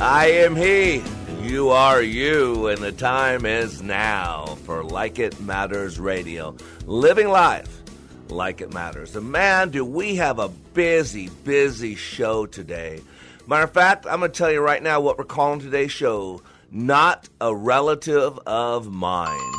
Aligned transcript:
I 0.00 0.28
am 0.28 0.56
he. 0.56 1.02
You 1.42 1.68
are 1.68 2.00
you, 2.00 2.68
and 2.68 2.78
the 2.78 2.90
time 2.90 3.44
is 3.44 3.82
now 3.82 4.56
for 4.64 4.82
Like 4.82 5.18
It 5.18 5.38
Matters 5.42 6.00
Radio. 6.00 6.56
Living 6.86 7.28
life 7.28 7.82
like 8.30 8.62
it 8.62 8.72
matters. 8.72 9.14
And 9.14 9.30
man, 9.30 9.68
do 9.68 9.84
we 9.84 10.16
have 10.16 10.38
a 10.38 10.48
busy, 10.48 11.28
busy 11.44 11.96
show 11.96 12.46
today. 12.46 13.02
Matter 13.46 13.64
of 13.64 13.72
fact, 13.72 14.06
I'm 14.06 14.20
going 14.20 14.32
to 14.32 14.38
tell 14.38 14.50
you 14.50 14.62
right 14.62 14.82
now 14.82 15.02
what 15.02 15.18
we're 15.18 15.24
calling 15.24 15.60
today's 15.60 15.92
show 15.92 16.40
Not 16.70 17.28
a 17.38 17.54
Relative 17.54 18.38
of 18.46 18.90
Mind. 18.90 19.54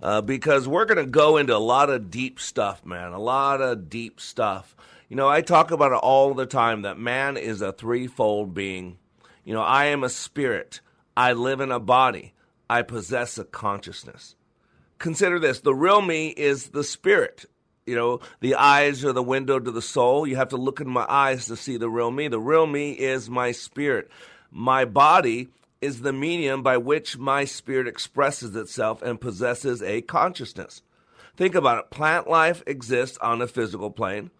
Uh, 0.00 0.20
because 0.20 0.68
we're 0.68 0.84
going 0.84 1.04
to 1.04 1.10
go 1.10 1.38
into 1.38 1.56
a 1.56 1.58
lot 1.58 1.90
of 1.90 2.08
deep 2.08 2.38
stuff, 2.38 2.86
man. 2.86 3.10
A 3.10 3.18
lot 3.18 3.60
of 3.60 3.90
deep 3.90 4.20
stuff. 4.20 4.76
You 5.08 5.16
know, 5.16 5.28
I 5.28 5.40
talk 5.40 5.72
about 5.72 5.90
it 5.90 5.98
all 5.98 6.34
the 6.34 6.46
time 6.46 6.82
that 6.82 7.00
man 7.00 7.36
is 7.36 7.62
a 7.62 7.72
threefold 7.72 8.54
being. 8.54 8.98
You 9.44 9.54
know, 9.54 9.62
I 9.62 9.86
am 9.86 10.04
a 10.04 10.08
spirit. 10.08 10.80
I 11.16 11.32
live 11.32 11.60
in 11.60 11.70
a 11.70 11.80
body. 11.80 12.34
I 12.70 12.82
possess 12.82 13.38
a 13.38 13.44
consciousness. 13.44 14.34
Consider 14.98 15.38
this 15.38 15.60
the 15.60 15.74
real 15.74 16.00
me 16.00 16.28
is 16.28 16.68
the 16.68 16.84
spirit. 16.84 17.46
You 17.86 17.96
know, 17.96 18.20
the 18.40 18.54
eyes 18.54 19.04
are 19.04 19.12
the 19.12 19.22
window 19.22 19.58
to 19.58 19.70
the 19.70 19.82
soul. 19.82 20.26
You 20.26 20.36
have 20.36 20.50
to 20.50 20.56
look 20.56 20.80
in 20.80 20.88
my 20.88 21.04
eyes 21.08 21.46
to 21.46 21.56
see 21.56 21.76
the 21.76 21.90
real 21.90 22.12
me. 22.12 22.28
The 22.28 22.38
real 22.38 22.66
me 22.66 22.92
is 22.92 23.28
my 23.28 23.50
spirit. 23.50 24.08
My 24.50 24.84
body 24.84 25.48
is 25.80 26.02
the 26.02 26.12
medium 26.12 26.62
by 26.62 26.76
which 26.76 27.18
my 27.18 27.44
spirit 27.44 27.88
expresses 27.88 28.54
itself 28.54 29.02
and 29.02 29.20
possesses 29.20 29.82
a 29.82 30.00
consciousness. 30.02 30.82
Think 31.36 31.56
about 31.56 31.78
it. 31.78 31.90
Plant 31.90 32.28
life 32.28 32.62
exists 32.66 33.18
on 33.18 33.42
a 33.42 33.48
physical 33.48 33.90
plane. 33.90 34.30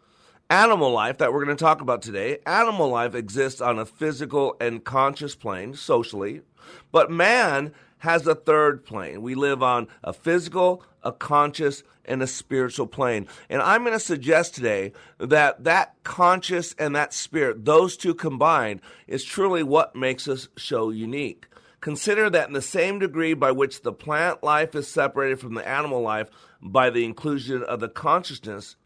Animal 0.53 0.91
life, 0.91 1.17
that 1.17 1.33
we're 1.33 1.47
going 1.47 1.57
to 1.57 1.65
talk 1.65 1.81
about 1.81 2.03
today, 2.03 2.37
animal 2.45 2.91
life 2.91 3.15
exists 3.15 3.63
on 3.63 3.79
a 3.79 3.87
physical 3.87 4.55
and 4.61 4.85
conscious 4.85 5.35
plane, 5.35 5.73
socially. 5.73 6.43
But 6.91 7.11
man 7.11 7.73
has 8.01 8.27
a 8.27 8.35
third 8.35 8.85
plane. 8.85 9.23
We 9.23 9.35
live 9.35 9.63
on 9.63 9.89
a 10.05 10.13
physical, 10.13 10.85
a 11.03 11.11
conscious, 11.11 11.83
and 12.05 12.23
a 12.23 12.27
spiritual 12.27 12.87
plane. 12.87 13.29
And 13.49 13.63
I'm 13.63 13.81
going 13.81 13.95
to 13.95 13.99
suggest 13.99 14.55
today 14.55 14.93
that 15.17 15.65
that 15.65 15.95
conscious 16.05 16.75
and 16.79 16.95
that 16.97 17.15
spirit, 17.15 17.65
those 17.65 17.97
two 17.97 18.15
combined, 18.15 18.83
is 19.07 19.25
truly 19.25 19.63
what 19.63 19.97
makes 19.97 20.29
us 20.29 20.49
so 20.59 20.91
unique. 20.91 21.47
Consider 21.81 22.29
that 22.29 22.49
in 22.49 22.53
the 22.53 22.61
same 22.61 22.99
degree 22.99 23.33
by 23.33 23.53
which 23.53 23.81
the 23.81 23.93
plant 23.93 24.43
life 24.43 24.75
is 24.75 24.87
separated 24.87 25.41
from 25.41 25.55
the 25.55 25.67
animal 25.67 26.03
life 26.03 26.29
by 26.61 26.91
the 26.91 27.07
inclusion 27.07 27.63
of 27.63 27.81
the 27.81 27.89
consciousness, 27.89 28.77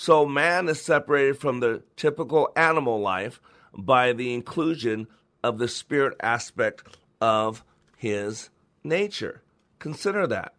so 0.00 0.24
man 0.24 0.66
is 0.66 0.80
separated 0.80 1.36
from 1.36 1.60
the 1.60 1.82
typical 1.94 2.50
animal 2.56 3.02
life 3.02 3.38
by 3.76 4.14
the 4.14 4.32
inclusion 4.32 5.06
of 5.44 5.58
the 5.58 5.68
spirit 5.68 6.16
aspect 6.22 6.82
of 7.20 7.62
his 7.98 8.48
nature. 8.82 9.42
Consider 9.78 10.26
that. 10.26 10.54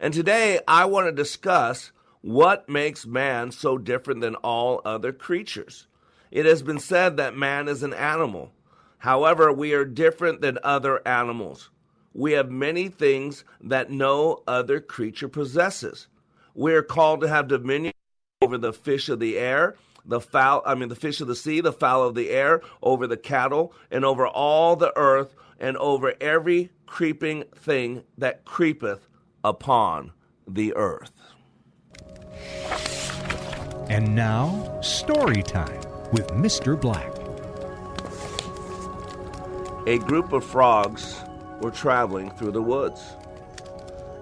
And 0.00 0.12
today 0.12 0.58
I 0.66 0.84
want 0.86 1.06
to 1.06 1.12
discuss 1.12 1.92
what 2.22 2.68
makes 2.68 3.06
man 3.06 3.52
so 3.52 3.78
different 3.78 4.20
than 4.20 4.34
all 4.34 4.82
other 4.84 5.12
creatures. 5.12 5.86
It 6.32 6.44
has 6.44 6.64
been 6.64 6.80
said 6.80 7.18
that 7.18 7.36
man 7.36 7.68
is 7.68 7.84
an 7.84 7.94
animal. 7.94 8.50
However, 8.98 9.52
we 9.52 9.74
are 9.74 9.84
different 9.84 10.40
than 10.40 10.58
other 10.64 11.06
animals. 11.06 11.70
We 12.12 12.32
have 12.32 12.50
many 12.50 12.88
things 12.88 13.44
that 13.60 13.92
no 13.92 14.42
other 14.44 14.80
creature 14.80 15.28
possesses. 15.28 16.08
We 16.52 16.74
are 16.74 16.82
called 16.82 17.20
to 17.20 17.28
have 17.28 17.46
dominion 17.46 17.92
over 18.42 18.58
the 18.58 18.72
fish 18.72 19.08
of 19.08 19.18
the 19.18 19.38
air, 19.38 19.76
the 20.04 20.20
fowl, 20.20 20.62
I 20.66 20.74
mean, 20.74 20.90
the 20.90 20.94
fish 20.94 21.20
of 21.20 21.26
the 21.26 21.34
sea, 21.34 21.60
the 21.62 21.72
fowl 21.72 22.02
of 22.02 22.14
the 22.14 22.28
air, 22.30 22.60
over 22.82 23.06
the 23.06 23.16
cattle, 23.16 23.72
and 23.90 24.04
over 24.04 24.26
all 24.26 24.76
the 24.76 24.92
earth, 24.96 25.34
and 25.58 25.76
over 25.78 26.14
every 26.20 26.70
creeping 26.84 27.44
thing 27.54 28.02
that 28.18 28.44
creepeth 28.44 29.08
upon 29.42 30.12
the 30.46 30.74
earth. 30.76 31.12
And 33.88 34.14
now, 34.14 34.80
story 34.82 35.42
time 35.42 35.80
with 36.12 36.28
Mr. 36.28 36.78
Black. 36.78 37.12
A 39.88 39.98
group 39.98 40.32
of 40.32 40.44
frogs 40.44 41.22
were 41.62 41.70
traveling 41.70 42.30
through 42.32 42.52
the 42.52 42.62
woods, 42.62 43.02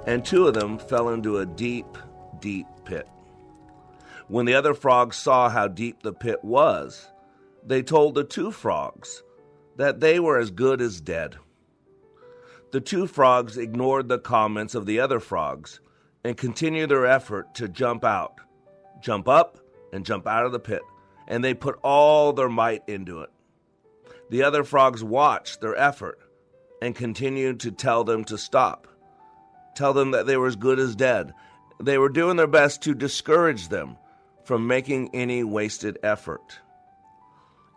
and 0.07 0.25
two 0.25 0.47
of 0.47 0.55
them 0.55 0.79
fell 0.79 1.09
into 1.09 1.39
a 1.39 1.47
deep, 1.47 1.99
deep 2.39 2.67
pit. 2.85 3.09
When 4.29 4.47
the 4.47 4.55
other 4.55 4.73
frogs 4.73 5.17
saw 5.17 5.51
how 5.51 5.69
deep 5.69 6.03
the 6.03 6.13
pit 6.13 6.43
was, 6.43 7.11
they 7.63 7.83
told 7.83 8.15
the 8.15 8.25
two 8.25 8.51
frogs 8.51 9.23
that 9.77 10.01
they 10.01 10.19
were 10.19 10.39
as 10.39 10.51
good 10.51 10.81
as 10.81 11.01
dead. 11.01 11.37
The 12.73 12.81
two 12.81 13.07
frogs 13.07 13.59
ignored 13.59 14.09
the 14.09 14.19
comments 14.19 14.75
of 14.75 14.87
the 14.87 14.99
other 14.99 15.21
frogs 15.21 15.81
and 16.25 16.37
continued 16.37 16.89
their 16.89 17.07
effort 17.07 17.55
to 17.57 17.69
jump 17.69 18.03
out, 18.03 18.41
jump 19.03 19.29
up, 19.29 19.59
and 19.93 20.07
jump 20.07 20.27
out 20.27 20.47
of 20.47 20.53
the 20.53 20.59
pit, 20.59 20.83
and 21.29 21.45
they 21.45 21.55
put 21.55 21.79
all 21.83 22.33
their 22.33 22.49
might 22.49 22.83
into 22.89 23.21
it. 23.21 23.31
The 24.31 24.43
other 24.43 24.65
frogs 24.65 25.05
watched 25.05 25.61
their 25.61 25.77
effort 25.77 26.19
and 26.81 26.97
continued 26.97 27.61
to 27.61 27.71
tell 27.71 28.05
them 28.05 28.25
to 28.25 28.39
stop, 28.39 28.89
tell 29.77 29.93
them 29.93 30.13
that 30.13 30.27
they 30.27 30.39
were 30.39 30.47
as 30.47 30.57
good 30.57 30.79
as 30.79 30.97
dead. 30.97 31.35
They 31.79 31.99
were 31.99 32.09
doing 32.09 32.37
their 32.37 32.47
best 32.47 32.83
to 32.83 32.95
discourage 32.95 33.69
them 33.69 33.99
from 34.45 34.67
making 34.67 35.11
any 35.15 35.43
wasted 35.43 35.99
effort. 36.03 36.59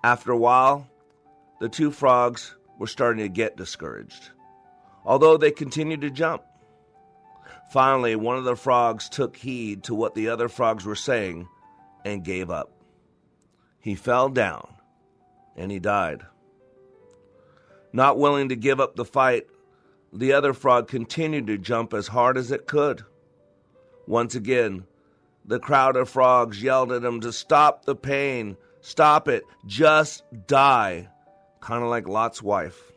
After 0.04 0.32
a 0.32 0.38
while, 0.38 0.88
the 1.60 1.70
two 1.70 1.92
frogs 1.92 2.56
were 2.78 2.88
starting 2.88 3.24
to 3.24 3.30
get 3.30 3.58
discouraged, 3.58 4.32
although 5.06 5.38
they 5.38 5.52
continued 5.52 6.02
to 6.02 6.10
jump. 6.10 6.44
Finally, 7.72 8.16
one 8.16 8.38
of 8.38 8.44
the 8.44 8.56
frogs 8.56 9.10
took 9.10 9.36
heed 9.36 9.84
to 9.84 9.96
what 9.96 10.16
the 10.16 10.30
other 10.30 10.48
frogs 10.48 10.86
were 10.86 10.96
saying 10.96 11.48
and 12.06 12.24
gave 12.24 12.50
up. 12.50 12.72
He 13.80 13.96
fell 13.96 14.30
down 14.30 14.68
and 15.56 15.72
he 15.72 15.80
died. 15.80 16.24
Not 17.92 18.20
willing 18.20 18.50
to 18.50 18.56
give 18.56 18.80
up 18.80 18.96
the 18.96 19.06
fight, 19.06 19.48
the 20.14 20.34
other 20.34 20.54
frog 20.54 20.88
continued 20.88 21.48
to 21.48 21.58
jump 21.58 21.94
as 21.94 22.08
hard 22.08 22.38
as 22.38 22.52
it 22.52 22.68
could. 22.68 23.04
Once 24.06 24.36
again, 24.36 24.86
the 25.48 25.60
crowd 25.60 25.96
of 25.96 26.10
frogs 26.10 26.62
yelled 26.62 26.92
at 26.92 27.04
him 27.04 27.22
to 27.22 27.32
stop 27.32 27.86
the 27.86 27.96
pain, 27.96 28.58
stop 28.82 29.28
it, 29.28 29.44
just 29.66 30.24
die, 30.46 31.10
kind 31.62 31.84
of 31.84 31.90
like 31.90 32.08
Lot's 32.08 32.44
wife. 32.44 32.92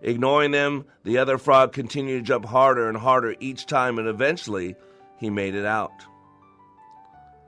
Ignoring 0.00 0.50
them, 0.50 0.86
the 1.04 1.18
other 1.18 1.38
frog 1.38 1.72
continued 1.72 2.18
to 2.18 2.26
jump 2.26 2.44
harder 2.44 2.88
and 2.88 2.96
harder 2.96 3.34
each 3.40 3.66
time, 3.66 3.98
and 3.98 4.08
eventually 4.08 4.74
he 5.18 5.30
made 5.30 5.54
it 5.54 5.64
out. 5.64 6.04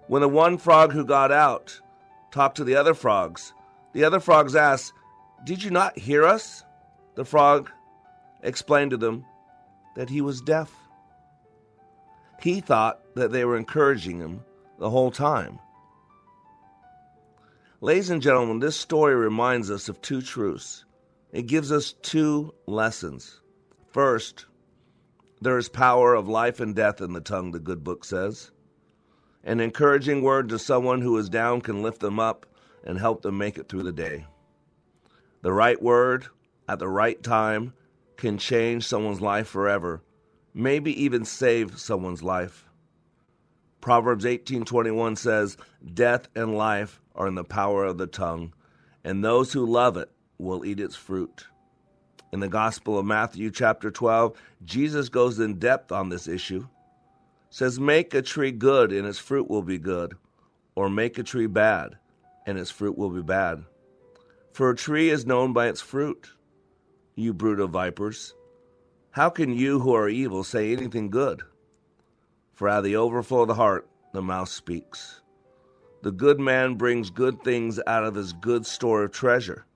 When 0.07 0.23
the 0.23 0.29
one 0.29 0.59
frog 0.59 0.93
who 0.93 1.05
got 1.05 1.33
out 1.33 1.81
talked 2.31 2.57
to 2.57 2.65
the 2.65 2.77
other 2.77 2.95
frogs, 2.95 3.53
the 3.93 4.05
other 4.05 4.21
frogs 4.21 4.55
asked, 4.55 4.93
Did 5.45 5.63
you 5.63 5.71
not 5.71 5.99
hear 5.99 6.25
us? 6.25 6.65
The 7.15 7.25
frog 7.25 7.71
explained 8.43 8.93
to 8.93 8.97
them 8.97 9.25
that 9.97 10.09
he 10.09 10.21
was 10.21 10.41
deaf. 10.41 10.73
He 12.41 12.61
thought 12.61 13.01
that 13.15 13.33
they 13.33 13.45
were 13.45 13.57
encouraging 13.57 14.19
him 14.21 14.45
the 14.79 14.91
whole 14.91 15.11
time. 15.11 15.59
Ladies 17.81 18.11
and 18.11 18.23
gentlemen, 18.23 18.59
this 18.59 18.77
story 18.77 19.15
reminds 19.15 19.71
us 19.71 19.89
of 19.89 20.01
two 20.01 20.23
truths. 20.23 20.85
It 21.33 21.47
gives 21.47 21.71
us 21.71 21.93
two 21.93 22.55
lessons. 22.67 23.41
First, 23.89 24.47
there 25.41 25.59
is 25.59 25.69
power 25.69 26.15
of 26.15 26.29
life 26.29 26.61
and 26.61 26.75
death 26.75 27.01
in 27.01 27.13
the 27.13 27.21
tongue, 27.21 27.53
the 27.53 27.59
good 27.59 27.85
book 27.85 28.05
says. 28.05 28.51
An 29.45 29.61
encouraging 29.61 30.23
word 30.23 30.49
to 30.49 30.59
someone 30.59 31.01
who 31.01 31.17
is 31.19 31.29
down 31.29 31.61
can 31.61 31.83
lift 31.83 32.01
them 32.01 32.19
up 32.19 32.47
and 32.85 32.99
help 32.99 33.23
them 33.23 33.39
make 33.39 33.59
it 33.59 33.69
through 33.69 33.85
the 33.85 33.93
day. 33.93 34.27
The 35.43 35.53
right 35.53 35.81
word 35.81 36.27
at 36.69 36.79
the 36.79 36.89
right 36.89 37.23
time 37.23 37.73
can 38.17 38.39
change 38.39 38.87
someone's 38.87 39.21
life 39.21 39.47
forever, 39.49 40.03
maybe 40.55 40.93
even 41.03 41.25
save 41.25 41.79
someone's 41.79 42.23
life. 42.23 42.65
Proverbs 43.81 44.27
18:21 44.27 45.17
says, 45.17 45.57
"Death 45.95 46.29
and 46.35 46.57
life 46.57 47.01
are 47.15 47.29
in 47.29 47.37
the 47.37 47.45
power 47.45 47.85
of 47.85 47.99
the 47.99 48.07
tongue, 48.07 48.53
and 49.05 49.25
those 49.25 49.53
who 49.53 49.65
love 49.65 49.97
it 49.97 50.11
will 50.37 50.65
eat 50.65 50.81
its 50.81 50.97
fruit." 50.97 51.47
In 52.33 52.41
the 52.41 52.49
Gospel 52.49 52.99
of 52.99 53.07
Matthew 53.07 53.51
chapter 53.51 53.91
12, 53.91 54.37
Jesus 54.65 55.09
goes 55.09 55.39
in 55.39 55.59
depth 55.59 55.93
on 55.93 56.09
this 56.09 56.27
issue. 56.29 56.67
Says, 57.51 57.81
"Make 57.81 58.13
a 58.13 58.21
tree 58.21 58.53
good 58.53 58.93
and 58.93 59.07
its 59.07 59.19
fruit 59.19 59.49
will 59.49 59.63
be 59.63 59.79
good, 59.79 60.17
or 60.75 60.91
make 60.91 61.19
a 61.19 61.23
tree 61.23 61.47
bad 61.47 61.97
and 62.45 62.59
its 62.59 62.71
fruit 62.71 62.99
will 62.99 63.11
be 63.11 63.23
bad." 63.23 63.65
For 64.53 64.71
a 64.71 64.77
tree 64.77 65.09
is 65.09 65.25
known 65.25 65.53
by 65.53 65.69
its 65.69 65.81
fruit. 65.81 66.33
You 67.15 67.33
brood 67.33 67.61
of 67.61 67.71
vipers, 67.71 68.35
how 69.11 69.31
can 69.31 69.53
you 69.53 69.81
who 69.81 69.95
are 69.95 70.09
evil 70.09 70.45
say 70.45 70.73
anything 70.73 71.11
good? 71.11 71.43
For 72.55 72.69
out 72.69 72.79
of 72.79 72.85
the 72.85 72.97
overflow 72.97 73.43
of 73.43 73.49
the 73.49 73.55
heart 73.55 73.89
the 74.13 74.23
mouth 74.23 74.49
speaks. 74.49 75.23
The 76.03 76.13
good 76.13 76.39
man 76.39 76.75
brings 76.75 77.11
good 77.11 77.43
things 77.43 77.81
out 77.87 78.05
of 78.05 78.15
his 78.15 78.33
good 78.33 78.65
store 78.67 79.05
of 79.05 79.13
treasure, 79.13 79.67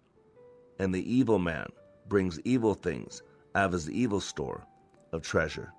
and 0.79 0.95
the 0.95 1.13
evil 1.13 1.39
man 1.39 1.67
brings 2.09 2.41
evil 2.45 2.75
things 2.75 3.23
out 3.55 3.67
of 3.67 3.73
his 3.73 3.91
evil 3.91 4.21
store 4.21 4.67
of 5.13 5.23
treasure. 5.23 5.73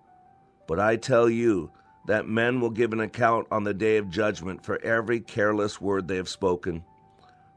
But 0.68 0.80
I 0.80 0.96
tell 0.96 1.30
you 1.30 1.72
that 2.08 2.28
men 2.28 2.60
will 2.60 2.70
give 2.70 2.92
an 2.92 3.00
account 3.00 3.48
on 3.52 3.64
the 3.64 3.74
day 3.74 3.98
of 3.98 4.10
judgment 4.10 4.66
for 4.66 4.82
every 4.84 5.20
careless 5.22 5.80
word 5.80 6.08
they 6.08 6.18
have 6.18 6.30
spoken. 6.30 6.84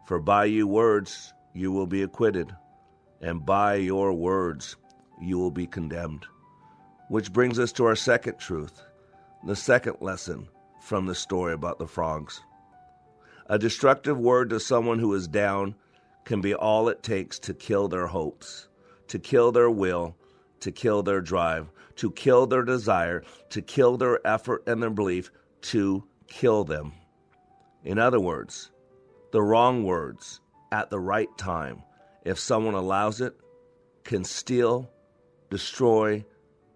For 0.06 0.20
by 0.20 0.44
your 0.44 0.66
words 0.66 1.32
you 1.52 1.72
will 1.72 1.86
be 1.86 2.02
acquitted, 2.02 2.54
and 3.20 3.44
by 3.44 3.76
your 3.76 4.12
words 4.12 4.76
you 5.20 5.38
will 5.38 5.50
be 5.50 5.66
condemned. 5.66 6.26
Which 7.08 7.32
brings 7.32 7.58
us 7.58 7.72
to 7.72 7.84
our 7.84 7.96
second 7.96 8.38
truth, 8.38 8.82
the 9.44 9.56
second 9.56 9.96
lesson 10.00 10.48
from 10.80 11.06
the 11.06 11.14
story 11.14 11.52
about 11.52 11.78
the 11.78 11.86
frogs. 11.86 12.40
A 13.48 13.58
destructive 13.58 14.18
word 14.18 14.50
to 14.50 14.60
someone 14.60 14.98
who 14.98 15.14
is 15.14 15.28
down 15.28 15.76
can 16.24 16.40
be 16.40 16.54
all 16.54 16.88
it 16.88 17.02
takes 17.02 17.38
to 17.40 17.54
kill 17.54 17.86
their 17.88 18.08
hopes, 18.08 18.68
to 19.08 19.18
kill 19.18 19.52
their 19.52 19.70
will, 19.70 20.16
to 20.60 20.72
kill 20.72 21.02
their 21.02 21.20
drive, 21.20 21.68
to 21.94 22.10
kill 22.10 22.46
their 22.46 22.64
desire, 22.64 23.22
to 23.50 23.62
kill 23.62 23.96
their 23.96 24.24
effort 24.26 24.64
and 24.66 24.82
their 24.82 24.90
belief, 24.90 25.30
to 25.62 26.04
kill 26.26 26.64
them. 26.64 26.92
In 27.84 27.98
other 27.98 28.20
words, 28.20 28.72
the 29.30 29.42
wrong 29.42 29.84
words 29.84 30.40
at 30.72 30.90
the 30.90 30.98
right 30.98 31.28
time, 31.38 31.82
if 32.24 32.38
someone 32.38 32.74
allows 32.74 33.20
it, 33.20 33.34
can 34.02 34.24
steal, 34.24 34.90
destroy, 35.50 36.24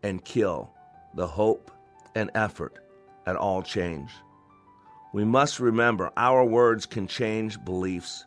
and 0.03 0.25
kill 0.25 0.71
the 1.15 1.27
hope 1.27 1.71
and 2.15 2.31
effort 2.35 2.79
at 3.27 3.37
all 3.37 3.63
change. 3.63 4.11
We 5.13 5.25
must 5.25 5.61
remember 5.61 6.11
our 6.17 6.45
words 6.45 6.87
can 6.87 7.07
change 7.07 7.63
beliefs, 7.65 8.25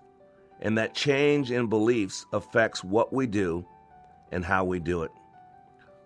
and 0.62 0.78
that 0.78 0.94
change 0.94 1.52
in 1.52 1.68
beliefs 1.68 2.26
affects 2.34 2.84
what 2.84 3.14
we 3.14 3.26
do 3.26 3.66
and 4.32 4.44
how 4.44 4.66
we 4.66 4.80
do 4.80 5.04
it. 5.04 5.12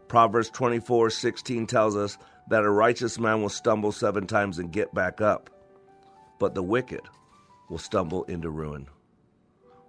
Proverbs 0.08 0.50
24 0.50 1.10
16 1.10 1.68
tells 1.68 1.96
us 1.96 2.18
that 2.50 2.64
a 2.64 2.70
righteous 2.70 3.20
man 3.20 3.42
will 3.42 3.50
stumble 3.50 3.92
seven 3.92 4.26
times 4.28 4.60
and 4.60 4.72
get 4.72 4.94
back 4.94 5.20
up, 5.20 5.50
but 6.40 6.56
the 6.56 6.64
wicked 6.64 7.02
will 7.70 7.78
stumble 7.78 8.24
into 8.26 8.50
ruin. 8.50 8.88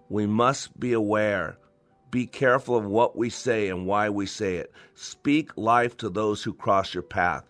We 0.09 0.27
must 0.27 0.79
be 0.79 0.93
aware. 0.93 1.59
Be 2.11 2.27
careful 2.27 2.77
of 2.77 2.87
what 2.87 3.17
we 3.17 3.29
say 3.29 3.69
and 3.69 3.87
why 3.87 4.09
we 4.09 4.25
say 4.25 4.57
it. 4.57 4.73
Speak 4.95 5.51
life 5.57 5.97
to 5.99 6.09
those 6.09 6.43
who 6.43 6.55
cross 6.55 6.95
your 6.95 7.03
path. 7.03 7.45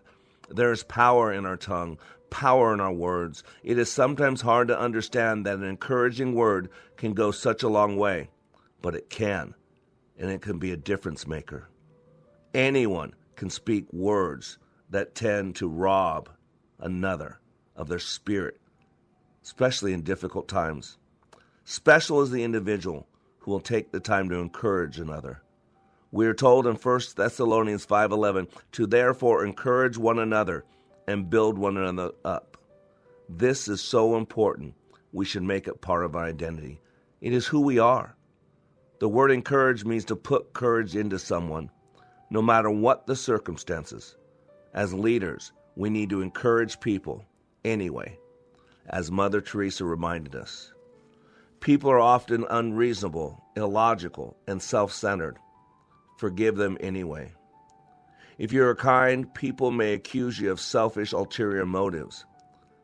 There 0.48 0.72
is 0.72 0.82
power 0.82 1.32
in 1.32 1.46
our 1.46 1.56
tongue, 1.56 1.98
power 2.30 2.74
in 2.74 2.80
our 2.80 2.92
words. 2.92 3.44
It 3.62 3.78
is 3.78 3.90
sometimes 3.90 4.40
hard 4.40 4.68
to 4.68 4.78
understand 4.78 5.46
that 5.46 5.58
an 5.58 5.64
encouraging 5.64 6.34
word 6.34 6.70
can 6.96 7.12
go 7.12 7.30
such 7.30 7.62
a 7.62 7.68
long 7.68 7.96
way, 7.96 8.30
but 8.82 8.94
it 8.94 9.10
can, 9.10 9.54
and 10.18 10.30
it 10.30 10.42
can 10.42 10.58
be 10.58 10.72
a 10.72 10.76
difference 10.76 11.26
maker. 11.26 11.68
Anyone 12.52 13.14
can 13.36 13.50
speak 13.50 13.92
words 13.92 14.58
that 14.90 15.14
tend 15.14 15.54
to 15.56 15.68
rob 15.68 16.28
another 16.80 17.38
of 17.76 17.88
their 17.88 17.98
spirit, 17.98 18.60
especially 19.44 19.92
in 19.92 20.02
difficult 20.02 20.48
times. 20.48 20.96
Special 21.64 22.22
is 22.22 22.30
the 22.30 22.42
individual 22.42 23.06
who 23.48 23.52
will 23.52 23.60
take 23.60 23.90
the 23.90 23.98
time 23.98 24.28
to 24.28 24.34
encourage 24.34 25.00
another. 25.00 25.40
We 26.10 26.26
are 26.26 26.34
told 26.34 26.66
in 26.66 26.76
1 26.76 27.16
Thessalonians 27.16 27.86
5:11 27.86 28.46
to 28.72 28.86
therefore 28.86 29.42
encourage 29.42 29.96
one 29.96 30.18
another 30.18 30.66
and 31.06 31.30
build 31.30 31.56
one 31.56 31.78
another 31.78 32.12
up. 32.26 32.58
This 33.26 33.66
is 33.66 33.80
so 33.80 34.16
important. 34.16 34.74
We 35.14 35.24
should 35.24 35.44
make 35.44 35.66
it 35.66 35.80
part 35.80 36.04
of 36.04 36.14
our 36.14 36.24
identity. 36.24 36.82
It 37.22 37.32
is 37.32 37.46
who 37.46 37.62
we 37.62 37.78
are. 37.78 38.18
The 38.98 39.08
word 39.08 39.30
encourage 39.30 39.82
means 39.82 40.04
to 40.06 40.16
put 40.16 40.52
courage 40.52 40.94
into 40.94 41.18
someone, 41.18 41.70
no 42.28 42.42
matter 42.42 42.68
what 42.68 43.06
the 43.06 43.16
circumstances. 43.16 44.18
As 44.74 44.92
leaders, 44.92 45.52
we 45.74 45.88
need 45.88 46.10
to 46.10 46.20
encourage 46.20 46.80
people 46.80 47.24
anyway, 47.64 48.18
as 48.90 49.10
Mother 49.10 49.40
Teresa 49.40 49.86
reminded 49.86 50.34
us. 50.34 50.74
People 51.60 51.90
are 51.90 51.98
often 51.98 52.44
unreasonable, 52.48 53.42
illogical, 53.56 54.36
and 54.46 54.62
self 54.62 54.92
centered. 54.92 55.38
Forgive 56.18 56.56
them 56.56 56.76
anyway. 56.80 57.32
If 58.38 58.52
you 58.52 58.64
are 58.64 58.74
kind, 58.74 59.32
people 59.34 59.72
may 59.72 59.94
accuse 59.94 60.38
you 60.38 60.50
of 60.52 60.60
selfish, 60.60 61.12
ulterior 61.12 61.66
motives. 61.66 62.24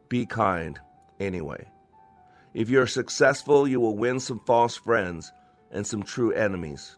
Be 0.08 0.26
kind 0.26 0.78
anyway. 1.20 1.66
If 2.54 2.68
you 2.70 2.80
are 2.80 2.86
successful, 2.86 3.66
you 3.66 3.80
will 3.80 3.96
win 3.96 4.20
some 4.20 4.40
false 4.46 4.76
friends 4.76 5.32
and 5.70 5.86
some 5.86 6.02
true 6.02 6.32
enemies. 6.32 6.96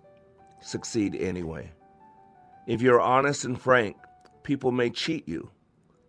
Succeed 0.61 1.14
anyway. 1.14 1.70
If 2.67 2.82
you're 2.82 3.01
honest 3.01 3.44
and 3.44 3.60
frank, 3.60 3.96
people 4.43 4.72
may 4.72 4.91
cheat 4.91 5.29
you. 5.29 5.51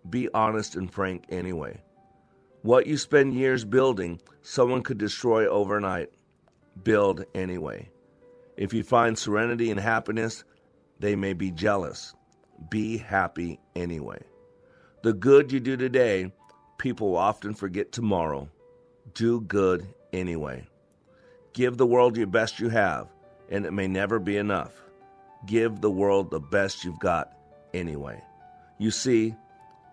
Be 0.09 0.29
honest 0.33 0.75
and 0.75 0.91
frank 0.91 1.25
anyway. 1.29 1.81
What 2.67 2.85
you 2.85 2.97
spend 2.97 3.33
years 3.33 3.63
building, 3.63 4.19
someone 4.41 4.81
could 4.81 4.97
destroy 4.97 5.47
overnight. 5.47 6.09
Build 6.83 7.23
anyway. 7.33 7.89
If 8.57 8.73
you 8.73 8.83
find 8.83 9.17
serenity 9.17 9.71
and 9.71 9.79
happiness, 9.79 10.43
they 10.99 11.15
may 11.15 11.31
be 11.31 11.49
jealous. 11.49 12.13
Be 12.69 12.97
happy 12.97 13.61
anyway. 13.73 14.21
The 15.01 15.13
good 15.13 15.53
you 15.53 15.61
do 15.61 15.77
today, 15.77 16.33
people 16.77 17.11
will 17.11 17.19
often 17.19 17.53
forget 17.53 17.93
tomorrow. 17.93 18.49
Do 19.13 19.39
good 19.39 19.87
anyway. 20.11 20.67
Give 21.53 21.77
the 21.77 21.87
world 21.87 22.17
your 22.17 22.27
best 22.27 22.59
you 22.59 22.67
have, 22.67 23.07
and 23.49 23.65
it 23.65 23.71
may 23.71 23.87
never 23.87 24.19
be 24.19 24.35
enough. 24.35 24.73
Give 25.45 25.79
the 25.79 25.89
world 25.89 26.31
the 26.31 26.41
best 26.41 26.83
you've 26.83 26.99
got 26.99 27.31
anyway. 27.73 28.21
You 28.77 28.91
see, 28.91 29.35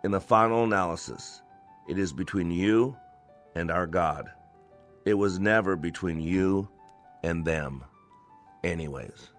in 0.02 0.10
the 0.10 0.20
final 0.20 0.64
analysis, 0.64 1.40
it 1.88 1.98
is 1.98 2.12
between 2.12 2.50
you 2.50 2.96
and 3.54 3.70
our 3.70 3.86
God. 3.86 4.30
It 5.04 5.14
was 5.14 5.38
never 5.38 5.76
between 5.76 6.20
you 6.20 6.68
and 7.22 7.44
them, 7.44 7.84
anyways. 8.62 9.30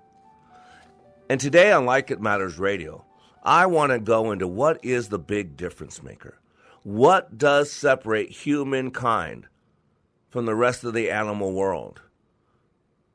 And 1.30 1.40
today 1.40 1.72
on 1.72 1.86
Like 1.86 2.12
It 2.12 2.22
Matters 2.22 2.60
Radio, 2.60 3.04
I 3.44 3.66
want 3.66 3.92
to 3.92 4.00
go 4.00 4.32
into 4.32 4.48
what 4.48 4.84
is 4.84 5.10
the 5.10 5.20
big 5.20 5.58
difference 5.58 6.04
maker. 6.04 6.40
What 6.84 7.38
does 7.38 7.72
separate 7.72 8.30
humankind 8.30 9.48
from 10.30 10.46
the 10.46 10.56
rest 10.56 10.84
of 10.84 10.94
the 10.94 11.10
animal 11.10 11.52
world? 11.52 12.02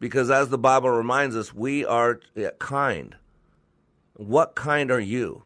Because 0.00 0.30
as 0.30 0.48
the 0.48 0.58
Bible 0.58 0.90
reminds 0.90 1.36
us, 1.36 1.54
we 1.54 1.84
are 1.84 2.20
kind. 2.58 3.14
What 4.14 4.56
kind 4.56 4.90
are 4.90 5.00
you? 5.00 5.44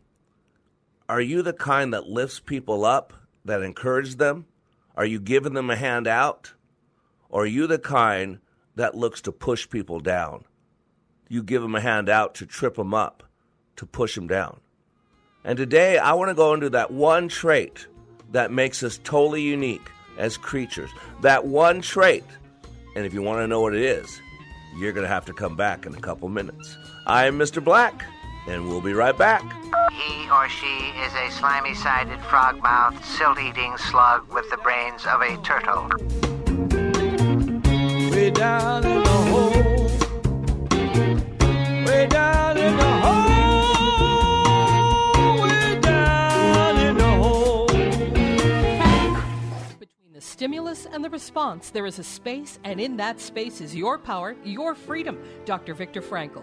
Are 1.08 1.20
you 1.20 1.42
the 1.42 1.52
kind 1.52 1.92
that 1.92 2.06
lifts 2.06 2.40
people 2.40 2.84
up 2.84 3.12
that 3.44 3.62
encourage 3.62 4.16
them? 4.16 4.46
Are 4.96 5.04
you 5.04 5.20
giving 5.20 5.54
them 5.54 5.70
a 5.70 5.76
hand 5.76 6.06
out? 6.06 6.52
Or 7.28 7.42
are 7.42 7.46
you 7.46 7.66
the 7.66 7.78
kind 7.78 8.38
that 8.76 8.94
looks 8.94 9.20
to 9.22 9.32
push 9.32 9.68
people 9.68 10.00
down? 10.00 10.44
You 11.28 11.42
give 11.42 11.62
them 11.62 11.74
a 11.74 11.80
hand 11.80 12.08
out 12.08 12.34
to 12.36 12.46
trip 12.46 12.76
them 12.76 12.94
up, 12.94 13.22
to 13.76 13.86
push 13.86 14.14
them 14.14 14.26
down. 14.26 14.60
And 15.44 15.56
today 15.56 15.98
I 15.98 16.14
want 16.14 16.30
to 16.30 16.34
go 16.34 16.54
into 16.54 16.70
that 16.70 16.90
one 16.90 17.28
trait 17.28 17.86
that 18.32 18.50
makes 18.50 18.82
us 18.82 19.00
totally 19.04 19.42
unique 19.42 19.90
as 20.16 20.36
creatures. 20.36 20.90
That 21.22 21.46
one 21.46 21.80
trait, 21.80 22.24
and 22.96 23.04
if 23.04 23.12
you 23.12 23.22
want 23.22 23.40
to 23.40 23.46
know 23.46 23.60
what 23.60 23.74
it 23.74 23.82
is, 23.82 24.20
you're 24.76 24.92
going 24.92 25.04
to 25.04 25.12
have 25.12 25.26
to 25.26 25.32
come 25.32 25.56
back 25.56 25.86
in 25.86 25.94
a 25.94 26.00
couple 26.00 26.28
minutes. 26.28 26.76
I'm 27.06 27.38
Mr. 27.38 27.62
Black, 27.62 28.04
and 28.46 28.68
we'll 28.68 28.80
be 28.80 28.92
right 28.92 29.16
back. 29.16 29.42
He 29.92 30.28
or 30.30 30.48
she 30.48 30.92
is 31.04 31.12
a 31.14 31.30
slimy 31.30 31.74
sided, 31.74 32.20
frog 32.22 32.62
mouthed, 32.62 33.04
silt 33.04 33.38
eating 33.38 33.76
slug 33.78 34.32
with 34.32 34.48
the 34.50 34.56
brains 34.58 35.06
of 35.06 35.20
a 35.22 35.36
turtle. 35.38 35.88
Way 38.10 38.30
down 38.30 38.84
in 38.84 39.02
the 39.02 39.10
hole. 39.10 39.50
Way 41.86 42.06
down 42.06 42.58
in 42.58 42.76
the 42.76 42.84
hole. 42.84 43.24
Way 45.42 45.80
down 45.80 46.78
in 46.78 46.96
the 46.96 47.04
hole. 47.04 47.66
Between 49.78 50.12
the 50.12 50.20
stimulus 50.20 50.86
and 50.86 51.04
the 51.04 51.10
response, 51.10 51.70
there 51.70 51.86
is 51.86 51.98
a 51.98 52.04
space, 52.04 52.58
and 52.64 52.80
in 52.80 52.96
that 52.98 53.20
space 53.20 53.60
is 53.60 53.74
your 53.74 53.98
power, 53.98 54.36
your 54.44 54.74
freedom. 54.74 55.18
Dr. 55.44 55.74
Viktor 55.74 56.02
Frankl. 56.02 56.42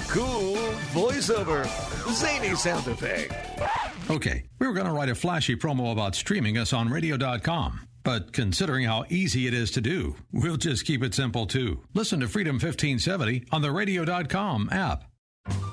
Cool 0.00 0.54
voiceover, 0.92 1.66
zany 2.12 2.54
sound 2.54 2.86
effect. 2.86 3.32
Okay, 4.10 4.44
we 4.60 4.66
were 4.66 4.72
going 4.72 4.86
to 4.86 4.92
write 4.92 5.08
a 5.08 5.14
flashy 5.14 5.56
promo 5.56 5.90
about 5.90 6.14
streaming 6.14 6.56
us 6.56 6.72
on 6.72 6.88
radio.com. 6.88 7.80
But 8.04 8.32
considering 8.32 8.84
how 8.84 9.06
easy 9.08 9.46
it 9.46 9.54
is 9.54 9.70
to 9.72 9.80
do, 9.80 10.14
we'll 10.30 10.58
just 10.58 10.84
keep 10.84 11.02
it 11.02 11.14
simple 11.14 11.46
too. 11.46 11.80
Listen 11.94 12.20
to 12.20 12.28
Freedom 12.28 12.54
1570 12.54 13.46
on 13.50 13.62
the 13.62 13.72
radio.com 13.72 14.68
app. 14.70 15.04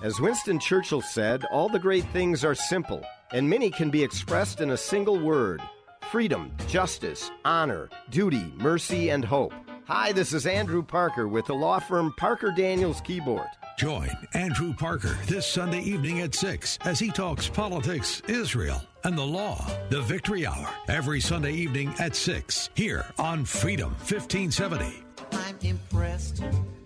As 0.02 0.20
Winston 0.20 0.58
Churchill 0.58 1.02
said, 1.02 1.46
all 1.52 1.70
the 1.70 1.78
great 1.80 2.06
things 2.06 2.44
are 2.44 2.56
simple, 2.56 3.04
and 3.34 3.50
many 3.50 3.70
can 3.70 3.90
be 3.92 4.02
expressed 4.04 4.62
in 4.62 4.72
a 4.72 4.78
single 4.78 5.20
word 5.20 5.62
freedom, 6.10 6.52
justice, 6.68 7.30
honor, 7.46 7.90
duty, 8.10 8.52
mercy, 8.58 9.10
and 9.10 9.24
hope. 9.24 9.54
Hi, 9.86 10.12
this 10.12 10.34
is 10.34 10.46
Andrew 10.46 10.84
Parker 10.84 11.28
with 11.28 11.46
the 11.46 11.54
law 11.54 11.80
firm 11.80 12.14
Parker 12.18 12.52
Daniels 12.56 13.02
Kibort. 13.02 13.48
Join 13.82 14.12
Andrew 14.36 14.76
Parker 14.76 15.18
this 15.26 15.48
Sunday 15.48 15.80
evening 15.80 16.20
at 16.20 16.36
6 16.36 16.78
as 16.86 17.00
he 17.00 17.10
talks 17.10 17.50
politics, 17.50 18.22
Israel, 18.28 18.80
and 19.06 19.18
the 19.18 19.26
law. 19.26 19.68
The 19.90 20.04
Victory 20.04 20.46
Hour, 20.46 20.70
every 20.88 21.20
Sunday 21.20 21.54
evening 21.54 21.92
at 21.98 22.16
6, 22.16 22.70
here 22.76 23.08
on 23.18 23.44
Freedom 23.44 23.90
1570. 23.90 25.04
I'm 25.32 25.58
impressed 25.64 26.44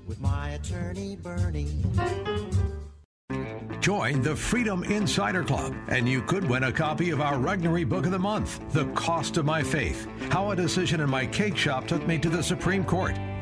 with 0.08 0.22
my 0.22 0.52
attorney, 0.52 1.18
Bernie. 1.18 1.84
Join 3.82 4.22
the 4.22 4.36
Freedom 4.36 4.86
Insider 4.86 5.44
Club, 5.44 5.76
and 5.90 6.08
you 6.08 6.22
could 6.22 6.48
win 6.48 6.64
a 6.64 6.72
copy 6.72 7.10
of 7.10 7.20
our 7.20 7.36
Regnery 7.36 7.88
Book 7.88 8.06
of 8.06 8.12
the 8.12 8.20
Month, 8.20 8.72
The 8.72 8.86
Cost 8.94 9.36
of 9.36 9.46
My 9.46 9.62
Faith 9.62 10.08
How 10.32 10.52
a 10.52 10.56
Decision 10.56 11.02
in 11.02 11.10
My 11.10 11.26
Cake 11.26 11.58
Shop 11.58 11.88
Took 11.88 12.08
Me 12.08 12.18
to 12.20 12.30
the 12.30 12.42
Supreme 12.42 12.86
Court 12.86 13.18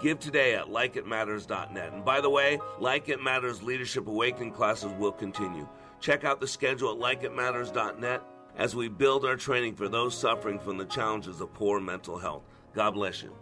Give 0.00 0.18
today 0.18 0.54
at 0.54 0.66
likeitmatters.net. 0.66 1.92
And 1.92 2.04
by 2.04 2.20
the 2.20 2.30
way, 2.30 2.60
Like 2.78 3.08
It 3.08 3.22
Matters 3.22 3.62
Leadership 3.62 4.06
Awakening 4.06 4.52
classes 4.52 4.92
will 4.92 5.12
continue. 5.12 5.68
Check 6.00 6.24
out 6.24 6.40
the 6.40 6.46
schedule 6.46 6.92
at 6.92 7.20
likeitmatters.net 7.20 8.22
as 8.56 8.76
we 8.76 8.88
build 8.88 9.24
our 9.24 9.36
training 9.36 9.74
for 9.74 9.88
those 9.88 10.16
suffering 10.16 10.58
from 10.58 10.78
the 10.78 10.84
challenges 10.84 11.40
of 11.40 11.52
poor 11.52 11.80
mental 11.80 12.18
health. 12.18 12.42
God 12.74 12.92
bless 12.92 13.22
you. 13.22 13.34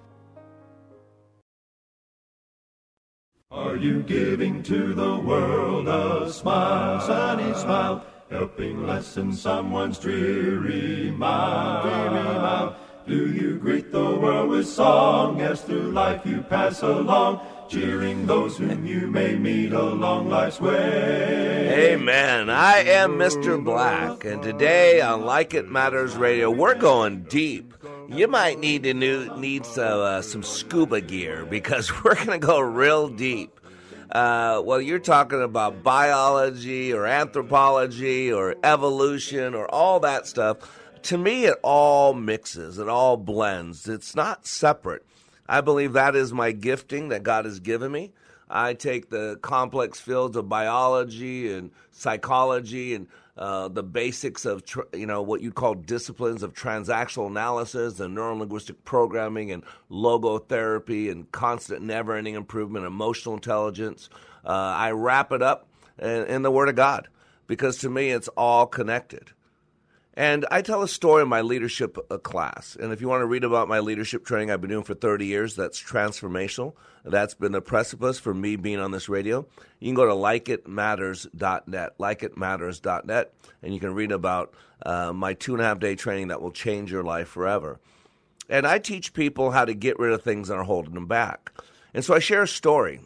Are 3.50 3.76
you 3.76 4.02
giving 4.02 4.62
to 4.64 4.94
the 4.94 5.16
world 5.16 5.88
a 5.88 6.32
smile, 6.32 7.00
sunny 7.00 7.54
smile, 7.54 8.04
helping 8.30 8.86
lessen 8.86 9.32
someone's 9.32 9.98
dreary 9.98 11.10
mind? 11.10 11.82
Dreary. 11.82 12.85
Do 13.06 13.30
you 13.30 13.56
greet 13.58 13.92
the 13.92 14.16
world 14.16 14.50
with 14.50 14.66
song 14.66 15.40
as 15.40 15.60
through 15.60 15.92
life 15.92 16.26
you 16.26 16.42
pass 16.42 16.82
along, 16.82 17.40
cheering 17.68 18.26
those 18.26 18.56
whom 18.56 18.84
you 18.84 19.06
may 19.06 19.36
meet 19.36 19.72
along 19.72 20.28
life's 20.28 20.60
way? 20.60 21.92
Amen. 21.94 22.50
I 22.50 22.78
am 22.78 23.12
Mr. 23.12 23.62
Black, 23.62 24.24
and 24.24 24.42
today 24.42 25.00
on 25.00 25.24
Like 25.24 25.54
It 25.54 25.68
Matters 25.68 26.16
Radio, 26.16 26.50
we're 26.50 26.74
going 26.74 27.22
deep. 27.22 27.74
You 28.08 28.26
might 28.26 28.58
need 28.58 28.82
to 28.82 28.92
new, 28.92 29.32
need 29.36 29.64
some, 29.66 30.00
uh, 30.00 30.20
some 30.20 30.42
scuba 30.42 31.00
gear 31.00 31.46
because 31.46 31.92
we're 32.04 32.16
going 32.16 32.40
to 32.40 32.44
go 32.44 32.58
real 32.58 33.06
deep. 33.08 33.60
Uh, 34.10 34.60
well, 34.64 34.80
you're 34.80 34.98
talking 34.98 35.42
about 35.42 35.84
biology 35.84 36.92
or 36.92 37.06
anthropology 37.06 38.32
or 38.32 38.56
evolution 38.64 39.54
or 39.54 39.72
all 39.72 40.00
that 40.00 40.26
stuff 40.26 40.58
to 41.02 41.18
me, 41.18 41.44
it 41.44 41.58
all 41.62 42.14
mixes, 42.14 42.78
it 42.78 42.88
all 42.88 43.16
blends. 43.16 43.88
It's 43.88 44.14
not 44.14 44.46
separate. 44.46 45.04
I 45.48 45.60
believe 45.60 45.92
that 45.92 46.16
is 46.16 46.32
my 46.32 46.52
gifting 46.52 47.08
that 47.08 47.22
God 47.22 47.44
has 47.44 47.60
given 47.60 47.92
me. 47.92 48.12
I 48.48 48.74
take 48.74 49.10
the 49.10 49.38
complex 49.42 50.00
fields 50.00 50.36
of 50.36 50.48
biology 50.48 51.52
and 51.52 51.70
psychology 51.90 52.94
and 52.94 53.08
uh, 53.36 53.68
the 53.68 53.82
basics 53.82 54.44
of 54.44 54.64
tr- 54.64 54.80
you 54.94 55.06
know 55.06 55.20
what 55.20 55.42
you 55.42 55.52
call 55.52 55.74
disciplines 55.74 56.42
of 56.42 56.54
transactional 56.54 57.26
analysis 57.26 58.00
and 58.00 58.16
neurolinguistic 58.16 58.76
programming 58.84 59.50
and 59.52 59.62
logotherapy 59.90 61.10
and 61.10 61.30
constant 61.32 61.82
never-ending 61.82 62.34
improvement, 62.34 62.86
emotional 62.86 63.34
intelligence. 63.34 64.08
Uh, 64.44 64.50
I 64.50 64.92
wrap 64.92 65.32
it 65.32 65.42
up 65.42 65.68
in, 65.98 66.24
in 66.26 66.42
the 66.42 66.50
Word 66.50 66.68
of 66.68 66.76
God 66.76 67.08
because 67.46 67.78
to 67.78 67.90
me 67.90 68.10
it's 68.10 68.28
all 68.28 68.66
connected. 68.66 69.32
And 70.16 70.46
I 70.50 70.62
tell 70.62 70.82
a 70.82 70.88
story 70.88 71.22
in 71.22 71.28
my 71.28 71.42
leadership 71.42 71.98
uh, 72.10 72.16
class. 72.16 72.74
And 72.80 72.90
if 72.90 73.02
you 73.02 73.08
want 73.08 73.20
to 73.20 73.26
read 73.26 73.44
about 73.44 73.68
my 73.68 73.80
leadership 73.80 74.24
training 74.24 74.50
I've 74.50 74.62
been 74.62 74.70
doing 74.70 74.82
for 74.82 74.94
30 74.94 75.26
years, 75.26 75.54
that's 75.54 75.80
transformational. 75.82 76.72
That's 77.04 77.34
been 77.34 77.52
the 77.52 77.60
precipice 77.60 78.18
for 78.18 78.32
me 78.32 78.56
being 78.56 78.80
on 78.80 78.92
this 78.92 79.10
radio. 79.10 79.46
You 79.78 79.88
can 79.88 79.94
go 79.94 80.06
to 80.06 80.12
likeitmatters.net, 80.12 81.98
likeitmatters.net, 81.98 83.32
and 83.62 83.74
you 83.74 83.80
can 83.80 83.94
read 83.94 84.10
about 84.10 84.54
uh, 84.84 85.12
my 85.12 85.34
two 85.34 85.52
and 85.52 85.60
a 85.60 85.64
half 85.66 85.78
day 85.78 85.94
training 85.94 86.28
that 86.28 86.40
will 86.40 86.50
change 86.50 86.90
your 86.90 87.04
life 87.04 87.28
forever. 87.28 87.78
And 88.48 88.66
I 88.66 88.78
teach 88.78 89.12
people 89.12 89.50
how 89.50 89.66
to 89.66 89.74
get 89.74 89.98
rid 89.98 90.12
of 90.12 90.22
things 90.22 90.48
that 90.48 90.54
are 90.54 90.64
holding 90.64 90.94
them 90.94 91.06
back. 91.06 91.52
And 91.92 92.02
so 92.04 92.14
I 92.14 92.20
share 92.20 92.42
a 92.42 92.48
story 92.48 93.00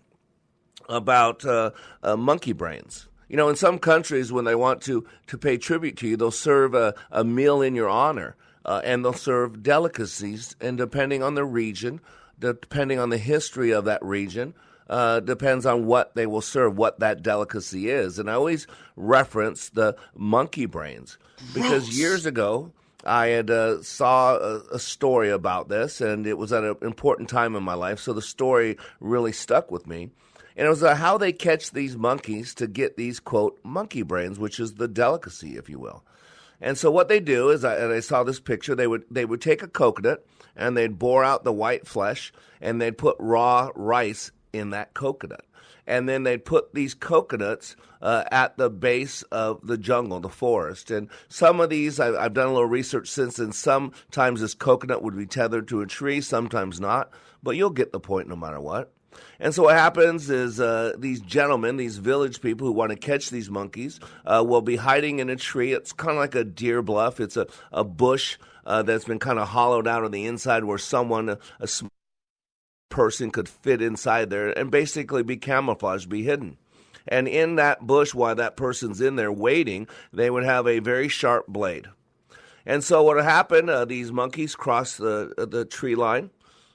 about 0.88 1.44
uh, 1.44 1.72
uh, 2.02 2.16
monkey 2.16 2.52
brains. 2.52 3.08
You 3.30 3.36
know, 3.36 3.48
in 3.48 3.54
some 3.54 3.78
countries, 3.78 4.32
when 4.32 4.44
they 4.44 4.56
want 4.56 4.82
to, 4.82 5.06
to 5.28 5.38
pay 5.38 5.56
tribute 5.56 5.96
to 5.98 6.08
you, 6.08 6.16
they'll 6.16 6.32
serve 6.32 6.74
a, 6.74 6.94
a 7.12 7.22
meal 7.22 7.62
in 7.62 7.76
your 7.76 7.88
honor 7.88 8.34
uh, 8.64 8.82
and 8.84 9.04
they'll 9.04 9.12
serve 9.12 9.62
delicacies. 9.62 10.56
And 10.60 10.76
depending 10.76 11.22
on 11.22 11.36
the 11.36 11.44
region, 11.44 12.00
depending 12.40 12.98
on 12.98 13.10
the 13.10 13.18
history 13.18 13.70
of 13.70 13.84
that 13.84 14.04
region, 14.04 14.54
uh, 14.88 15.20
depends 15.20 15.64
on 15.64 15.86
what 15.86 16.16
they 16.16 16.26
will 16.26 16.40
serve, 16.40 16.76
what 16.76 16.98
that 16.98 17.22
delicacy 17.22 17.88
is. 17.88 18.18
And 18.18 18.28
I 18.28 18.34
always 18.34 18.66
reference 18.96 19.68
the 19.68 19.96
monkey 20.16 20.66
brains 20.66 21.16
because 21.54 21.84
Gross. 21.84 21.96
years 21.96 22.26
ago, 22.26 22.72
I 23.04 23.28
had 23.28 23.48
uh, 23.48 23.80
saw 23.82 24.34
a, 24.34 24.60
a, 24.72 24.78
story 24.80 25.30
about 25.30 25.68
this, 25.68 26.00
and 26.00 26.26
it 26.26 26.36
was 26.36 26.52
at 26.52 26.64
an 26.64 26.76
important 26.82 27.28
time 27.28 27.54
in 27.54 27.62
my 27.62 27.74
life. 27.74 28.00
So 28.00 28.12
the 28.12 28.20
story 28.20 28.76
really 28.98 29.32
stuck 29.32 29.70
with 29.70 29.86
me, 29.86 30.10
and 30.56 30.66
it 30.66 30.70
was 30.70 30.82
uh, 30.82 30.94
how 30.94 31.18
they 31.18 31.32
catch 31.32 31.70
these 31.70 31.96
monkeys 31.96 32.54
to 32.54 32.66
get 32.66 32.96
these 32.96 33.20
quote 33.20 33.58
monkey 33.62 34.02
brains, 34.02 34.38
which 34.38 34.60
is 34.60 34.74
the 34.74 34.88
delicacy, 34.88 35.56
if 35.56 35.68
you 35.68 35.78
will. 35.78 36.04
And 36.60 36.76
so 36.76 36.90
what 36.90 37.08
they 37.08 37.20
do 37.20 37.48
is, 37.50 37.64
I, 37.64 37.76
and 37.76 37.92
I 37.92 38.00
saw 38.00 38.22
this 38.22 38.40
picture. 38.40 38.74
They 38.74 38.86
would 38.86 39.04
they 39.10 39.24
would 39.24 39.40
take 39.40 39.62
a 39.62 39.68
coconut 39.68 40.26
and 40.56 40.76
they'd 40.76 40.98
bore 40.98 41.24
out 41.24 41.44
the 41.44 41.52
white 41.52 41.86
flesh, 41.86 42.32
and 42.60 42.80
they'd 42.80 42.98
put 42.98 43.16
raw 43.18 43.70
rice 43.74 44.30
in 44.52 44.70
that 44.70 44.92
coconut 44.94 45.44
and 45.90 46.08
then 46.08 46.22
they'd 46.22 46.44
put 46.44 46.72
these 46.72 46.94
coconuts 46.94 47.74
uh, 48.00 48.22
at 48.30 48.56
the 48.56 48.70
base 48.70 49.22
of 49.24 49.66
the 49.66 49.76
jungle, 49.76 50.20
the 50.20 50.28
forest. 50.28 50.90
And 50.90 51.08
some 51.28 51.60
of 51.60 51.68
these, 51.68 51.98
I, 51.98 52.10
I've 52.16 52.32
done 52.32 52.46
a 52.46 52.52
little 52.52 52.68
research 52.68 53.08
since, 53.08 53.40
and 53.40 53.52
sometimes 53.52 54.40
this 54.40 54.54
coconut 54.54 55.02
would 55.02 55.16
be 55.16 55.26
tethered 55.26 55.66
to 55.68 55.80
a 55.80 55.86
tree, 55.86 56.20
sometimes 56.20 56.80
not. 56.80 57.10
But 57.42 57.56
you'll 57.56 57.70
get 57.70 57.90
the 57.90 57.98
point 57.98 58.28
no 58.28 58.36
matter 58.36 58.60
what. 58.60 58.92
And 59.38 59.54
so 59.54 59.64
what 59.64 59.76
happens 59.76 60.30
is 60.30 60.60
uh, 60.60 60.92
these 60.98 61.20
gentlemen, 61.20 61.76
these 61.76 61.98
village 61.98 62.40
people 62.40 62.66
who 62.66 62.72
want 62.72 62.90
to 62.90 62.96
catch 62.96 63.30
these 63.30 63.50
monkeys, 63.50 64.00
uh, 64.26 64.44
will 64.46 64.62
be 64.62 64.76
hiding 64.76 65.18
in 65.18 65.30
a 65.30 65.36
tree. 65.36 65.72
It's 65.72 65.92
kind 65.92 66.12
of 66.12 66.16
like 66.16 66.34
a 66.34 66.44
deer 66.44 66.82
bluff. 66.82 67.20
It's 67.20 67.36
a, 67.36 67.46
a 67.72 67.84
bush 67.84 68.38
uh, 68.66 68.82
that's 68.82 69.04
been 69.04 69.18
kind 69.18 69.38
of 69.38 69.48
hollowed 69.48 69.88
out 69.88 70.04
on 70.04 70.10
the 70.10 70.26
inside 70.26 70.64
where 70.64 70.78
someone, 70.78 71.30
a, 71.30 71.38
a 71.60 71.68
person 72.90 73.30
could 73.30 73.48
fit 73.48 73.80
inside 73.80 74.30
there 74.30 74.56
and 74.58 74.70
basically 74.70 75.22
be 75.22 75.36
camouflaged, 75.36 76.08
be 76.08 76.22
hidden. 76.22 76.58
And 77.08 77.26
in 77.26 77.56
that 77.56 77.86
bush, 77.86 78.14
while 78.14 78.34
that 78.34 78.56
person's 78.56 79.00
in 79.00 79.16
there 79.16 79.32
waiting, 79.32 79.88
they 80.12 80.28
would 80.28 80.44
have 80.44 80.66
a 80.66 80.80
very 80.80 81.08
sharp 81.08 81.46
blade. 81.46 81.86
And 82.66 82.84
so 82.84 83.02
what 83.02 83.22
happened? 83.24 83.70
Uh, 83.70 83.84
these 83.86 84.12
monkeys 84.12 84.54
cross 84.54 84.96
the 84.96 85.32
the 85.50 85.64
tree 85.64 85.94
line, 85.94 86.30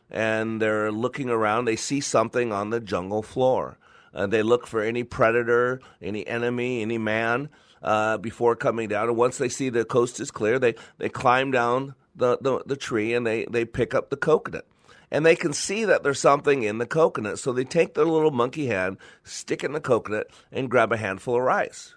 and 0.09 0.61
they're 0.61 0.91
looking 0.91 1.29
around. 1.29 1.65
They 1.65 1.75
see 1.75 2.01
something 2.01 2.51
on 2.51 2.69
the 2.69 2.79
jungle 2.79 3.23
floor. 3.23 3.77
Uh, 4.13 4.27
they 4.27 4.43
look 4.43 4.65
for 4.65 4.81
any 4.81 5.03
predator, 5.03 5.81
any 6.01 6.25
enemy, 6.27 6.81
any 6.81 6.97
man 6.97 7.49
uh, 7.83 8.17
before 8.17 8.55
coming 8.55 8.87
down. 8.87 9.09
And 9.09 9.17
once 9.17 9.37
they 9.37 9.49
see 9.49 9.69
the 9.69 9.85
coast 9.85 10.19
is 10.19 10.31
clear, 10.31 10.57
they 10.57 10.75
they 10.97 11.09
climb 11.09 11.51
down 11.51 11.95
the, 12.15 12.37
the, 12.39 12.63
the 12.65 12.77
tree 12.77 13.13
and 13.13 13.27
they, 13.27 13.45
they 13.45 13.65
pick 13.65 13.93
up 13.93 14.09
the 14.09 14.17
coconut 14.17 14.65
and 15.11 15.25
they 15.25 15.35
can 15.35 15.53
see 15.53 15.85
that 15.85 16.03
there's 16.03 16.19
something 16.19 16.63
in 16.63 16.77
the 16.77 16.85
coconut. 16.85 17.39
So 17.39 17.51
they 17.51 17.63
take 17.63 17.93
their 17.93 18.05
little 18.05 18.31
monkey 18.31 18.67
hand, 18.67 18.97
stick 19.23 19.63
it 19.63 19.67
in 19.67 19.73
the 19.73 19.79
coconut, 19.79 20.27
and 20.51 20.69
grab 20.69 20.91
a 20.91 20.97
handful 20.97 21.35
of 21.35 21.43
rice. 21.43 21.95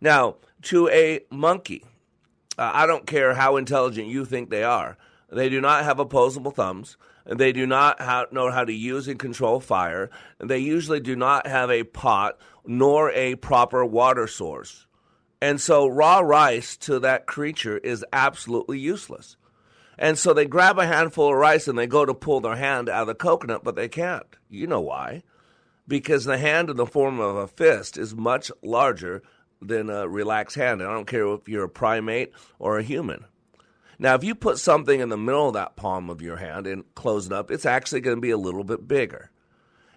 Now, 0.00 0.36
to 0.62 0.88
a 0.88 1.20
monkey, 1.30 1.84
uh, 2.58 2.70
I 2.74 2.86
don't 2.86 3.06
care 3.06 3.34
how 3.34 3.56
intelligent 3.56 4.08
you 4.08 4.24
think 4.24 4.50
they 4.50 4.64
are, 4.64 4.96
they 5.28 5.48
do 5.48 5.60
not 5.60 5.84
have 5.84 5.98
opposable 6.00 6.50
thumbs. 6.50 6.96
They 7.26 7.52
do 7.52 7.66
not 7.66 8.32
know 8.32 8.50
how 8.50 8.64
to 8.64 8.72
use 8.72 9.08
and 9.08 9.18
control 9.18 9.60
fire. 9.60 10.10
They 10.38 10.58
usually 10.58 11.00
do 11.00 11.16
not 11.16 11.46
have 11.46 11.70
a 11.70 11.84
pot 11.84 12.38
nor 12.66 13.10
a 13.12 13.36
proper 13.36 13.84
water 13.84 14.26
source. 14.26 14.86
And 15.42 15.60
so, 15.60 15.86
raw 15.86 16.18
rice 16.20 16.76
to 16.78 16.98
that 17.00 17.26
creature 17.26 17.78
is 17.78 18.04
absolutely 18.12 18.78
useless. 18.78 19.36
And 20.00 20.18
so 20.18 20.32
they 20.32 20.46
grab 20.46 20.78
a 20.78 20.86
handful 20.86 21.28
of 21.28 21.36
rice 21.36 21.68
and 21.68 21.78
they 21.78 21.86
go 21.86 22.06
to 22.06 22.14
pull 22.14 22.40
their 22.40 22.56
hand 22.56 22.88
out 22.88 23.02
of 23.02 23.06
the 23.06 23.14
coconut, 23.14 23.62
but 23.62 23.76
they 23.76 23.88
can't. 23.88 24.24
You 24.48 24.66
know 24.66 24.80
why? 24.80 25.22
Because 25.86 26.24
the 26.24 26.38
hand 26.38 26.70
in 26.70 26.76
the 26.76 26.86
form 26.86 27.20
of 27.20 27.36
a 27.36 27.46
fist 27.46 27.98
is 27.98 28.14
much 28.14 28.50
larger 28.62 29.22
than 29.60 29.90
a 29.90 30.08
relaxed 30.08 30.56
hand. 30.56 30.80
And 30.80 30.90
I 30.90 30.94
don't 30.94 31.06
care 31.06 31.26
if 31.34 31.46
you're 31.48 31.64
a 31.64 31.68
primate 31.68 32.32
or 32.58 32.78
a 32.78 32.82
human. 32.82 33.26
Now, 34.02 34.14
if 34.14 34.24
you 34.24 34.34
put 34.34 34.58
something 34.58 34.98
in 34.98 35.10
the 35.10 35.18
middle 35.18 35.48
of 35.48 35.52
that 35.52 35.76
palm 35.76 36.08
of 36.08 36.22
your 36.22 36.38
hand 36.38 36.66
and 36.66 36.84
close 36.94 37.26
it 37.26 37.34
up, 37.34 37.50
it's 37.50 37.66
actually 37.66 38.00
going 38.00 38.16
to 38.16 38.20
be 38.20 38.30
a 38.30 38.38
little 38.38 38.64
bit 38.64 38.88
bigger. 38.88 39.30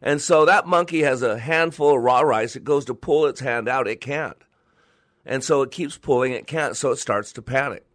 And 0.02 0.22
so 0.22 0.44
that 0.44 0.68
monkey 0.68 1.04
has 1.04 1.22
a 1.22 1.40
handful 1.40 1.96
of 1.96 2.04
raw 2.04 2.20
rice. 2.20 2.58
It 2.58 2.66
goes 2.66 2.84
to 2.86 2.94
pull 2.94 3.26
its 3.26 3.40
hand 3.40 3.70
out, 3.70 3.88
it 3.88 4.02
can't. 4.02 4.36
And 5.26 5.42
so 5.42 5.62
it 5.62 5.72
keeps 5.72 5.98
pulling, 5.98 6.34
it 6.34 6.48
can't, 6.48 6.76
so 6.76 6.92
it 6.92 6.98
starts 6.98 7.32
to 7.32 7.42
panic. 7.42 7.86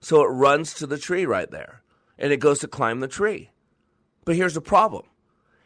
So 0.00 0.22
it 0.22 0.28
runs 0.28 0.72
to 0.74 0.86
the 0.86 0.96
tree 0.96 1.26
right 1.26 1.50
there 1.50 1.82
and 2.18 2.32
it 2.32 2.38
goes 2.38 2.60
to 2.60 2.66
climb 2.66 3.00
the 3.00 3.08
tree. 3.08 3.50
But 4.24 4.36
here's 4.36 4.54
the 4.54 4.62
problem 4.62 5.04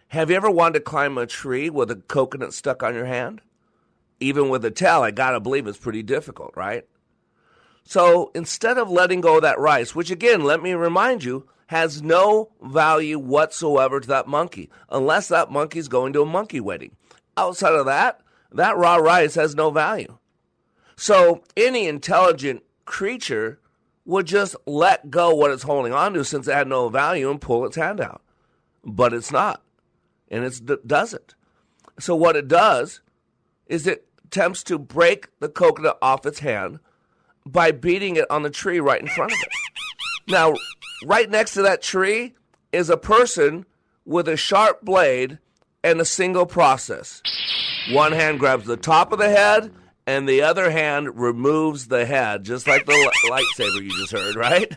Have 0.09 0.29
you 0.29 0.35
ever 0.35 0.51
wanted 0.51 0.81
to 0.81 0.85
climb 0.85 1.17
a 1.19 1.27
tree 1.27 1.71
with 1.71 1.89
a 1.93 1.97
coconut 1.97 2.53
stuck 2.53 2.83
on 2.83 2.97
your 2.97 3.07
hand? 3.07 3.43
Even 4.19 4.49
with 4.49 4.65
a 4.65 4.73
tail, 4.73 5.03
I 5.03 5.13
gotta 5.13 5.39
believe 5.39 5.69
it's 5.69 5.79
pretty 5.79 6.03
difficult, 6.03 6.53
right? 6.57 6.85
So 7.85 8.31
instead 8.35 8.79
of 8.79 8.91
letting 8.91 9.21
go 9.21 9.37
of 9.37 9.43
that 9.43 9.59
rice, 9.59 9.95
which 9.95 10.11
again, 10.11 10.43
let 10.43 10.63
me 10.63 10.73
remind 10.73 11.23
you, 11.23 11.47
has 11.69 12.03
no 12.03 12.51
value 12.63 13.19
whatsoever 13.19 14.01
to 14.01 14.09
that 14.09 14.27
monkey, 14.27 14.71
unless 14.91 15.29
that 15.29 15.51
monkey's 15.51 15.89
going 15.89 16.13
to 16.13 16.23
a 16.23 16.27
monkey 16.27 16.61
wedding. 16.61 16.97
Outside 17.37 17.75
of 17.75 17.87
that, 17.87 18.21
that 18.53 18.77
raw 18.77 18.97
rice 18.97 19.35
has 19.35 19.55
no 19.55 19.71
value. 19.71 20.19
So 20.97 21.43
any 21.57 21.87
intelligent 21.87 22.63
creature 22.85 23.61
would 24.05 24.27
just 24.27 24.55
let 24.67 25.11
go 25.11 25.35
what 25.35 25.51
it's 25.51 25.63
holding 25.63 25.93
on 25.93 26.13
to 26.15 26.25
since 26.25 26.47
it 26.47 26.55
had 26.55 26.69
no 26.69 26.89
value 26.89 27.31
and 27.31 27.41
pull 27.41 27.65
its 27.65 27.77
hand 27.77 28.01
out. 28.01 28.23
But 28.85 29.15
it's 29.15 29.33
not. 29.33 29.63
And 30.29 30.45
it 30.45 30.87
doesn't. 30.87 31.35
So 31.99 32.15
what 32.15 32.37
it 32.37 32.49
does 32.49 33.01
is 33.67 33.87
it 33.87 34.07
attempts 34.25 34.63
to 34.65 34.79
break 34.79 35.29
the 35.39 35.49
coconut 35.49 35.99
off 36.03 36.27
its 36.27 36.41
hand 36.41 36.81
by 37.47 37.73
beating 37.73 38.17
it 38.17 38.31
on 38.31 38.43
the 38.43 38.51
tree 38.51 38.81
right 38.81 39.01
in 39.01 39.09
front 39.09 39.33
of 39.33 39.39
it. 39.39 39.49
Now, 40.29 40.55
right 41.05 41.29
next 41.29 41.55
to 41.55 41.63
that 41.63 41.83
tree 41.83 42.35
is 42.73 42.91
a 42.91 42.97
person 42.97 43.67
with 44.05 44.29
a 44.29 44.37
sharp 44.37 44.83
blade 44.83 45.39
and 45.83 46.01
a 46.01 46.05
single 46.05 46.47
process. 46.47 47.23
One 47.91 48.13
hand 48.13 48.39
grabs 48.39 48.65
the 48.65 48.77
top 48.77 49.13
of 49.13 49.19
the 49.19 49.29
head 49.29 49.73
and 50.07 50.29
the 50.29 50.43
other 50.43 50.71
hand 50.71 51.19
removes 51.19 51.89
the 51.89 52.05
head, 52.05 52.45
just 52.45 52.67
like 52.67 52.87
the 52.87 53.11
lightsaber 53.31 53.83
you 53.83 53.91
just 53.91 54.13
heard, 54.13 54.37
right? 54.37 54.77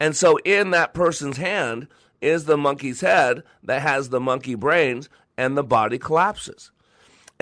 And 0.00 0.16
so 0.16 0.36
in 0.38 0.70
that 0.70 0.94
person's 0.94 1.36
hand 1.36 1.88
is 2.20 2.44
the 2.44 2.56
monkey's 2.56 3.00
head 3.00 3.42
that 3.62 3.82
has 3.82 4.08
the 4.08 4.20
monkey 4.20 4.54
brains, 4.54 5.08
and 5.36 5.56
the 5.56 5.64
body 5.64 5.98
collapses. 5.98 6.70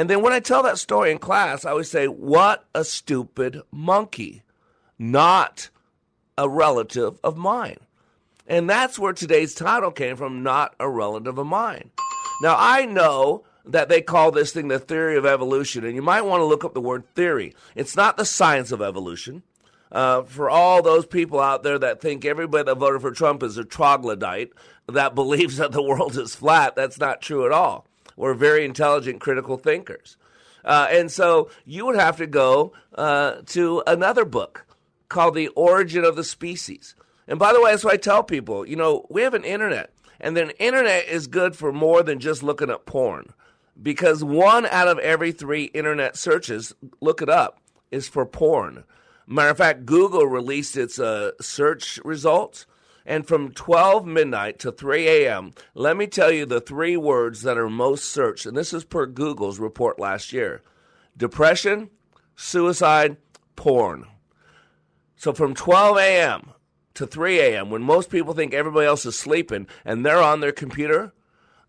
And 0.00 0.08
then 0.08 0.22
when 0.22 0.32
I 0.32 0.40
tell 0.40 0.62
that 0.62 0.78
story 0.78 1.10
in 1.10 1.18
class, 1.18 1.66
I 1.66 1.72
always 1.72 1.90
say, 1.90 2.06
What 2.06 2.64
a 2.74 2.84
stupid 2.84 3.60
monkey, 3.70 4.42
not 4.98 5.68
a 6.38 6.48
relative 6.48 7.20
of 7.22 7.36
mine. 7.36 7.76
And 8.46 8.68
that's 8.68 8.98
where 8.98 9.12
today's 9.12 9.52
title 9.52 9.90
came 9.90 10.16
from, 10.16 10.42
Not 10.42 10.74
a 10.80 10.88
Relative 10.88 11.36
of 11.36 11.46
Mine. 11.46 11.90
Now, 12.40 12.56
I 12.58 12.86
know 12.86 13.44
that 13.66 13.90
they 13.90 14.00
call 14.00 14.30
this 14.30 14.52
thing 14.52 14.68
the 14.68 14.78
theory 14.78 15.18
of 15.18 15.26
evolution. 15.26 15.84
And 15.84 15.94
you 15.94 16.00
might 16.00 16.22
want 16.22 16.40
to 16.40 16.46
look 16.46 16.64
up 16.64 16.72
the 16.72 16.80
word 16.80 17.04
theory. 17.14 17.54
It's 17.74 17.94
not 17.94 18.16
the 18.16 18.24
science 18.24 18.72
of 18.72 18.80
evolution. 18.80 19.42
Uh, 19.92 20.22
for 20.22 20.48
all 20.48 20.80
those 20.80 21.04
people 21.04 21.40
out 21.40 21.62
there 21.62 21.78
that 21.78 22.00
think 22.00 22.24
everybody 22.24 22.64
that 22.64 22.78
voted 22.78 23.02
for 23.02 23.10
Trump 23.10 23.42
is 23.42 23.58
a 23.58 23.66
troglodyte 23.66 24.52
that 24.88 25.14
believes 25.14 25.58
that 25.58 25.72
the 25.72 25.82
world 25.82 26.16
is 26.16 26.34
flat, 26.34 26.74
that's 26.74 26.98
not 26.98 27.20
true 27.20 27.44
at 27.44 27.52
all. 27.52 27.86
We're 28.20 28.34
very 28.34 28.66
intelligent, 28.66 29.18
critical 29.18 29.56
thinkers. 29.56 30.18
Uh, 30.62 30.88
and 30.90 31.10
so 31.10 31.50
you 31.64 31.86
would 31.86 31.96
have 31.96 32.18
to 32.18 32.26
go 32.26 32.74
uh, 32.94 33.36
to 33.46 33.82
another 33.86 34.26
book 34.26 34.66
called 35.08 35.34
The 35.34 35.48
Origin 35.48 36.04
of 36.04 36.16
the 36.16 36.24
Species. 36.24 36.94
And 37.26 37.38
by 37.38 37.54
the 37.54 37.62
way, 37.62 37.70
that's 37.70 37.82
what 37.82 37.94
I 37.94 37.96
tell 37.96 38.22
people. 38.22 38.66
You 38.66 38.76
know, 38.76 39.06
we 39.08 39.22
have 39.22 39.32
an 39.32 39.44
internet, 39.44 39.94
and 40.20 40.36
the 40.36 40.54
internet 40.62 41.08
is 41.08 41.28
good 41.28 41.56
for 41.56 41.72
more 41.72 42.02
than 42.02 42.20
just 42.20 42.42
looking 42.42 42.68
at 42.68 42.84
porn 42.84 43.32
because 43.82 44.22
one 44.22 44.66
out 44.66 44.86
of 44.88 44.98
every 44.98 45.32
three 45.32 45.64
internet 45.64 46.14
searches, 46.14 46.74
look 47.00 47.22
it 47.22 47.30
up, 47.30 47.58
is 47.90 48.06
for 48.06 48.26
porn. 48.26 48.84
Matter 49.26 49.48
of 49.48 49.56
fact, 49.56 49.86
Google 49.86 50.26
released 50.26 50.76
its 50.76 50.98
uh, 50.98 51.30
search 51.40 51.98
results, 52.04 52.66
and 53.04 53.26
from 53.26 53.52
12 53.52 54.06
midnight 54.06 54.58
to 54.60 54.72
3 54.72 55.08
a.m., 55.08 55.52
let 55.74 55.96
me 55.96 56.06
tell 56.06 56.30
you 56.30 56.46
the 56.46 56.60
three 56.60 56.96
words 56.96 57.42
that 57.42 57.58
are 57.58 57.70
most 57.70 58.04
searched, 58.04 58.46
and 58.46 58.56
this 58.56 58.72
is 58.72 58.84
per 58.84 59.06
Google's 59.06 59.58
report 59.58 59.98
last 59.98 60.32
year 60.32 60.62
depression, 61.16 61.90
suicide, 62.36 63.16
porn. 63.56 64.06
So 65.16 65.32
from 65.32 65.54
12 65.54 65.98
a.m. 65.98 66.50
to 66.94 67.06
3 67.06 67.40
a.m., 67.40 67.70
when 67.70 67.82
most 67.82 68.10
people 68.10 68.32
think 68.32 68.54
everybody 68.54 68.86
else 68.86 69.04
is 69.04 69.18
sleeping 69.18 69.66
and 69.84 70.04
they're 70.04 70.22
on 70.22 70.40
their 70.40 70.52
computer, 70.52 71.12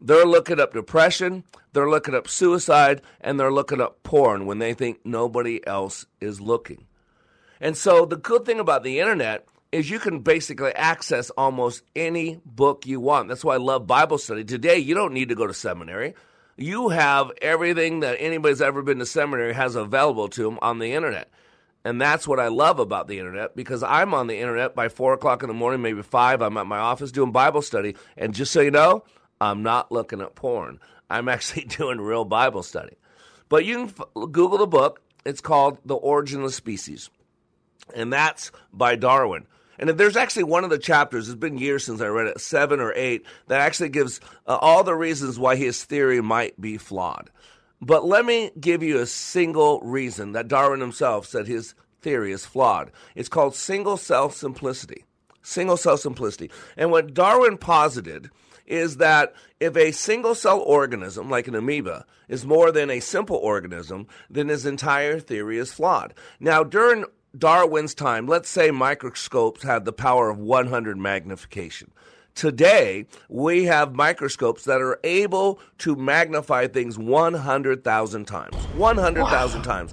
They're 0.04 0.26
looking 0.26 0.60
up 0.60 0.74
depression, 0.74 1.44
they're 1.74 1.90
looking 1.90 2.16
up 2.16 2.28
suicide, 2.28 3.04
and 3.20 3.40
they're 3.40 3.52
looking 3.52 3.80
up 3.80 4.02
porn 4.02 4.48
when 4.48 4.58
they 4.58 4.74
think 4.74 5.06
nobody 5.06 5.66
else 5.68 6.08
is 6.20 6.42
looking. 6.42 6.88
And 7.60 7.78
so 7.78 8.06
the 8.06 8.18
good 8.18 8.44
thing 8.44 8.60
about 8.60 8.82
the 8.82 9.00
internet 9.00 9.46
is 9.72 9.90
you 9.90 10.00
can 10.00 10.20
basically 10.20 10.72
access 10.74 11.30
almost 11.32 11.84
any 11.96 12.42
book 12.46 12.86
you 12.86 13.00
want. 13.00 13.30
That's 13.30 13.44
why 13.44 13.56
I 13.56 13.58
love 13.58 13.88
Bible 13.88 14.18
study. 14.18 14.44
Today, 14.44 14.78
you 14.78 14.94
don't 14.94 15.14
need 15.14 15.30
to 15.30 15.36
go 15.36 15.48
to 15.48 15.54
seminary. 15.54 16.14
You 16.58 16.90
have 16.90 17.32
everything 17.42 18.02
that 18.02 18.18
anybody's 18.20 18.62
ever 18.62 18.82
been 18.82 19.00
to 19.00 19.06
seminary 19.06 19.54
has 19.54 19.76
available 19.76 20.28
to 20.30 20.44
them 20.44 20.60
on 20.62 20.80
the 20.80 20.94
internet. 20.94 21.32
And 21.84 22.00
that's 22.00 22.28
what 22.28 22.40
I 22.40 22.50
love 22.50 22.80
about 22.80 23.08
the 23.08 23.18
internet 23.18 23.56
because 23.56 23.82
I'm 23.82 24.14
on 24.14 24.28
the 24.28 24.38
internet 24.38 24.76
by 24.76 24.90
four 24.90 25.14
o'clock 25.14 25.42
in 25.42 25.48
the 25.48 25.54
morning, 25.54 25.82
maybe 25.82 26.04
five. 26.04 26.42
I'm 26.42 26.58
at 26.58 26.68
my 26.68 26.78
office 26.78 27.12
doing 27.12 27.32
Bible 27.32 27.62
study. 27.62 27.96
And 28.18 28.36
just 28.36 28.52
so 28.52 28.62
you 28.62 28.72
know, 28.72 29.04
I'm 29.40 29.64
not 29.64 29.92
looking 29.92 30.22
at 30.22 30.36
porn. 30.36 30.80
I'm 31.10 31.28
actually 31.30 31.64
doing 31.66 32.00
real 32.00 32.26
Bible 32.26 32.62
study. 32.62 32.98
But 33.50 33.66
you 33.66 33.76
can 33.76 33.88
f- 33.88 34.32
Google 34.32 34.60
the 34.60 34.68
book. 34.68 35.02
It's 35.26 35.42
called 35.42 35.80
The 35.86 35.96
Origin 35.96 36.44
of 36.44 36.54
Species. 36.54 37.10
And 37.96 38.12
that's 38.14 38.52
by 38.72 38.96
Darwin. 38.96 39.48
And 39.82 39.90
there's 39.90 40.16
actually 40.16 40.44
one 40.44 40.64
of 40.64 40.70
the 40.70 40.78
chapters, 40.78 41.28
it's 41.28 41.36
been 41.36 41.58
years 41.58 41.84
since 41.84 42.02
I 42.02 42.08
read 42.08 42.28
it, 42.28 42.40
seven 42.40 42.80
or 42.80 42.94
eight, 42.96 43.26
that 43.48 43.60
actually 43.60 43.90
gives 43.90 44.22
uh, 44.46 44.58
all 44.62 44.84
the 44.84 44.96
reasons 44.96 45.40
why 45.40 45.56
his 45.56 45.84
theory 45.84 46.22
might 46.22 46.62
be 46.62 46.78
flawed. 46.78 47.32
But 47.82 48.06
let 48.06 48.24
me 48.24 48.52
give 48.60 48.84
you 48.84 49.00
a 49.00 49.08
single 49.08 49.82
reason 49.82 50.34
that 50.34 50.48
Darwin 50.48 50.82
himself 50.82 51.26
said 51.26 51.48
his 51.48 51.74
theory 52.00 52.32
is 52.32 52.46
flawed. 52.46 52.92
It's 53.16 53.28
called 53.28 53.56
single 53.56 53.98
cell 53.98 54.30
simplicity. 54.30 55.06
Single 55.42 55.78
cell 55.78 55.98
simplicity. 55.98 56.52
And 56.78 56.92
what 56.92 57.16
Darwin 57.16 57.58
posited 57.58 58.30
is 58.68 58.98
that 58.98 59.34
if 59.60 59.76
a 59.76 59.92
single 59.92 60.36
cell 60.36 60.60
organism, 60.60 61.28
like 61.28 61.48
an 61.48 61.56
amoeba, 61.56 62.06
is 62.28 62.46
more 62.46 62.72
than 62.72 62.92
a 62.92 63.00
simple 63.00 63.38
organism, 63.38 64.06
then 64.30 64.50
his 64.50 64.68
entire 64.68 65.20
theory 65.20 65.58
is 65.58 65.74
flawed. 65.74 66.14
Now, 66.40 66.64
during 66.64 67.06
Darwin's 67.38 67.94
time, 67.94 68.28
let's 68.28 68.50
say 68.50 68.72
microscopes 68.72 69.64
had 69.64 69.86
the 69.86 69.94
power 69.94 70.30
of 70.30 70.38
100 70.38 70.98
magnification. 70.98 71.92
Today, 72.36 73.08
we 73.30 73.66
have 73.66 73.94
microscopes 73.94 74.64
that 74.66 74.82
are 74.82 75.00
able 75.04 75.60
to 75.80 75.96
magnify 75.96 76.68
things 76.68 76.98
100,000 76.98 78.26
times. 78.26 78.56
100,000 78.56 79.60
wow. 79.60 79.64
times. 79.64 79.92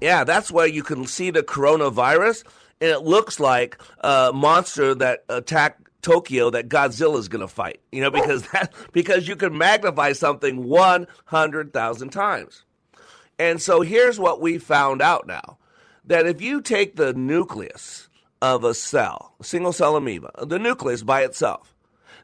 Yeah, 0.00 0.24
that's 0.24 0.50
why 0.50 0.66
you 0.66 0.82
can 0.82 1.06
see 1.06 1.30
the 1.30 1.42
coronavirus, 1.42 2.44
and 2.80 2.90
it 2.90 3.02
looks 3.02 3.40
like 3.40 3.80
a 4.00 4.30
monster 4.34 4.94
that 4.94 5.24
attacked 5.28 5.88
Tokyo 6.02 6.50
that 6.50 6.68
Godzilla 6.68 7.18
is 7.18 7.28
going 7.28 7.40
to 7.40 7.48
fight. 7.48 7.80
You 7.90 8.02
know, 8.02 8.10
because 8.10 8.44
oh. 8.46 8.50
that 8.52 8.72
because 8.92 9.26
you 9.26 9.34
can 9.34 9.56
magnify 9.56 10.12
something 10.12 10.64
100,000 10.64 12.10
times. 12.10 12.64
And 13.38 13.60
so 13.60 13.80
here's 13.80 14.18
what 14.18 14.40
we 14.40 14.58
found 14.58 15.02
out 15.02 15.26
now 15.26 15.58
that 16.06 16.26
if 16.26 16.40
you 16.40 16.60
take 16.60 16.96
the 16.96 17.12
nucleus 17.12 18.08
of 18.40 18.64
a 18.64 18.74
cell, 18.74 19.34
a 19.40 19.44
single 19.44 19.72
cell 19.72 19.96
amoeba, 19.96 20.30
the 20.46 20.58
nucleus 20.58 21.02
by 21.02 21.22
itself, 21.22 21.74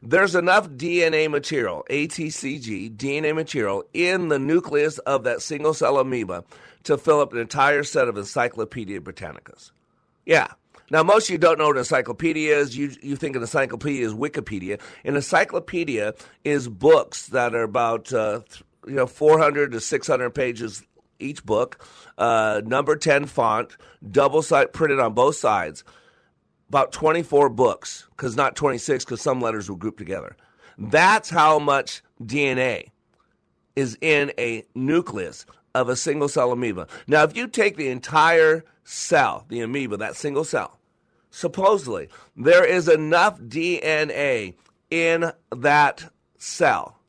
there's 0.01 0.35
enough 0.35 0.69
DNA 0.69 1.29
material, 1.29 1.85
ATCG, 1.89 2.95
DNA 2.97 3.33
material, 3.33 3.83
in 3.93 4.27
the 4.27 4.39
nucleus 4.39 4.97
of 4.99 5.23
that 5.23 5.41
single 5.41 5.73
cell 5.73 5.97
amoeba 5.97 6.43
to 6.83 6.97
fill 6.97 7.21
up 7.21 7.31
an 7.31 7.39
entire 7.39 7.83
set 7.83 8.09
of 8.09 8.17
Encyclopedia 8.17 8.99
Britannicas. 8.99 9.71
Yeah. 10.25 10.47
Now, 10.91 11.03
most 11.03 11.29
of 11.29 11.31
you 11.31 11.37
don't 11.37 11.57
know 11.57 11.67
what 11.67 11.77
an 11.77 11.79
encyclopedia 11.79 12.57
is. 12.57 12.77
You, 12.77 12.91
you 13.01 13.15
think 13.15 13.35
an 13.35 13.41
encyclopedia 13.41 14.05
is 14.05 14.13
Wikipedia. 14.13 14.79
An 15.05 15.15
encyclopedia 15.15 16.13
is 16.43 16.67
books 16.67 17.27
that 17.27 17.55
are 17.55 17.63
about 17.63 18.11
uh, 18.11 18.41
you 18.85 18.95
know 18.95 19.07
400 19.07 19.71
to 19.71 19.79
600 19.79 20.29
pages 20.31 20.83
each 21.19 21.45
book, 21.45 21.85
uh, 22.17 22.61
number 22.65 22.95
10 22.95 23.25
font, 23.25 23.77
double 24.09 24.41
side 24.41 24.73
printed 24.73 24.99
on 24.99 25.13
both 25.13 25.35
sides, 25.35 25.83
about 26.69 26.91
24 26.91 27.49
books, 27.49 28.07
because 28.11 28.35
not 28.35 28.55
26, 28.55 29.05
because 29.05 29.21
some 29.21 29.41
letters 29.41 29.69
were 29.69 29.77
grouped 29.77 29.99
together. 29.99 30.35
That's 30.77 31.29
how 31.29 31.59
much 31.59 32.01
DNA 32.21 32.89
is 33.75 33.97
in 34.01 34.31
a 34.37 34.63
nucleus 34.75 35.45
of 35.75 35.89
a 35.89 35.95
single 35.95 36.27
cell 36.27 36.51
amoeba. 36.51 36.87
Now, 37.07 37.23
if 37.23 37.35
you 37.35 37.47
take 37.47 37.77
the 37.77 37.89
entire 37.89 38.63
cell, 38.83 39.45
the 39.49 39.61
amoeba, 39.61 39.97
that 39.97 40.15
single 40.15 40.43
cell, 40.43 40.79
supposedly 41.29 42.09
there 42.35 42.65
is 42.65 42.87
enough 42.87 43.39
DNA 43.39 44.55
in 44.89 45.31
that 45.55 46.11
cell 46.37 46.99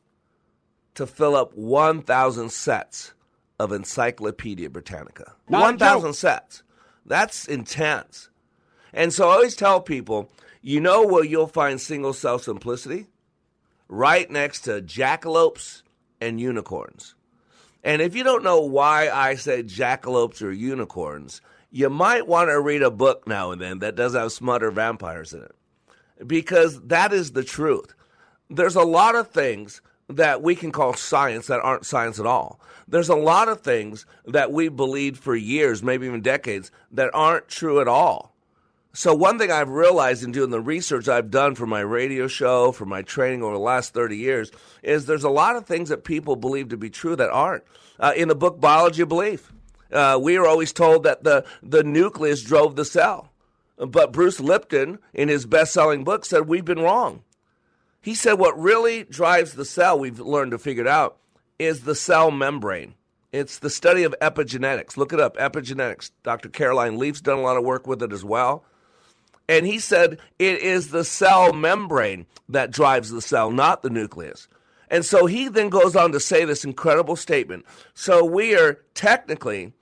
to 0.95 1.05
fill 1.05 1.35
up 1.35 1.53
1,000 1.55 2.51
sets 2.51 3.14
of 3.59 3.71
Encyclopedia 3.71 4.69
Britannica. 4.69 5.35
1,000 5.47 6.13
sets. 6.13 6.63
That's 7.05 7.47
intense. 7.47 8.29
And 8.93 9.13
so 9.13 9.29
I 9.29 9.33
always 9.33 9.55
tell 9.55 9.81
people, 9.81 10.31
you 10.61 10.79
know 10.79 11.05
where 11.05 11.23
you'll 11.23 11.47
find 11.47 11.79
single 11.79 12.13
cell 12.13 12.39
simplicity? 12.39 13.07
Right 13.87 14.29
next 14.29 14.61
to 14.61 14.81
jackalopes 14.81 15.83
and 16.19 16.39
unicorns. 16.39 17.15
And 17.83 18.01
if 18.01 18.15
you 18.15 18.23
don't 18.23 18.43
know 18.43 18.61
why 18.61 19.09
I 19.09 19.35
say 19.35 19.61
jackalopes 19.61 20.41
or 20.41 20.51
unicorns, 20.51 21.41
you 21.69 21.89
might 21.89 22.25
want 22.25 22.49
to 22.49 22.59
read 22.59 22.81
a 22.81 22.89
book 22.89 23.27
now 23.27 23.51
and 23.51 23.61
then 23.61 23.79
that 23.79 23.95
does 23.95 24.15
have 24.15 24.31
smutter 24.31 24.71
vampires 24.71 25.33
in 25.33 25.43
it. 25.43 25.55
Because 26.25 26.81
that 26.83 27.13
is 27.13 27.33
the 27.33 27.43
truth. 27.43 27.93
There's 28.49 28.75
a 28.75 28.83
lot 28.83 29.15
of 29.15 29.29
things 29.29 29.81
that 30.07 30.41
we 30.41 30.55
can 30.55 30.71
call 30.71 30.93
science 30.93 31.47
that 31.47 31.61
aren't 31.61 31.85
science 31.85 32.19
at 32.19 32.25
all. 32.25 32.59
There's 32.87 33.09
a 33.09 33.15
lot 33.15 33.49
of 33.49 33.61
things 33.61 34.05
that 34.25 34.51
we 34.51 34.69
believed 34.69 35.17
for 35.17 35.35
years, 35.35 35.81
maybe 35.81 36.05
even 36.05 36.21
decades, 36.21 36.71
that 36.91 37.09
aren't 37.13 37.47
true 37.47 37.81
at 37.81 37.87
all. 37.87 38.35
So, 38.93 39.13
one 39.13 39.37
thing 39.37 39.51
I've 39.51 39.69
realized 39.69 40.23
in 40.23 40.31
doing 40.31 40.51
the 40.51 40.61
research 40.61 41.09
I've 41.09 41.29
done 41.29 41.55
for 41.55 41.65
my 41.65 41.81
radio 41.81 42.27
show, 42.27 42.71
for 42.71 42.85
my 42.85 43.01
training 43.01 43.43
over 43.43 43.53
the 43.53 43.59
last 43.59 43.93
30 43.93 44.15
years, 44.15 44.51
is 44.83 45.05
there's 45.05 45.25
a 45.25 45.29
lot 45.29 45.57
of 45.57 45.65
things 45.65 45.89
that 45.89 46.05
people 46.05 46.37
believe 46.37 46.69
to 46.69 46.77
be 46.77 46.89
true 46.89 47.15
that 47.17 47.29
aren't. 47.29 47.65
Uh, 47.99 48.13
in 48.15 48.29
the 48.29 48.35
book 48.35 48.61
Biology 48.61 49.01
of 49.01 49.09
Belief, 49.09 49.51
uh, 49.91 50.17
we 50.21 50.37
are 50.37 50.47
always 50.47 50.71
told 50.71 51.03
that 51.03 51.25
the, 51.25 51.43
the 51.61 51.83
nucleus 51.83 52.41
drove 52.41 52.77
the 52.77 52.85
cell. 52.85 53.33
But 53.77 54.13
Bruce 54.13 54.39
Lipton, 54.39 54.99
in 55.13 55.27
his 55.27 55.45
best 55.45 55.73
selling 55.73 56.05
book, 56.05 56.23
said 56.23 56.47
we've 56.47 56.63
been 56.63 56.79
wrong. 56.79 57.23
He 58.05 58.13
said 58.13 58.33
what 58.33 58.55
really 58.59 59.03
drives 59.03 59.53
the 59.53 59.65
cell, 59.65 59.97
we've 59.97 60.19
learned 60.19 60.51
to 60.51 60.59
figure 60.59 60.83
it 60.83 60.87
out, 60.87 61.17
is 61.57 61.81
the 61.81 61.95
cell 61.95 62.29
membrane. 62.29 62.93
It's 63.31 63.57
the 63.57 63.69
study 63.71 64.03
of 64.03 64.13
epigenetics. 64.21 64.95
Look 64.95 65.11
it 65.11 65.19
up, 65.19 65.35
epigenetics. 65.37 66.11
Dr. 66.21 66.49
Caroline 66.49 66.99
Leaf's 66.99 67.19
done 67.19 67.39
a 67.39 67.41
lot 67.41 67.57
of 67.57 67.63
work 67.63 67.87
with 67.87 68.03
it 68.03 68.13
as 68.13 68.23
well. 68.23 68.63
And 69.49 69.65
he 69.65 69.79
said 69.79 70.19
it 70.37 70.59
is 70.59 70.89
the 70.89 71.03
cell 71.03 71.51
membrane 71.51 72.27
that 72.47 72.69
drives 72.69 73.09
the 73.09 73.23
cell, 73.23 73.49
not 73.49 73.81
the 73.81 73.89
nucleus. 73.89 74.47
And 74.91 75.03
so 75.03 75.25
he 75.25 75.47
then 75.47 75.69
goes 75.69 75.95
on 75.95 76.11
to 76.11 76.19
say 76.19 76.45
this 76.45 76.63
incredible 76.63 77.15
statement. 77.15 77.65
So 77.95 78.23
we 78.23 78.55
are 78.55 78.83
technically 78.93 79.73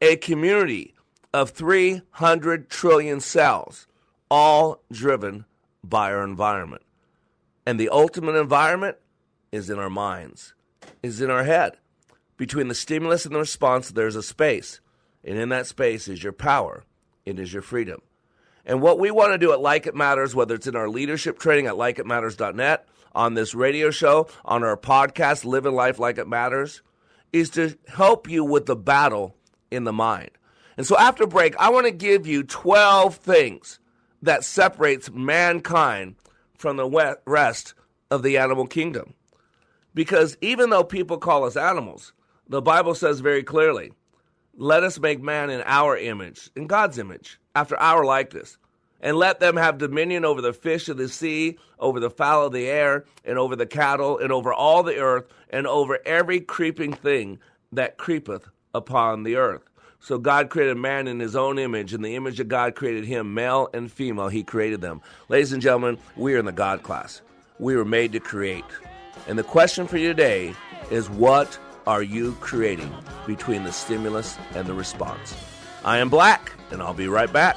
a 0.00 0.14
community 0.14 0.94
of 1.34 1.50
300 1.50 2.70
trillion 2.70 3.18
cells, 3.18 3.88
all 4.30 4.84
driven 4.92 5.46
by 5.82 6.12
our 6.12 6.22
environment. 6.22 6.82
And 7.66 7.78
the 7.78 7.88
ultimate 7.88 8.34
environment 8.34 8.96
is 9.52 9.70
in 9.70 9.78
our 9.78 9.90
minds, 9.90 10.54
is 11.02 11.20
in 11.20 11.30
our 11.30 11.44
head. 11.44 11.76
Between 12.36 12.68
the 12.68 12.74
stimulus 12.74 13.24
and 13.24 13.34
the 13.34 13.38
response, 13.38 13.90
there's 13.90 14.16
a 14.16 14.22
space. 14.22 14.80
And 15.22 15.38
in 15.38 15.50
that 15.50 15.66
space 15.66 16.08
is 16.08 16.22
your 16.22 16.32
power, 16.32 16.84
it 17.24 17.38
is 17.38 17.52
your 17.52 17.62
freedom. 17.62 18.02
And 18.64 18.80
what 18.80 18.98
we 18.98 19.10
want 19.10 19.32
to 19.32 19.38
do 19.38 19.52
at 19.52 19.60
Like 19.60 19.86
It 19.86 19.94
Matters, 19.94 20.34
whether 20.34 20.54
it's 20.54 20.66
in 20.66 20.76
our 20.76 20.88
leadership 20.88 21.38
training 21.38 21.66
at 21.66 21.74
likeitmatters.net, 21.74 22.88
on 23.14 23.34
this 23.34 23.54
radio 23.54 23.90
show, 23.90 24.28
on 24.44 24.64
our 24.64 24.76
podcast, 24.76 25.44
Living 25.44 25.74
Life 25.74 25.98
Like 25.98 26.18
It 26.18 26.28
Matters, 26.28 26.82
is 27.32 27.50
to 27.50 27.76
help 27.88 28.28
you 28.28 28.44
with 28.44 28.66
the 28.66 28.76
battle 28.76 29.36
in 29.70 29.84
the 29.84 29.92
mind. 29.92 30.30
And 30.76 30.86
so 30.86 30.96
after 30.96 31.26
break, 31.26 31.56
I 31.56 31.70
want 31.70 31.86
to 31.86 31.92
give 31.92 32.26
you 32.26 32.42
12 32.42 33.16
things 33.16 33.78
that 34.22 34.44
separates 34.44 35.10
mankind 35.10 36.16
from 36.62 36.76
the 36.76 37.18
rest 37.26 37.74
of 38.10 38.22
the 38.22 38.38
animal 38.38 38.66
kingdom. 38.66 39.14
Because 39.94 40.38
even 40.40 40.70
though 40.70 40.84
people 40.84 41.18
call 41.18 41.44
us 41.44 41.56
animals, 41.56 42.12
the 42.48 42.62
Bible 42.62 42.94
says 42.94 43.18
very 43.20 43.42
clearly, 43.42 43.92
let 44.56 44.84
us 44.84 45.00
make 45.00 45.20
man 45.20 45.50
in 45.50 45.62
our 45.66 45.96
image, 45.96 46.50
in 46.54 46.68
God's 46.68 46.98
image, 46.98 47.40
after 47.56 47.76
our 47.78 48.04
likeness, 48.04 48.58
and 49.00 49.16
let 49.16 49.40
them 49.40 49.56
have 49.56 49.78
dominion 49.78 50.24
over 50.24 50.40
the 50.40 50.52
fish 50.52 50.88
of 50.88 50.96
the 50.96 51.08
sea, 51.08 51.58
over 51.80 51.98
the 51.98 52.10
fowl 52.10 52.46
of 52.46 52.52
the 52.52 52.68
air, 52.68 53.04
and 53.24 53.38
over 53.38 53.56
the 53.56 53.66
cattle, 53.66 54.18
and 54.18 54.30
over 54.30 54.54
all 54.54 54.84
the 54.84 54.98
earth, 54.98 55.26
and 55.50 55.66
over 55.66 55.98
every 56.06 56.40
creeping 56.40 56.92
thing 56.92 57.40
that 57.72 57.98
creepeth 57.98 58.48
upon 58.72 59.24
the 59.24 59.34
earth. 59.34 59.68
So 60.02 60.18
God 60.18 60.50
created 60.50 60.76
man 60.76 61.06
in 61.06 61.20
his 61.20 61.36
own 61.36 61.60
image. 61.60 61.94
In 61.94 62.02
the 62.02 62.16
image 62.16 62.40
of 62.40 62.48
God 62.48 62.74
created 62.74 63.04
him, 63.04 63.34
male 63.34 63.68
and 63.72 63.90
female, 63.90 64.26
he 64.26 64.42
created 64.42 64.80
them. 64.80 65.00
Ladies 65.28 65.52
and 65.52 65.62
gentlemen, 65.62 65.96
we 66.16 66.34
are 66.34 66.38
in 66.38 66.44
the 66.44 66.50
God 66.50 66.82
class. 66.82 67.22
We 67.60 67.76
were 67.76 67.84
made 67.84 68.10
to 68.12 68.20
create. 68.20 68.64
And 69.28 69.38
the 69.38 69.44
question 69.44 69.86
for 69.86 69.98
you 69.98 70.08
today 70.08 70.54
is 70.90 71.08
what 71.08 71.56
are 71.86 72.02
you 72.02 72.32
creating 72.40 72.92
between 73.28 73.62
the 73.62 73.72
stimulus 73.72 74.36
and 74.56 74.66
the 74.66 74.74
response? 74.74 75.36
I 75.84 75.98
am 75.98 76.10
Black, 76.10 76.52
and 76.72 76.82
I'll 76.82 76.94
be 76.94 77.06
right 77.06 77.32
back. 77.32 77.56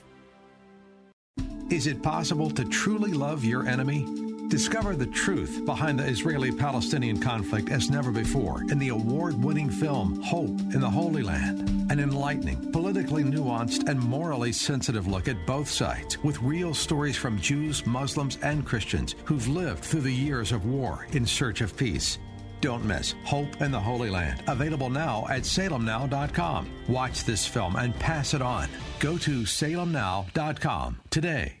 Is 1.71 1.87
it 1.87 2.03
possible 2.03 2.49
to 2.51 2.65
truly 2.65 3.13
love 3.13 3.45
your 3.45 3.65
enemy? 3.65 4.05
Discover 4.49 4.97
the 4.97 5.05
truth 5.05 5.65
behind 5.65 5.97
the 5.97 6.05
Israeli 6.05 6.51
Palestinian 6.51 7.17
conflict 7.17 7.71
as 7.71 7.89
never 7.89 8.11
before 8.11 8.63
in 8.63 8.77
the 8.77 8.89
award 8.89 9.41
winning 9.41 9.69
film 9.69 10.21
Hope 10.21 10.59
in 10.73 10.81
the 10.81 10.89
Holy 10.89 11.23
Land. 11.23 11.89
An 11.89 12.01
enlightening, 12.01 12.73
politically 12.73 13.23
nuanced, 13.23 13.87
and 13.87 13.97
morally 13.97 14.51
sensitive 14.51 15.07
look 15.07 15.29
at 15.29 15.45
both 15.45 15.69
sides 15.69 16.21
with 16.25 16.41
real 16.41 16.73
stories 16.73 17.15
from 17.15 17.39
Jews, 17.39 17.85
Muslims, 17.85 18.37
and 18.43 18.65
Christians 18.65 19.15
who've 19.23 19.47
lived 19.47 19.85
through 19.85 20.01
the 20.01 20.11
years 20.11 20.51
of 20.51 20.65
war 20.65 21.07
in 21.13 21.25
search 21.25 21.61
of 21.61 21.77
peace. 21.77 22.19
Don't 22.59 22.83
miss 22.83 23.15
Hope 23.23 23.61
in 23.61 23.71
the 23.71 23.79
Holy 23.79 24.09
Land. 24.09 24.43
Available 24.49 24.89
now 24.89 25.25
at 25.29 25.43
salemnow.com. 25.43 26.69
Watch 26.89 27.23
this 27.23 27.47
film 27.47 27.77
and 27.77 27.95
pass 27.95 28.33
it 28.33 28.41
on. 28.41 28.67
Go 28.99 29.17
to 29.19 29.43
salemnow.com 29.43 30.99
today. 31.09 31.60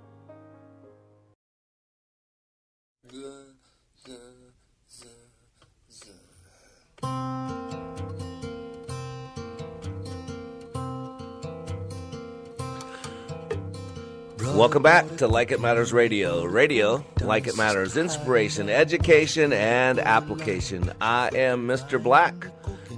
Welcome 14.53 14.83
back 14.83 15.17
to 15.17 15.27
Like 15.27 15.51
It 15.51 15.59
Matters 15.59 15.91
Radio. 15.91 16.45
Radio, 16.45 17.03
like 17.19 17.47
it 17.47 17.57
matters, 17.57 17.97
inspiration, 17.97 18.69
education, 18.69 19.51
and 19.51 19.99
application. 19.99 20.89
I 21.01 21.31
am 21.35 21.67
Mr. 21.67 22.01
Black, 22.01 22.47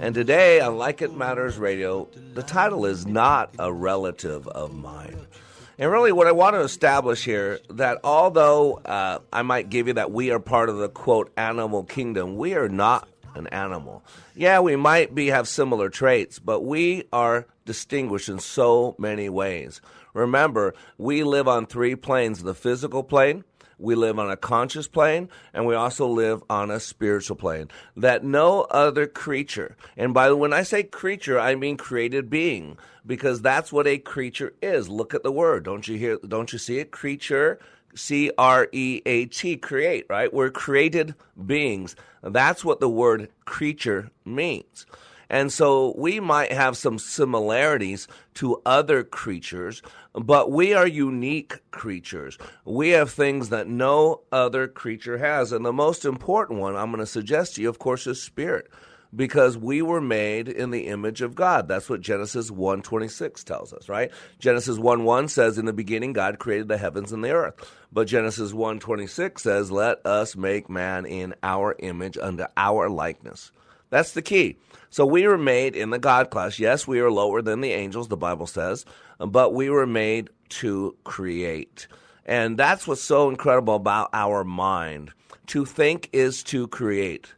and 0.00 0.14
today 0.14 0.60
on 0.60 0.78
Like 0.78 1.02
It 1.02 1.16
Matters 1.16 1.58
Radio, 1.58 2.08
the 2.34 2.42
title 2.44 2.86
is 2.86 3.04
Not 3.04 3.52
a 3.58 3.72
Relative 3.72 4.46
of 4.46 4.72
Mine. 4.74 5.26
And 5.76 5.90
really, 5.90 6.12
what 6.12 6.28
I 6.28 6.32
want 6.32 6.54
to 6.54 6.60
establish 6.60 7.24
here 7.24 7.58
that 7.70 7.98
although 8.04 8.74
uh, 8.84 9.18
I 9.32 9.42
might 9.42 9.70
give 9.70 9.88
you 9.88 9.94
that 9.94 10.12
we 10.12 10.30
are 10.30 10.38
part 10.38 10.68
of 10.68 10.78
the 10.78 10.88
quote 10.88 11.32
animal 11.36 11.82
kingdom, 11.82 12.36
we 12.36 12.54
are 12.54 12.68
not 12.68 13.08
an 13.34 13.48
animal. 13.48 14.04
Yeah, 14.36 14.60
we 14.60 14.76
might 14.76 15.14
be 15.14 15.28
have 15.28 15.48
similar 15.48 15.90
traits, 15.90 16.38
but 16.38 16.60
we 16.60 17.04
are 17.12 17.46
distinguished 17.64 18.28
in 18.28 18.38
so 18.38 18.94
many 18.98 19.28
ways. 19.28 19.80
Remember, 20.12 20.74
we 20.96 21.24
live 21.24 21.48
on 21.48 21.66
three 21.66 21.96
planes: 21.96 22.44
the 22.44 22.54
physical 22.54 23.02
plane, 23.02 23.42
we 23.78 23.94
live 23.94 24.18
on 24.18 24.30
a 24.30 24.36
conscious 24.36 24.88
plane, 24.88 25.28
and 25.52 25.66
we 25.66 25.74
also 25.74 26.06
live 26.06 26.42
on 26.48 26.70
a 26.70 26.80
spiritual 26.80 27.36
plane. 27.36 27.70
That 27.96 28.24
no 28.24 28.62
other 28.62 29.06
creature, 29.06 29.76
and 29.96 30.14
by 30.14 30.28
the 30.28 30.36
when 30.36 30.52
I 30.52 30.62
say 30.62 30.82
creature, 30.82 31.38
I 31.38 31.54
mean 31.54 31.76
created 31.76 32.30
being, 32.30 32.78
because 33.06 33.42
that's 33.42 33.72
what 33.72 33.86
a 33.86 33.98
creature 33.98 34.54
is. 34.62 34.88
Look 34.88 35.14
at 35.14 35.22
the 35.22 35.32
word. 35.32 35.64
Don't 35.64 35.86
you 35.88 35.96
hear 35.96 36.18
don't 36.26 36.52
you 36.52 36.58
see 36.58 36.78
it? 36.78 36.90
Creature. 36.90 37.58
C 37.96 38.32
R 38.36 38.66
E 38.72 39.02
A 39.06 39.26
T, 39.26 39.56
create, 39.56 40.06
right? 40.08 40.32
We're 40.34 40.50
created 40.50 41.14
beings. 41.46 41.94
That's 42.22 42.64
what 42.64 42.80
the 42.80 42.88
word 42.88 43.28
creature 43.44 44.10
means. 44.24 44.84
And 45.30 45.52
so 45.52 45.94
we 45.96 46.20
might 46.20 46.52
have 46.52 46.76
some 46.76 46.98
similarities 46.98 48.06
to 48.34 48.60
other 48.66 49.04
creatures, 49.04 49.82
but 50.14 50.50
we 50.50 50.74
are 50.74 50.86
unique 50.86 51.58
creatures. 51.70 52.38
We 52.64 52.90
have 52.90 53.10
things 53.10 53.48
that 53.50 53.68
no 53.68 54.22
other 54.32 54.68
creature 54.68 55.18
has. 55.18 55.52
And 55.52 55.64
the 55.64 55.72
most 55.72 56.04
important 56.04 56.60
one 56.60 56.76
I'm 56.76 56.90
going 56.90 57.00
to 57.00 57.06
suggest 57.06 57.56
to 57.56 57.62
you, 57.62 57.68
of 57.68 57.78
course, 57.78 58.06
is 58.06 58.22
spirit. 58.22 58.68
because 59.14 59.56
we 59.56 59.82
were 59.82 60.00
made 60.00 60.48
in 60.48 60.70
the 60.70 60.86
image 60.88 61.20
of 61.22 61.34
God. 61.34 61.68
That's 61.68 61.88
what 61.88 62.00
Genesis 62.00 62.50
1:26 62.50 63.44
tells 63.44 63.72
us, 63.72 63.88
right? 63.88 64.10
Genesis 64.38 64.78
1:1 64.78 65.28
says 65.28 65.58
in 65.58 65.66
the 65.66 65.72
beginning 65.72 66.12
God 66.12 66.38
created 66.38 66.68
the 66.68 66.78
heavens 66.78 67.12
and 67.12 67.22
the 67.22 67.30
earth. 67.30 67.54
But 67.92 68.08
Genesis 68.08 68.52
1:26 68.52 69.42
says 69.42 69.70
let 69.70 70.04
us 70.04 70.36
make 70.36 70.68
man 70.68 71.06
in 71.06 71.34
our 71.42 71.76
image 71.78 72.18
unto 72.18 72.44
our 72.56 72.88
likeness. 72.88 73.52
That's 73.94 74.10
the 74.10 74.22
key. 74.22 74.56
So 74.90 75.06
we 75.06 75.24
were 75.28 75.38
made 75.38 75.76
in 75.76 75.90
the 75.90 76.00
God 76.00 76.30
class. 76.30 76.58
Yes, 76.58 76.84
we 76.84 76.98
are 76.98 77.12
lower 77.12 77.42
than 77.42 77.60
the 77.60 77.70
angels, 77.70 78.08
the 78.08 78.16
Bible 78.16 78.48
says, 78.48 78.84
but 79.20 79.54
we 79.54 79.70
were 79.70 79.86
made 79.86 80.30
to 80.48 80.96
create. 81.04 81.86
And 82.26 82.58
that's 82.58 82.88
what's 82.88 83.04
so 83.04 83.28
incredible 83.28 83.76
about 83.76 84.10
our 84.12 84.42
mind. 84.42 85.12
To 85.46 85.64
think 85.64 86.08
is 86.12 86.42
to 86.44 86.66
create. 86.66 87.34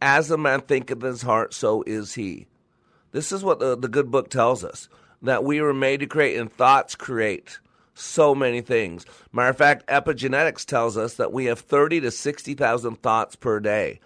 As 0.00 0.30
a 0.30 0.38
man 0.38 0.62
thinketh 0.62 1.02
in 1.02 1.08
his 1.08 1.20
heart, 1.20 1.52
so 1.52 1.84
is 1.86 2.14
he. 2.14 2.46
This 3.12 3.30
is 3.30 3.44
what 3.44 3.58
the, 3.58 3.76
the 3.76 3.86
good 3.86 4.10
book 4.10 4.30
tells 4.30 4.64
us 4.64 4.88
that 5.20 5.44
we 5.44 5.60
were 5.60 5.74
made 5.74 6.00
to 6.00 6.06
create, 6.06 6.38
and 6.38 6.50
thoughts 6.50 6.94
create 6.94 7.58
so 7.92 8.34
many 8.34 8.62
things. 8.62 9.04
Matter 9.30 9.50
of 9.50 9.58
fact, 9.58 9.86
epigenetics 9.88 10.64
tells 10.64 10.96
us 10.96 11.16
that 11.16 11.34
we 11.34 11.44
have 11.44 11.58
30 11.58 12.00
to 12.00 12.10
60,000 12.10 12.96
thoughts 13.02 13.36
per 13.36 13.60
day. 13.60 14.00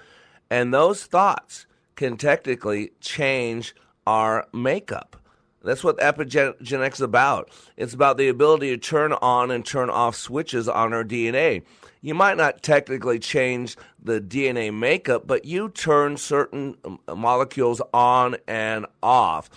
And 0.51 0.75
those 0.75 1.05
thoughts 1.05 1.67
can 1.97 2.17
technically 2.17 2.93
change 3.01 3.75
our 4.07 4.47
makeup. 4.53 5.17
That's 5.65 5.85
what 5.85 5.99
epigenetics 5.99 6.95
is 6.95 7.01
about. 7.01 7.51
It's 7.77 7.95
about 7.95 8.17
the 8.17 8.29
ability 8.29 8.71
to 8.71 8.79
turn 8.79 9.13
on 9.13 9.51
and 9.51 9.65
turn 9.65 9.91
off 9.91 10.17
switches 10.17 10.69
on 10.69 10.93
our 10.93 11.05
DNA. 11.05 11.63
You 12.01 12.15
might 12.15 12.37
not 12.37 12.63
technically 12.63 13.21
change 13.21 13.77
the 14.03 14.21
DNA 14.21 14.77
makeup, 14.77 15.25
but 15.25 15.45
you 15.45 15.69
turn 15.69 16.17
certain 16.17 16.77
molecules 17.09 17.81
on 17.95 18.37
and 18.49 18.87
off 19.05 19.49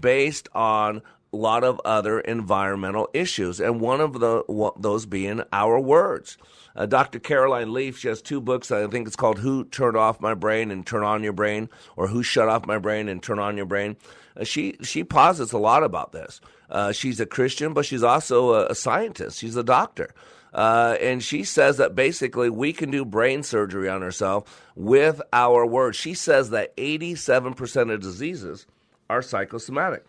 based 0.00 0.48
on 0.54 1.00
lot 1.34 1.64
of 1.64 1.80
other 1.84 2.20
environmental 2.20 3.08
issues, 3.12 3.60
and 3.60 3.80
one 3.80 4.00
of 4.00 4.20
the, 4.20 4.42
those 4.78 5.06
being 5.06 5.42
our 5.52 5.78
words. 5.78 6.38
Uh, 6.76 6.86
Dr. 6.86 7.20
Caroline 7.20 7.72
Leaf, 7.72 7.98
she 7.98 8.08
has 8.08 8.20
two 8.20 8.40
books. 8.40 8.70
I 8.72 8.86
think 8.88 9.06
it's 9.06 9.16
called 9.16 9.38
Who 9.38 9.64
Turned 9.64 9.96
Off 9.96 10.20
My 10.20 10.34
Brain 10.34 10.70
and 10.70 10.86
Turn 10.86 11.04
On 11.04 11.22
Your 11.22 11.32
Brain, 11.32 11.68
or 11.96 12.08
Who 12.08 12.22
Shut 12.22 12.48
Off 12.48 12.66
My 12.66 12.78
Brain 12.78 13.08
and 13.08 13.22
Turn 13.22 13.38
On 13.38 13.56
Your 13.56 13.66
Brain. 13.66 13.96
Uh, 14.36 14.44
she, 14.44 14.76
she 14.82 15.04
posits 15.04 15.52
a 15.52 15.58
lot 15.58 15.84
about 15.84 16.12
this. 16.12 16.40
Uh, 16.68 16.90
she's 16.90 17.20
a 17.20 17.26
Christian, 17.26 17.74
but 17.74 17.86
she's 17.86 18.02
also 18.02 18.54
a, 18.54 18.66
a 18.66 18.74
scientist. 18.74 19.38
She's 19.38 19.56
a 19.56 19.62
doctor. 19.62 20.12
Uh, 20.52 20.96
and 21.00 21.22
she 21.22 21.42
says 21.42 21.78
that 21.78 21.94
basically 21.96 22.48
we 22.48 22.72
can 22.72 22.90
do 22.90 23.04
brain 23.04 23.42
surgery 23.42 23.88
on 23.88 24.02
ourselves 24.02 24.50
with 24.76 25.20
our 25.32 25.66
words. 25.66 25.96
She 25.96 26.14
says 26.14 26.50
that 26.50 26.76
87% 26.76 27.92
of 27.92 28.00
diseases 28.00 28.66
are 29.10 29.20
psychosomatic. 29.20 30.04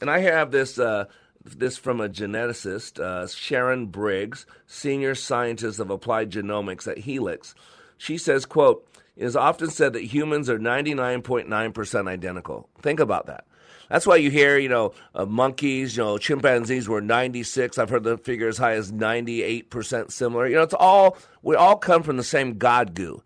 And 0.00 0.10
I 0.10 0.18
have 0.20 0.50
this 0.50 0.78
uh, 0.78 1.06
this 1.44 1.76
from 1.76 2.00
a 2.00 2.08
geneticist, 2.08 2.98
uh, 2.98 3.26
Sharon 3.26 3.86
Briggs, 3.86 4.46
senior 4.66 5.14
scientist 5.14 5.78
of 5.78 5.90
applied 5.90 6.30
genomics 6.30 6.88
at 6.88 6.98
Helix. 6.98 7.54
She 7.98 8.18
says, 8.18 8.46
quote, 8.46 8.86
it 9.16 9.24
is 9.24 9.36
often 9.36 9.70
said 9.70 9.92
that 9.92 10.02
humans 10.02 10.48
are 10.50 10.58
99.9% 10.58 12.08
identical. 12.08 12.68
Think 12.80 12.98
about 12.98 13.26
that. 13.26 13.44
That's 13.88 14.06
why 14.06 14.16
you 14.16 14.30
hear, 14.30 14.58
you 14.58 14.68
know, 14.68 14.94
uh, 15.14 15.26
monkeys, 15.26 15.96
you 15.96 16.02
know, 16.02 16.18
chimpanzees 16.18 16.88
were 16.88 17.02
96. 17.02 17.78
I've 17.78 17.90
heard 17.90 18.02
the 18.02 18.16
figure 18.16 18.48
as 18.48 18.58
high 18.58 18.72
as 18.72 18.90
98% 18.90 20.10
similar. 20.10 20.46
You 20.46 20.56
know, 20.56 20.62
it's 20.62 20.74
all, 20.74 21.18
we 21.42 21.54
all 21.54 21.76
come 21.76 22.02
from 22.02 22.16
the 22.16 22.24
same 22.24 22.56
God 22.56 22.94
goo. 22.94 23.22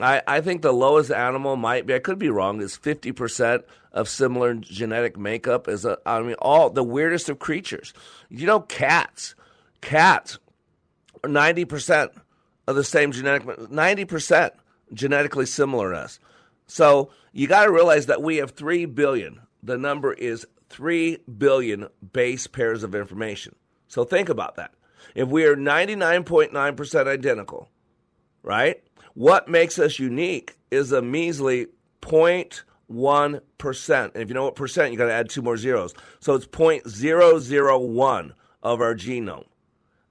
I, 0.00 0.22
I 0.26 0.40
think 0.40 0.62
the 0.62 0.72
lowest 0.72 1.10
animal 1.10 1.56
might 1.56 1.86
be, 1.86 1.94
I 1.94 2.00
could 2.00 2.18
be 2.18 2.28
wrong, 2.28 2.60
is 2.60 2.76
50% 2.76 3.62
of 3.94 4.08
similar 4.08 4.54
genetic 4.54 5.16
makeup. 5.16 5.68
Is 5.68 5.86
a, 5.86 5.96
I 6.04 6.20
mean, 6.20 6.34
all 6.40 6.68
the 6.68 6.84
weirdest 6.84 7.30
of 7.30 7.38
creatures. 7.38 7.94
You 8.28 8.46
know, 8.46 8.60
cats, 8.60 9.34
cats 9.80 10.38
are 11.22 11.30
90% 11.30 12.10
of 12.66 12.76
the 12.76 12.84
same 12.84 13.12
genetic, 13.12 13.46
90% 13.46 14.50
genetically 14.92 15.46
similar 15.46 15.92
to 15.92 15.98
us. 15.98 16.18
So 16.66 17.10
you 17.32 17.46
got 17.46 17.64
to 17.64 17.72
realize 17.72 18.06
that 18.06 18.22
we 18.22 18.36
have 18.36 18.50
3 18.50 18.84
billion. 18.86 19.40
The 19.62 19.78
number 19.78 20.12
is 20.12 20.46
3 20.68 21.18
billion 21.38 21.88
base 22.12 22.46
pairs 22.46 22.82
of 22.82 22.94
information. 22.94 23.54
So 23.88 24.04
think 24.04 24.28
about 24.28 24.56
that. 24.56 24.72
If 25.14 25.28
we 25.28 25.44
are 25.44 25.56
99.9% 25.56 27.06
identical, 27.06 27.68
right? 28.42 28.82
What 29.14 29.48
makes 29.48 29.78
us 29.78 29.98
unique 29.98 30.56
is 30.70 30.90
a 30.90 31.00
measly 31.00 31.68
0.1%. 32.90 34.04
And 34.04 34.22
if 34.22 34.28
you 34.28 34.34
know 34.34 34.44
what 34.44 34.56
percent, 34.56 34.92
you 34.92 34.98
got 34.98 35.06
to 35.06 35.12
add 35.12 35.28
two 35.28 35.42
more 35.42 35.56
zeros. 35.56 35.94
So 36.20 36.34
it's 36.34 36.46
0.001 36.46 38.32
of 38.62 38.80
our 38.80 38.94
genome. 38.94 39.46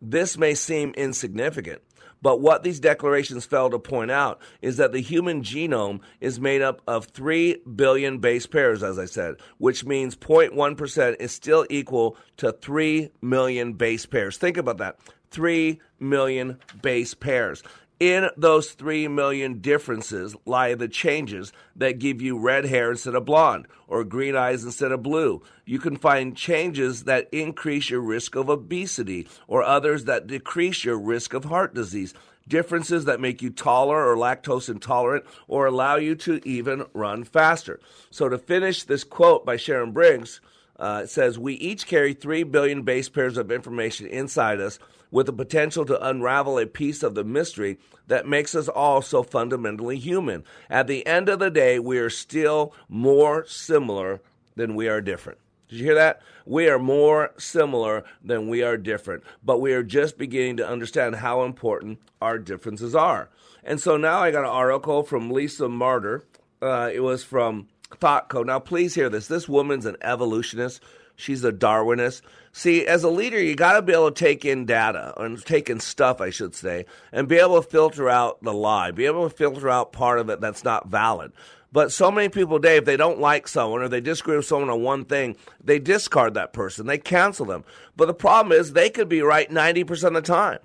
This 0.01 0.38
may 0.38 0.53
seem 0.53 0.93
insignificant, 0.95 1.81
but 2.21 2.41
what 2.41 2.63
these 2.63 2.79
declarations 2.79 3.45
fail 3.45 3.69
to 3.69 3.79
point 3.79 4.12
out 4.12 4.41
is 4.62 4.77
that 4.77 4.91
the 4.91 5.01
human 5.01 5.43
genome 5.43 6.01
is 6.19 6.39
made 6.39 6.62
up 6.62 6.81
of 6.88 7.05
3 7.05 7.57
billion 7.75 8.19
base 8.19 8.45
pairs, 8.45 8.83
as 8.83 8.99
I 8.99 9.05
said, 9.05 9.36
which 9.59 9.86
means 9.86 10.15
0.1% 10.15 11.15
is 11.19 11.31
still 11.31 11.65
equal 11.69 12.17
to 12.38 12.51
3 12.51 13.12
million 13.21 13.73
base 13.73 14.05
pairs. 14.05 14.38
Think 14.38 14.57
about 14.57 14.77
that 14.77 14.99
3 15.31 15.79
million 15.99 16.59
base 16.81 17.13
pairs. 17.13 17.63
In 18.03 18.29
those 18.35 18.71
3 18.71 19.07
million 19.07 19.61
differences 19.61 20.35
lie 20.45 20.73
the 20.73 20.89
changes 20.89 21.53
that 21.73 21.99
give 21.99 22.21
you 22.21 22.37
red 22.37 22.65
hair 22.65 22.91
instead 22.91 23.15
of 23.15 23.23
blonde 23.23 23.65
or 23.87 24.03
green 24.03 24.35
eyes 24.35 24.65
instead 24.65 24.91
of 24.91 25.01
blue. 25.01 25.41
You 25.63 25.79
can 25.79 25.95
find 25.95 26.35
changes 26.35 27.05
that 27.05 27.29
increase 27.31 27.89
your 27.89 28.01
risk 28.01 28.35
of 28.35 28.49
obesity 28.49 29.29
or 29.47 29.63
others 29.63 30.03
that 30.03 30.27
decrease 30.27 30.83
your 30.83 30.99
risk 30.99 31.33
of 31.33 31.45
heart 31.45 31.73
disease. 31.73 32.13
Differences 32.45 33.05
that 33.05 33.21
make 33.21 33.41
you 33.41 33.49
taller 33.49 34.05
or 34.05 34.17
lactose 34.17 34.67
intolerant 34.67 35.23
or 35.47 35.65
allow 35.65 35.95
you 35.95 36.13
to 36.15 36.41
even 36.45 36.83
run 36.93 37.23
faster. 37.23 37.79
So, 38.09 38.27
to 38.27 38.37
finish 38.37 38.83
this 38.83 39.05
quote 39.05 39.45
by 39.45 39.55
Sharon 39.55 39.93
Briggs, 39.93 40.41
uh, 40.77 41.01
it 41.03 41.09
says, 41.09 41.38
We 41.38 41.53
each 41.55 41.88
carry 41.88 42.13
3 42.13 42.43
billion 42.43 42.83
base 42.83 43.09
pairs 43.09 43.38
of 43.38 43.51
information 43.51 44.07
inside 44.07 44.59
us 44.59 44.79
with 45.12 45.27
the 45.27 45.33
potential 45.33 45.86
to 45.86 46.07
unravel 46.07 46.57
a 46.57 46.65
piece 46.65 47.03
of 47.03 47.13
the 47.13 47.23
mystery 47.23 47.77
that 48.07 48.27
makes 48.27 48.55
us 48.55 48.67
all 48.67 49.01
so 49.01 49.21
fundamentally 49.21 49.97
human. 49.97 50.43
At 50.69 50.88
the 50.88 51.05
end 51.05 51.29
of 51.29 51.39
the 51.39 51.51
day, 51.51 51.77
we 51.77 51.99
are 51.99 52.09
still 52.09 52.73
more 52.89 53.45
similar 53.45 54.21
than 54.55 54.75
we 54.75 54.88
are 54.88 55.01
different. 55.01 55.38
Did 55.69 55.79
you 55.79 55.86
hear 55.86 55.95
that? 55.95 56.21
We 56.45 56.67
are 56.67 56.79
more 56.79 57.31
similar 57.38 58.03
than 58.23 58.49
we 58.49 58.63
are 58.63 58.77
different, 58.77 59.23
but 59.43 59.62
we 59.62 59.73
are 59.73 59.83
just 59.83 60.17
beginning 60.17 60.57
to 60.57 60.67
understand 60.67 61.15
how 61.15 61.43
important 61.43 61.99
our 62.21 62.38
differences 62.38 62.95
are. 62.95 63.29
And 63.63 63.79
so 63.79 63.97
now 63.97 64.19
I 64.19 64.31
got 64.31 64.43
an 64.43 64.49
article 64.49 65.03
from 65.03 65.31
Lisa 65.31 65.67
Marder. 65.67 66.23
Uh, 66.62 66.89
it 66.93 66.99
was 66.99 67.23
from 67.23 67.69
Now, 68.01 68.60
please 68.60 68.95
hear 68.95 69.10
this. 69.10 69.27
This 69.27 69.47
woman's 69.47 69.86
an 69.86 69.97
evolutionist. 70.01 70.82
She's 71.15 71.43
a 71.43 71.51
Darwinist. 71.51 72.21
See, 72.51 72.86
as 72.88 73.03
a 73.03 73.10
leader, 73.10 73.41
you 73.41 73.56
got 73.56 73.73
to 73.73 73.82
be 73.82 73.93
able 73.93 74.12
to 74.12 74.19
take 74.19 74.45
in 74.45 74.65
data 74.65 75.13
and 75.17 75.43
take 75.43 75.69
in 75.69 75.79
stuff, 75.79 76.21
I 76.21 76.29
should 76.29 76.56
say, 76.56 76.86
and 77.12 77.27
be 77.27 77.38
able 77.38 77.62
to 77.62 77.67
filter 77.67 78.10
out 78.10 78.41
the 78.43 78.53
lie, 78.53 78.91
be 78.91 79.06
able 79.06 79.29
to 79.29 79.36
filter 79.36 79.69
out 79.69 79.93
part 79.93 80.19
of 80.19 80.29
it 80.29 80.41
that's 80.41 80.63
not 80.63 80.88
valid. 80.88 81.32
But 81.71 81.91
so 81.91 82.12
many 82.12 82.29
people 82.29 82.60
today, 82.60 82.77
if 82.77 82.86
they 82.86 82.97
don't 82.97 83.19
like 83.19 83.47
someone 83.47 83.82
or 83.82 83.89
they 83.89 84.01
disagree 84.01 84.38
with 84.38 84.45
someone 84.45 84.69
on 84.69 84.84
one 84.84 85.06
thing, 85.06 85.36
they 85.63 85.79
discard 85.79 86.36
that 86.36 86.53
person, 86.53 86.86
they 86.86 86.99
cancel 86.99 87.47
them. 87.47 87.63
But 87.97 88.06
the 88.06 88.13
problem 88.13 88.51
is 88.51 88.73
they 88.73 88.91
could 88.91 89.10
be 89.10 89.23
right 89.23 89.49
90% 89.49 90.03
of 90.03 90.13
the 90.13 90.21
time, 90.21 90.60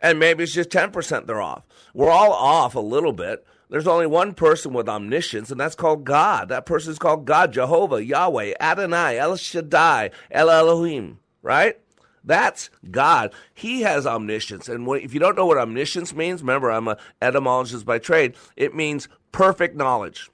and 0.00 0.18
maybe 0.18 0.42
it's 0.42 0.52
just 0.52 0.70
10% 0.70 1.26
they're 1.26 1.40
off. 1.40 1.62
We're 1.94 2.10
all 2.10 2.32
off 2.32 2.74
a 2.74 2.80
little 2.80 3.12
bit. 3.12 3.46
There's 3.70 3.86
only 3.86 4.06
one 4.06 4.32
person 4.34 4.72
with 4.72 4.88
omniscience, 4.88 5.50
and 5.50 5.60
that's 5.60 5.74
called 5.74 6.04
God. 6.04 6.48
That 6.48 6.64
person 6.64 6.90
is 6.92 6.98
called 6.98 7.26
God, 7.26 7.52
Jehovah, 7.52 8.02
Yahweh, 8.02 8.54
Adonai, 8.58 9.18
El 9.18 9.36
Shaddai, 9.36 10.10
El 10.30 10.48
Elohim, 10.48 11.18
right? 11.42 11.78
That's 12.24 12.70
God. 12.90 13.32
He 13.54 13.82
has 13.82 14.06
omniscience. 14.06 14.68
And 14.68 14.88
if 14.96 15.12
you 15.14 15.20
don't 15.20 15.36
know 15.36 15.46
what 15.46 15.58
omniscience 15.58 16.14
means, 16.14 16.40
remember, 16.40 16.70
I'm 16.70 16.88
an 16.88 16.96
etymologist 17.20 17.84
by 17.84 17.98
trade. 17.98 18.34
It 18.56 18.74
means 18.74 19.08
perfect 19.32 19.76
knowledge. 19.76 20.30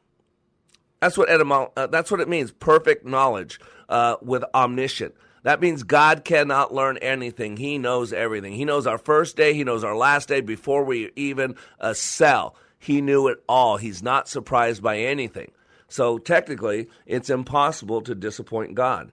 That's 1.00 1.18
what 1.18 1.28
etymol- 1.28 1.72
uh, 1.76 1.86
that's 1.88 2.10
what 2.10 2.20
it 2.20 2.28
means, 2.28 2.50
perfect 2.50 3.04
knowledge 3.04 3.60
uh, 3.88 4.16
with 4.22 4.44
omniscient. 4.54 5.14
That 5.42 5.60
means 5.60 5.82
God 5.82 6.24
cannot 6.24 6.72
learn 6.72 6.96
anything. 6.98 7.58
He 7.58 7.76
knows 7.76 8.14
everything. 8.14 8.54
He 8.54 8.64
knows 8.64 8.86
our 8.86 8.96
first 8.96 9.36
day. 9.36 9.52
He 9.52 9.62
knows 9.62 9.84
our 9.84 9.94
last 9.94 10.28
day 10.28 10.40
before 10.40 10.84
we 10.84 11.10
even 11.16 11.56
uh, 11.78 11.92
sell. 11.92 12.56
He 12.84 13.00
knew 13.00 13.28
it 13.28 13.42
all. 13.48 13.78
He's 13.78 14.02
not 14.02 14.28
surprised 14.28 14.82
by 14.82 14.98
anything. 14.98 15.52
So 15.88 16.18
technically, 16.18 16.88
it's 17.06 17.30
impossible 17.30 18.02
to 18.02 18.14
disappoint 18.14 18.74
God. 18.74 19.10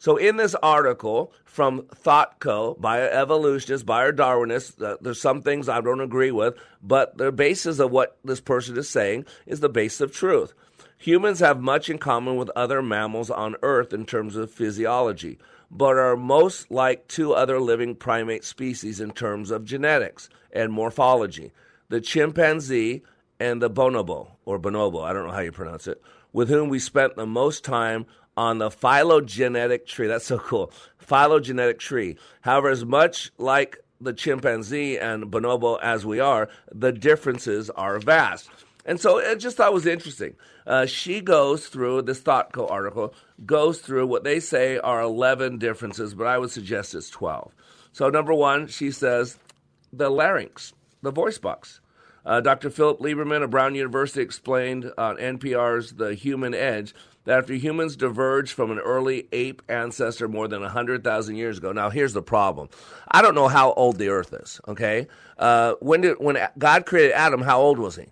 So 0.00 0.16
in 0.16 0.36
this 0.36 0.56
article 0.56 1.32
from 1.44 1.82
ThoughtCo, 1.82 2.80
by 2.80 2.98
Darwinists, 2.98 4.82
uh, 4.82 4.96
there's 5.00 5.20
some 5.20 5.42
things 5.42 5.68
I 5.68 5.80
don't 5.80 6.00
agree 6.00 6.32
with, 6.32 6.56
but 6.82 7.16
the 7.16 7.30
basis 7.30 7.78
of 7.78 7.92
what 7.92 8.18
this 8.24 8.40
person 8.40 8.76
is 8.76 8.88
saying 8.88 9.26
is 9.46 9.60
the 9.60 9.68
basis 9.68 10.00
of 10.00 10.12
truth. 10.12 10.52
Humans 10.98 11.38
have 11.38 11.60
much 11.60 11.88
in 11.88 11.98
common 11.98 12.34
with 12.34 12.50
other 12.56 12.82
mammals 12.82 13.30
on 13.30 13.54
Earth 13.62 13.92
in 13.92 14.06
terms 14.06 14.34
of 14.34 14.50
physiology, 14.50 15.38
but 15.70 15.96
are 15.96 16.16
most 16.16 16.68
like 16.68 17.06
two 17.06 17.32
other 17.32 17.60
living 17.60 17.94
primate 17.94 18.42
species 18.42 19.00
in 19.00 19.12
terms 19.12 19.52
of 19.52 19.64
genetics 19.64 20.28
and 20.50 20.72
morphology 20.72 21.52
the 21.88 22.00
chimpanzee 22.00 23.02
and 23.40 23.60
the 23.60 23.70
bonobo, 23.70 24.32
or 24.44 24.58
bonobo, 24.58 25.04
I 25.04 25.12
don't 25.12 25.26
know 25.26 25.32
how 25.32 25.40
you 25.40 25.52
pronounce 25.52 25.86
it, 25.86 26.00
with 26.32 26.48
whom 26.48 26.68
we 26.68 26.78
spent 26.78 27.16
the 27.16 27.26
most 27.26 27.64
time 27.64 28.06
on 28.36 28.58
the 28.58 28.70
phylogenetic 28.70 29.86
tree. 29.86 30.06
That's 30.06 30.26
so 30.26 30.38
cool. 30.38 30.72
Phylogenetic 30.98 31.78
tree. 31.78 32.16
However, 32.40 32.70
as 32.70 32.84
much 32.84 33.30
like 33.38 33.78
the 34.00 34.12
chimpanzee 34.12 34.98
and 34.98 35.24
bonobo 35.24 35.78
as 35.80 36.04
we 36.04 36.20
are, 36.20 36.48
the 36.72 36.92
differences 36.92 37.70
are 37.70 37.98
vast. 37.98 38.48
And 38.86 39.00
so 39.00 39.18
I 39.18 39.34
just 39.34 39.56
thought 39.56 39.70
it 39.70 39.74
was 39.74 39.86
interesting. 39.86 40.36
Uh, 40.66 40.86
she 40.86 41.20
goes 41.20 41.68
through 41.68 42.02
this 42.02 42.20
ThoughtCo 42.20 42.70
article, 42.70 43.14
goes 43.46 43.80
through 43.80 44.06
what 44.06 44.24
they 44.24 44.40
say 44.40 44.78
are 44.78 45.00
11 45.00 45.58
differences, 45.58 46.14
but 46.14 46.26
I 46.26 46.38
would 46.38 46.50
suggest 46.50 46.94
it's 46.94 47.10
12. 47.10 47.54
So, 47.92 48.10
number 48.10 48.34
one, 48.34 48.66
she 48.66 48.90
says 48.90 49.38
the 49.92 50.10
larynx, 50.10 50.72
the 51.04 51.12
voice 51.12 51.38
box. 51.38 51.80
Uh, 52.26 52.40
Dr. 52.40 52.70
Philip 52.70 53.00
Lieberman 53.00 53.42
of 53.42 53.50
Brown 53.50 53.74
University 53.74 54.22
explained 54.22 54.90
on 54.96 55.16
NPR's 55.16 55.92
The 55.92 56.14
Human 56.14 56.54
Edge 56.54 56.94
that 57.24 57.38
after 57.38 57.54
humans 57.54 57.96
diverged 57.96 58.52
from 58.52 58.70
an 58.70 58.78
early 58.78 59.28
ape 59.32 59.62
ancestor 59.68 60.28
more 60.28 60.48
than 60.48 60.60
100,000 60.62 61.36
years 61.36 61.58
ago. 61.58 61.72
Now, 61.72 61.90
here's 61.90 62.12
the 62.12 62.22
problem. 62.22 62.68
I 63.10 63.22
don't 63.22 63.34
know 63.34 63.48
how 63.48 63.72
old 63.74 63.98
the 63.98 64.08
earth 64.08 64.32
is, 64.32 64.60
okay? 64.68 65.06
Uh, 65.38 65.74
when, 65.80 66.02
did, 66.02 66.16
when 66.18 66.38
God 66.58 66.86
created 66.86 67.12
Adam, 67.12 67.42
how 67.42 67.60
old 67.60 67.78
was 67.78 67.96
he? 67.96 68.06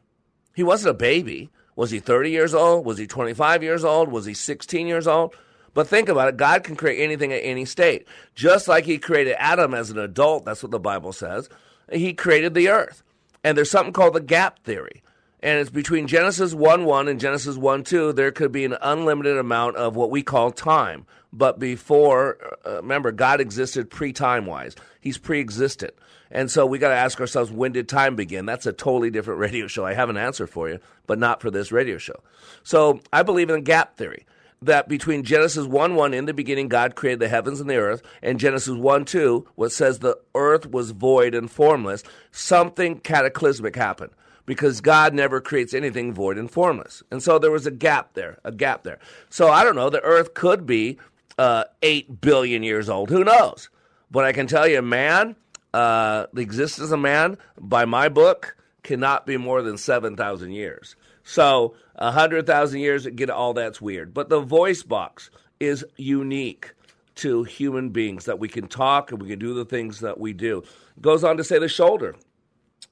He 0.55 0.63
wasn't 0.63 0.91
a 0.91 0.99
baby. 0.99 1.51
Was 1.77 1.91
he 1.91 2.01
30 2.01 2.31
years 2.31 2.55
old? 2.55 2.85
Was 2.85 2.99
he 2.99 3.07
25 3.07 3.63
years 3.63 3.85
old? 3.85 4.11
Was 4.11 4.27
he 4.27 4.35
16 4.35 4.87
years 4.87 5.07
old? 5.07 5.35
But 5.75 5.89
think 5.89 6.11
about 6.11 6.29
it 6.29 6.37
God 6.37 6.65
can 6.65 6.77
create 6.77 7.03
anything 7.03 7.33
at 7.33 7.39
any 7.39 7.65
state. 7.65 8.07
Just 8.35 8.69
like 8.69 8.85
he 8.85 8.99
created 8.99 9.37
Adam 9.39 9.73
as 9.73 9.91
an 9.91 9.99
adult, 9.99 10.45
that's 10.45 10.63
what 10.63 10.71
the 10.71 10.79
Bible 10.79 11.13
says, 11.13 11.49
he 11.91 12.13
created 12.13 12.55
the 12.55 12.69
earth. 12.69 13.03
And 13.45 13.57
there's 13.57 13.71
something 13.71 13.93
called 13.93 14.15
the 14.15 14.21
gap 14.21 14.63
theory. 14.65 15.03
And 15.41 15.59
it's 15.59 15.71
between 15.71 16.07
Genesis 16.07 16.55
1 16.55 16.85
1 16.85 17.09
and 17.09 17.19
Genesis 17.19 17.57
1 17.57 17.83
2, 17.83 18.13
there 18.13 18.31
could 18.31 18.53
be 18.53 18.65
an 18.65 18.77
unlimited 18.81 19.37
amount 19.37 19.77
of 19.77 19.97
what 19.97 20.11
we 20.11 20.23
call 20.23 20.53
time. 20.53 21.05
But 21.33 21.59
before, 21.59 22.37
uh, 22.65 22.77
remember, 22.77 23.11
God 23.11 23.41
existed 23.41 23.91
pre 23.91 24.13
time 24.13 24.47
wise, 24.47 24.77
He's 25.01 25.19
pre 25.19 25.41
existent. 25.41 25.95
And 26.31 26.51
so 26.51 26.65
we 26.65 26.79
got 26.79 26.89
to 26.89 26.95
ask 26.95 27.21
ourselves, 27.21 27.51
when 27.51 27.73
did 27.73 27.89
time 27.89 28.17
begin? 28.17 28.47
That's 28.47 28.65
a 28.65 28.73
totally 28.73 29.11
different 29.11 29.41
radio 29.41 29.67
show. 29.67 29.85
I 29.85 29.95
have 29.95 30.09
an 30.11 30.17
answer 30.17 30.47
for 30.47 30.69
you, 30.69 30.79
but 31.07 31.19
not 31.19 31.43
for 31.43 31.51
this 31.51 31.73
radio 31.73 31.99
show. 31.99 32.21
So 32.63 33.01
I 33.13 33.23
believe 33.23 33.51
in 33.51 33.57
the 33.57 33.63
gap 33.63 33.97
theory 33.97 34.25
that 34.63 34.89
between 34.89 35.25
Genesis 35.25 35.67
1 35.67 35.95
1, 35.95 36.15
in 36.15 36.27
the 36.27 36.35
beginning, 36.35 36.69
God 36.69 36.95
created 36.95 37.21
the 37.21 37.29
heavens 37.29 37.61
and 37.61 37.69
the 37.69 37.77
earth, 37.77 38.03
and 38.23 38.41
Genesis 38.41 38.75
1 38.75 39.05
2, 39.05 39.49
what 39.55 39.73
says 39.73 39.99
the 39.99 40.19
earth 40.35 40.71
was 40.71 40.93
void 40.93 41.35
and 41.35 41.51
formless, 41.51 42.03
something 42.31 42.99
cataclysmic 43.01 43.77
happened 43.77 44.13
because 44.47 44.81
God 44.81 45.15
never 45.15 45.41
creates 45.41 45.75
anything 45.75 46.13
void 46.13 46.39
and 46.39 46.51
formless. 46.51 47.03
And 47.11 47.23
so 47.23 47.39
there 47.39 47.51
was 47.51 47.67
a 47.67 47.71
gap 47.71 48.15
there, 48.15 48.39
a 48.45 48.53
gap 48.53 48.83
there. 48.83 48.99
So 49.31 49.49
I 49.49 49.65
don't 49.65 49.77
know, 49.77 49.91
the 49.91 50.03
earth 50.03 50.35
could 50.35 50.67
be 50.67 50.99
uh, 51.39 51.65
8 51.83 52.21
billion 52.21 52.63
years 52.63 52.89
old. 52.89 53.11
Who 53.11 53.25
knows? 53.25 53.69
But 54.11 54.25
I 54.25 54.33
can 54.33 54.47
tell 54.47 54.67
you, 54.67 54.83
man, 54.83 55.37
uh, 55.73 56.27
the 56.33 56.43
existence 56.43 56.91
of 56.91 57.01
man, 57.01 57.39
by 57.59 57.85
my 57.85 58.09
book, 58.09 58.57
cannot 58.83 59.27
be 59.27 59.37
more 59.37 59.63
than 59.63 59.79
7,000 59.79 60.51
years. 60.51 60.97
So, 61.25 61.75
a 61.95 62.07
100,000 62.07 62.81
years, 62.81 63.07
get 63.07 63.31
all 63.31 63.55
that's 63.55 63.81
weird. 63.81 64.13
But 64.13 64.29
the 64.29 64.41
voice 64.41 64.83
box 64.83 65.31
is 65.61 65.85
unique 65.97 66.75
to 67.17 67.45
human 67.45 67.91
beings 67.91 68.25
that 68.25 68.39
we 68.39 68.49
can 68.49 68.67
talk 68.67 69.13
and 69.13 69.23
we 69.23 69.29
can 69.29 69.39
do 69.39 69.55
the 69.55 69.65
things 69.65 70.01
that 70.01 70.19
we 70.19 70.33
do. 70.33 70.63
Goes 71.01 71.25
on 71.25 71.37
to 71.37 71.45
say 71.45 71.59
the 71.59 71.69
shoulder. 71.69 72.17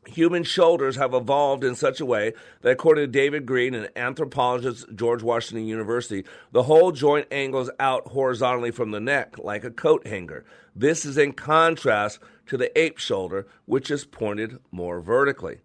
Human 0.07 0.45
shoulders 0.45 0.97
have 0.97 1.13
evolved 1.13 1.63
in 1.63 1.75
such 1.75 2.01
a 2.01 2.07
way 2.07 2.33
that, 2.63 2.71
according 2.71 3.03
to 3.03 3.07
David 3.07 3.45
Green, 3.45 3.75
an 3.75 3.89
anthropologist 3.97 4.89
at 4.89 4.97
George 4.97 5.23
Washington 5.23 5.67
University, 5.67 6.25
the 6.53 6.63
whole 6.63 6.91
joint 6.91 7.27
angles 7.31 7.71
out 7.79 8.09
horizontally 8.09 8.71
from 8.71 8.93
the 8.93 9.01
neck 9.01 9.37
like 9.39 9.65
a 9.65 9.71
coat 9.71 10.07
hanger. 10.07 10.45
This 10.75 11.05
is 11.05 11.19
in 11.19 11.33
contrast 11.33 12.19
to 12.47 12.57
the 12.57 12.77
ape 12.79 12.99
shoulder, 12.99 13.47
which 13.67 13.91
is 13.91 14.05
pointed 14.05 14.59
more 14.71 15.01
vertically. 15.01 15.59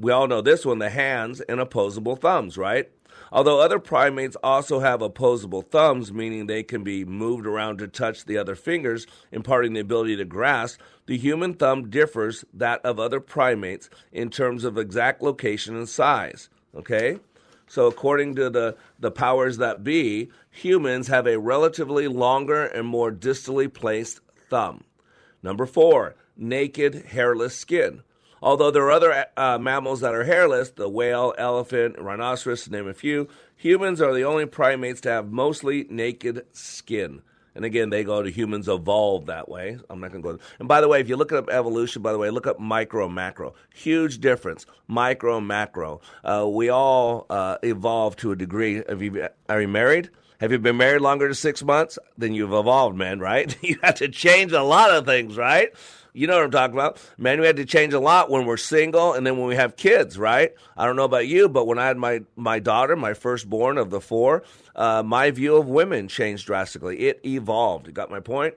We 0.00 0.12
all 0.12 0.26
know 0.26 0.40
this 0.40 0.64
one 0.64 0.78
the 0.78 0.88
hands 0.88 1.42
and 1.42 1.60
opposable 1.60 2.16
thumbs, 2.16 2.56
right? 2.56 2.90
Although 3.30 3.60
other 3.60 3.78
primates 3.78 4.36
also 4.42 4.80
have 4.80 5.02
opposable 5.02 5.60
thumbs, 5.60 6.10
meaning 6.10 6.46
they 6.46 6.62
can 6.62 6.82
be 6.82 7.04
moved 7.04 7.46
around 7.46 7.78
to 7.78 7.86
touch 7.86 8.24
the 8.24 8.38
other 8.38 8.54
fingers, 8.54 9.06
imparting 9.30 9.74
the 9.74 9.80
ability 9.80 10.16
to 10.16 10.24
grasp, 10.24 10.80
the 11.06 11.18
human 11.18 11.52
thumb 11.52 11.90
differs 11.90 12.46
that 12.54 12.80
of 12.82 12.98
other 12.98 13.20
primates 13.20 13.90
in 14.10 14.30
terms 14.30 14.64
of 14.64 14.78
exact 14.78 15.22
location 15.22 15.76
and 15.76 15.88
size. 15.88 16.48
Okay? 16.74 17.18
So 17.68 17.86
according 17.86 18.36
to 18.36 18.48
the, 18.48 18.76
the 18.98 19.10
powers 19.10 19.58
that 19.58 19.84
be, 19.84 20.30
humans 20.50 21.08
have 21.08 21.26
a 21.26 21.38
relatively 21.38 22.08
longer 22.08 22.64
and 22.64 22.86
more 22.86 23.12
distally 23.12 23.72
placed 23.72 24.20
thumb. 24.48 24.82
Number 25.42 25.66
four, 25.66 26.16
naked, 26.36 27.06
hairless 27.08 27.54
skin. 27.54 28.02
Although 28.42 28.70
there 28.70 28.84
are 28.84 28.90
other 28.90 29.26
uh, 29.36 29.58
mammals 29.58 30.00
that 30.00 30.14
are 30.14 30.24
hairless, 30.24 30.70
the 30.70 30.88
whale, 30.88 31.34
elephant, 31.36 31.98
rhinoceros, 31.98 32.64
to 32.64 32.70
name 32.70 32.88
a 32.88 32.94
few, 32.94 33.28
humans 33.54 34.00
are 34.00 34.14
the 34.14 34.24
only 34.24 34.46
primates 34.46 35.00
to 35.02 35.10
have 35.10 35.30
mostly 35.30 35.86
naked 35.90 36.46
skin. 36.52 37.22
And 37.54 37.64
again, 37.64 37.90
they 37.90 38.04
go 38.04 38.22
to 38.22 38.30
humans 38.30 38.68
evolved 38.68 39.26
that 39.26 39.48
way. 39.48 39.78
I'm 39.90 40.00
not 40.00 40.12
going 40.12 40.22
to 40.22 40.32
go. 40.32 40.38
And 40.58 40.68
by 40.68 40.80
the 40.80 40.88
way, 40.88 41.00
if 41.00 41.08
you 41.08 41.16
look 41.16 41.32
up 41.32 41.50
evolution, 41.50 42.00
by 42.00 42.12
the 42.12 42.18
way, 42.18 42.30
look 42.30 42.46
up 42.46 42.60
micro 42.60 43.08
macro. 43.08 43.54
Huge 43.74 44.20
difference. 44.20 44.66
Micro 44.86 45.40
macro. 45.40 46.00
Uh, 46.22 46.48
we 46.48 46.68
all 46.68 47.26
uh, 47.28 47.58
evolved 47.62 48.20
to 48.20 48.32
a 48.32 48.36
degree. 48.36 48.82
Have 48.88 49.02
you, 49.02 49.28
are 49.48 49.60
you 49.60 49.68
married? 49.68 50.10
Have 50.38 50.52
you 50.52 50.58
been 50.58 50.78
married 50.78 51.02
longer 51.02 51.26
than 51.26 51.34
six 51.34 51.62
months? 51.62 51.98
Then 52.16 52.32
you've 52.32 52.52
evolved, 52.52 52.96
man, 52.96 53.18
right? 53.20 53.54
You 53.62 53.78
have 53.82 53.96
to 53.96 54.08
change 54.08 54.52
a 54.52 54.62
lot 54.62 54.90
of 54.90 55.04
things, 55.04 55.36
right? 55.36 55.70
You 56.12 56.26
know 56.26 56.36
what 56.36 56.44
I'm 56.44 56.50
talking 56.50 56.74
about. 56.74 56.98
Man, 57.16 57.40
we 57.40 57.46
had 57.46 57.56
to 57.56 57.64
change 57.64 57.92
a 57.92 58.00
lot 58.00 58.30
when 58.30 58.44
we're 58.44 58.56
single 58.56 59.12
and 59.12 59.26
then 59.26 59.38
when 59.38 59.46
we 59.46 59.56
have 59.56 59.76
kids, 59.76 60.18
right? 60.18 60.52
I 60.76 60.86
don't 60.86 60.96
know 60.96 61.04
about 61.04 61.28
you, 61.28 61.48
but 61.48 61.66
when 61.66 61.78
I 61.78 61.86
had 61.86 61.96
my, 61.96 62.22
my 62.36 62.58
daughter, 62.58 62.96
my 62.96 63.14
firstborn 63.14 63.78
of 63.78 63.90
the 63.90 64.00
four, 64.00 64.42
uh, 64.74 65.02
my 65.04 65.30
view 65.30 65.56
of 65.56 65.68
women 65.68 66.08
changed 66.08 66.46
drastically. 66.46 67.00
It 67.00 67.20
evolved. 67.24 67.86
You 67.86 67.92
got 67.92 68.10
my 68.10 68.20
point? 68.20 68.54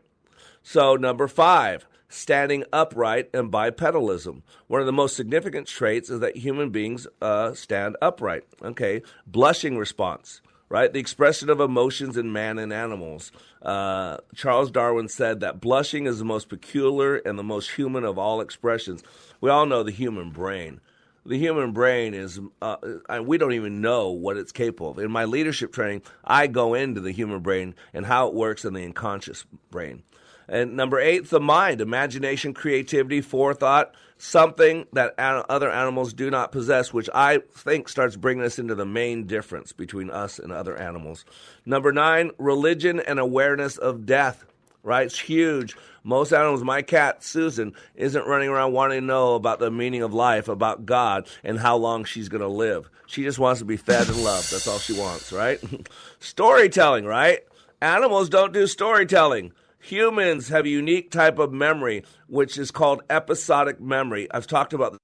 So, 0.63 0.95
number 0.95 1.27
five, 1.27 1.85
standing 2.07 2.63
upright 2.71 3.29
and 3.33 3.51
bipedalism. 3.51 4.41
One 4.67 4.79
of 4.79 4.87
the 4.87 4.93
most 4.93 5.15
significant 5.15 5.67
traits 5.67 6.09
is 6.09 6.21
that 6.21 6.37
human 6.37 6.69
beings 6.69 7.05
uh, 7.21 7.53
stand 7.53 7.97
upright. 8.01 8.45
Okay, 8.61 9.01
blushing 9.27 9.77
response 9.77 10.41
right? 10.73 10.91
The 10.91 10.99
expression 10.99 11.51
of 11.51 11.59
emotions 11.59 12.17
in 12.17 12.33
man 12.33 12.57
and 12.57 12.73
animals. 12.73 13.31
Uh, 13.61 14.17
Charles 14.33 14.71
Darwin 14.71 15.07
said 15.07 15.41
that 15.41 15.61
blushing 15.61 16.07
is 16.07 16.17
the 16.17 16.25
most 16.25 16.49
peculiar 16.49 17.17
and 17.17 17.37
the 17.37 17.43
most 17.43 17.69
human 17.69 18.03
of 18.03 18.17
all 18.17 18.41
expressions. 18.41 19.03
We 19.39 19.51
all 19.51 19.67
know 19.67 19.83
the 19.83 19.91
human 19.91 20.31
brain. 20.31 20.81
The 21.27 21.37
human 21.37 21.73
brain 21.73 22.15
is, 22.15 22.39
uh, 22.59 22.77
we 23.21 23.37
don't 23.37 23.53
even 23.53 23.81
know 23.81 24.09
what 24.09 24.35
it's 24.35 24.51
capable 24.51 24.89
of. 24.89 24.97
In 24.97 25.11
my 25.11 25.25
leadership 25.25 25.73
training, 25.73 26.01
I 26.25 26.47
go 26.47 26.73
into 26.73 27.01
the 27.01 27.11
human 27.11 27.41
brain 27.41 27.75
and 27.93 28.07
how 28.07 28.27
it 28.29 28.33
works 28.33 28.65
in 28.65 28.73
the 28.73 28.83
unconscious 28.83 29.45
brain. 29.69 30.01
And 30.47 30.75
number 30.75 30.99
eight, 30.99 31.29
the 31.29 31.39
mind, 31.39 31.81
imagination, 31.81 32.53
creativity, 32.53 33.21
forethought, 33.21 33.93
something 34.17 34.85
that 34.93 35.13
other 35.17 35.69
animals 35.69 36.13
do 36.13 36.29
not 36.29 36.51
possess, 36.51 36.93
which 36.93 37.09
I 37.13 37.39
think 37.51 37.89
starts 37.89 38.15
bringing 38.15 38.43
us 38.43 38.59
into 38.59 38.75
the 38.75 38.85
main 38.85 39.25
difference 39.25 39.71
between 39.71 40.09
us 40.09 40.39
and 40.39 40.51
other 40.51 40.77
animals. 40.77 41.25
Number 41.65 41.91
nine, 41.91 42.31
religion 42.37 42.99
and 42.99 43.19
awareness 43.19 43.77
of 43.77 44.05
death, 44.05 44.45
right? 44.81 45.05
It's 45.05 45.19
huge. 45.19 45.75
Most 46.03 46.33
animals, 46.33 46.63
my 46.63 46.81
cat, 46.81 47.23
Susan, 47.23 47.73
isn't 47.95 48.27
running 48.27 48.49
around 48.49 48.73
wanting 48.73 48.99
to 48.99 49.05
know 49.05 49.35
about 49.35 49.59
the 49.59 49.71
meaning 49.71 50.01
of 50.01 50.13
life, 50.13 50.49
about 50.49 50.85
God, 50.85 51.27
and 51.43 51.57
how 51.57 51.77
long 51.77 52.03
she's 52.03 52.29
going 52.29 52.41
to 52.41 52.47
live. 52.47 52.89
She 53.07 53.23
just 53.23 53.39
wants 53.39 53.59
to 53.59 53.65
be 53.65 53.77
fed 53.77 54.07
and 54.07 54.23
loved. 54.23 54.51
That's 54.51 54.67
all 54.67 54.79
she 54.79 54.99
wants, 54.99 55.31
right? 55.31 55.59
storytelling, 56.19 57.05
right? 57.05 57.39
Animals 57.81 58.29
don't 58.29 58.53
do 58.53 58.67
storytelling. 58.67 59.53
Humans 59.83 60.47
have 60.47 60.65
a 60.65 60.69
unique 60.69 61.11
type 61.11 61.39
of 61.39 61.51
memory, 61.51 62.05
which 62.27 62.57
is 62.57 62.71
called 62.71 63.03
episodic 63.09 63.81
memory. 63.81 64.29
I've 64.31 64.47
talked 64.47 64.71
about. 64.71 64.97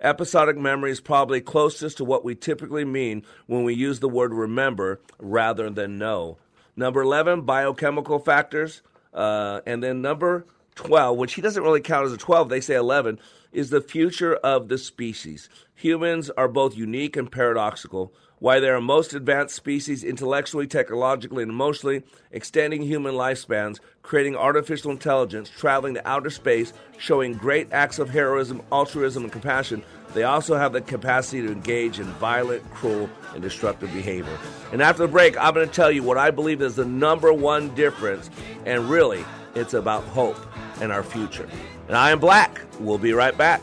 Episodic 0.00 0.58
memory 0.58 0.90
is 0.90 1.00
probably 1.00 1.40
closest 1.40 1.96
to 1.96 2.04
what 2.04 2.26
we 2.26 2.34
typically 2.34 2.84
mean 2.84 3.22
when 3.46 3.64
we 3.64 3.72
use 3.72 4.00
the 4.00 4.08
word 4.08 4.34
remember 4.34 5.00
rather 5.18 5.70
than 5.70 5.96
know. 5.96 6.36
Number 6.76 7.00
11, 7.00 7.42
biochemical 7.42 8.18
factors. 8.18 8.82
Uh, 9.14 9.60
and 9.64 9.82
then 9.82 10.02
number 10.02 10.46
12, 10.74 11.16
which 11.16 11.32
he 11.32 11.40
doesn't 11.40 11.62
really 11.62 11.80
count 11.80 12.04
as 12.04 12.12
a 12.12 12.18
12, 12.18 12.50
they 12.50 12.60
say 12.60 12.74
11, 12.74 13.18
is 13.54 13.70
the 13.70 13.80
future 13.80 14.34
of 14.34 14.68
the 14.68 14.76
species. 14.76 15.48
Humans 15.76 16.30
are 16.30 16.48
both 16.48 16.76
unique 16.76 17.16
and 17.16 17.30
paradoxical. 17.30 18.12
why 18.44 18.60
they 18.60 18.68
are 18.68 18.78
most 18.78 19.14
advanced 19.14 19.54
species 19.54 20.04
intellectually, 20.04 20.66
technologically, 20.66 21.42
and 21.42 21.50
emotionally, 21.50 22.02
extending 22.30 22.82
human 22.82 23.14
lifespans, 23.14 23.80
creating 24.02 24.36
artificial 24.36 24.90
intelligence, 24.90 25.48
traveling 25.48 25.94
to 25.94 26.06
outer 26.06 26.28
space, 26.28 26.74
showing 26.98 27.32
great 27.32 27.72
acts 27.72 27.98
of 27.98 28.10
heroism, 28.10 28.60
altruism, 28.70 29.22
and 29.22 29.32
compassion. 29.32 29.82
They 30.12 30.24
also 30.24 30.56
have 30.56 30.74
the 30.74 30.82
capacity 30.82 31.40
to 31.40 31.50
engage 31.50 31.98
in 31.98 32.04
violent, 32.04 32.68
cruel, 32.74 33.08
and 33.32 33.42
destructive 33.42 33.90
behavior. 33.94 34.38
And 34.72 34.82
after 34.82 35.06
the 35.06 35.08
break, 35.08 35.38
I'm 35.38 35.54
going 35.54 35.66
to 35.66 35.74
tell 35.74 35.90
you 35.90 36.02
what 36.02 36.18
I 36.18 36.30
believe 36.30 36.60
is 36.60 36.76
the 36.76 36.84
number 36.84 37.32
one 37.32 37.74
difference, 37.74 38.28
and 38.66 38.90
really, 38.90 39.24
it's 39.54 39.72
about 39.72 40.04
hope 40.04 40.36
and 40.82 40.92
our 40.92 41.02
future. 41.02 41.48
And 41.88 41.96
I 41.96 42.10
am 42.10 42.18
Black. 42.18 42.62
We'll 42.80 42.98
be 42.98 43.12
right 43.12 43.36
back. 43.36 43.60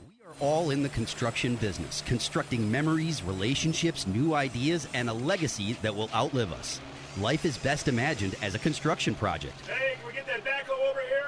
We 0.00 0.24
are 0.24 0.34
all 0.40 0.70
in 0.70 0.82
the 0.82 0.90
construction 0.90 1.56
business, 1.56 2.02
constructing 2.02 2.70
memories, 2.70 3.22
relationships, 3.22 4.06
new 4.06 4.34
ideas, 4.34 4.86
and 4.92 5.08
a 5.08 5.14
legacy 5.14 5.72
that 5.80 5.94
will 5.94 6.10
outlive 6.14 6.52
us. 6.52 6.78
Life 7.18 7.46
is 7.46 7.56
best 7.56 7.88
imagined 7.88 8.36
as 8.42 8.54
a 8.54 8.58
construction 8.58 9.14
project. 9.14 9.58
Hey, 9.66 9.96
can 9.96 10.06
we 10.06 10.12
get 10.12 10.26
that 10.26 10.44
backhoe 10.44 10.78
over 10.90 11.00
here? 11.00 11.27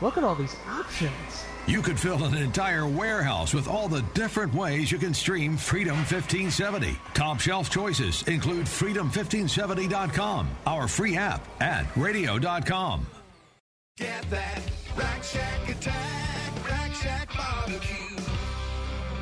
Look 0.00 0.16
at 0.16 0.24
all 0.24 0.34
these 0.34 0.56
options. 0.68 1.44
You 1.66 1.82
could 1.82 2.00
fill 2.00 2.24
an 2.24 2.34
entire 2.34 2.86
warehouse 2.86 3.54
with 3.54 3.68
all 3.68 3.86
the 3.86 4.02
different 4.14 4.52
ways 4.54 4.90
you 4.90 4.98
can 4.98 5.14
stream 5.14 5.56
Freedom 5.56 5.96
1570. 5.96 6.98
Top 7.14 7.38
shelf 7.38 7.70
choices 7.70 8.22
include 8.24 8.66
freedom1570.com, 8.66 10.48
our 10.66 10.88
free 10.88 11.16
app, 11.16 11.46
and 11.60 11.86
radio.com. 11.96 13.06
Get 13.96 14.22
that 14.30 14.62
Rack 14.96 15.22
Shack 15.22 15.68
attack, 15.68 16.68
Rack 16.68 16.94
Shack 16.94 17.36
barbecue. 17.36 18.09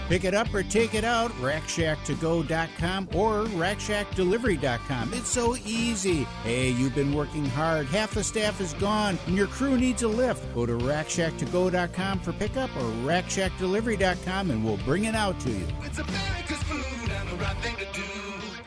Pick 0.08 0.24
it 0.24 0.32
up 0.34 0.52
or 0.54 0.62
take 0.62 0.94
it 0.94 1.04
out, 1.04 1.30
rackshacktogo.com 1.32 3.08
or 3.14 3.44
rackshackdelivery.com. 3.44 5.12
It's 5.12 5.28
so 5.28 5.54
easy. 5.66 6.24
Hey, 6.42 6.70
you've 6.70 6.94
been 6.94 7.12
working 7.12 7.44
hard. 7.44 7.86
Half 7.86 8.14
the 8.14 8.24
staff 8.24 8.58
is 8.62 8.72
gone 8.74 9.18
and 9.26 9.36
your 9.36 9.48
crew 9.48 9.76
needs 9.76 10.02
a 10.02 10.08
lift. 10.08 10.54
Go 10.54 10.64
to 10.64 10.72
rackshacktogo.com 10.72 12.20
for 12.20 12.32
pickup 12.32 12.74
or 12.76 12.90
rackshackdelivery.com 13.06 14.50
and 14.50 14.64
we'll 14.64 14.78
bring 14.78 15.04
it 15.04 15.14
out 15.14 15.38
to 15.40 15.50
you. 15.50 15.66
It's 15.82 15.98
America's 15.98 16.62
food 16.62 17.10
and 17.10 17.28
the 17.28 17.36
right 17.36 17.56
thing 17.58 17.76
to 17.76 17.84
do. 17.92 18.02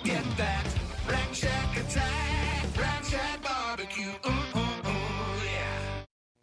Get 0.03 0.23
that 0.37 0.63
Rack 1.09 1.33
Shack 1.33 1.77
attack, 1.77 2.65
Rack 2.79 3.03
Shack 3.03 3.41
barbecue. 3.41 4.11
Ooh, 4.27 4.59
ooh, 4.59 4.89
ooh. 4.89 4.91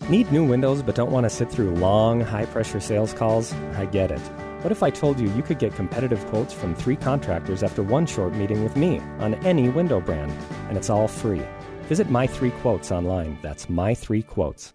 Need 0.08 0.32
new 0.32 0.44
windows 0.44 0.82
but 0.82 0.94
don't 0.94 1.12
want 1.12 1.24
to 1.24 1.30
sit 1.30 1.50
through 1.50 1.74
long, 1.76 2.20
high 2.20 2.46
pressure 2.46 2.80
sales 2.80 3.12
calls? 3.12 3.52
I 3.76 3.84
get 3.84 4.10
it. 4.10 4.47
What 4.62 4.72
if 4.72 4.82
I 4.82 4.90
told 4.90 5.20
you 5.20 5.30
you 5.34 5.42
could 5.42 5.60
get 5.60 5.76
competitive 5.76 6.24
quotes 6.26 6.52
from 6.52 6.74
three 6.74 6.96
contractors 6.96 7.62
after 7.62 7.80
one 7.80 8.06
short 8.06 8.34
meeting 8.34 8.64
with 8.64 8.74
me 8.74 8.98
on 9.20 9.34
any 9.46 9.68
window 9.68 10.00
brand? 10.00 10.32
And 10.68 10.76
it's 10.76 10.90
all 10.90 11.06
free. 11.06 11.42
Visit 11.82 12.10
My 12.10 12.26
Three 12.26 12.50
Quotes 12.50 12.90
online. 12.90 13.38
That's 13.40 13.68
My 13.68 13.94
Three 13.94 14.22
Quotes. 14.22 14.74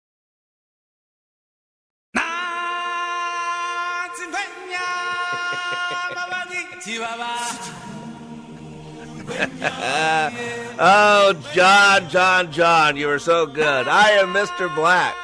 oh, 10.79 11.51
John, 11.53 12.09
John, 12.09 12.51
John, 12.51 12.97
you 12.97 13.05
were 13.05 13.19
so 13.19 13.45
good. 13.45 13.87
I 13.87 14.13
am 14.13 14.33
Mr. 14.33 14.73
Black. 14.73 15.15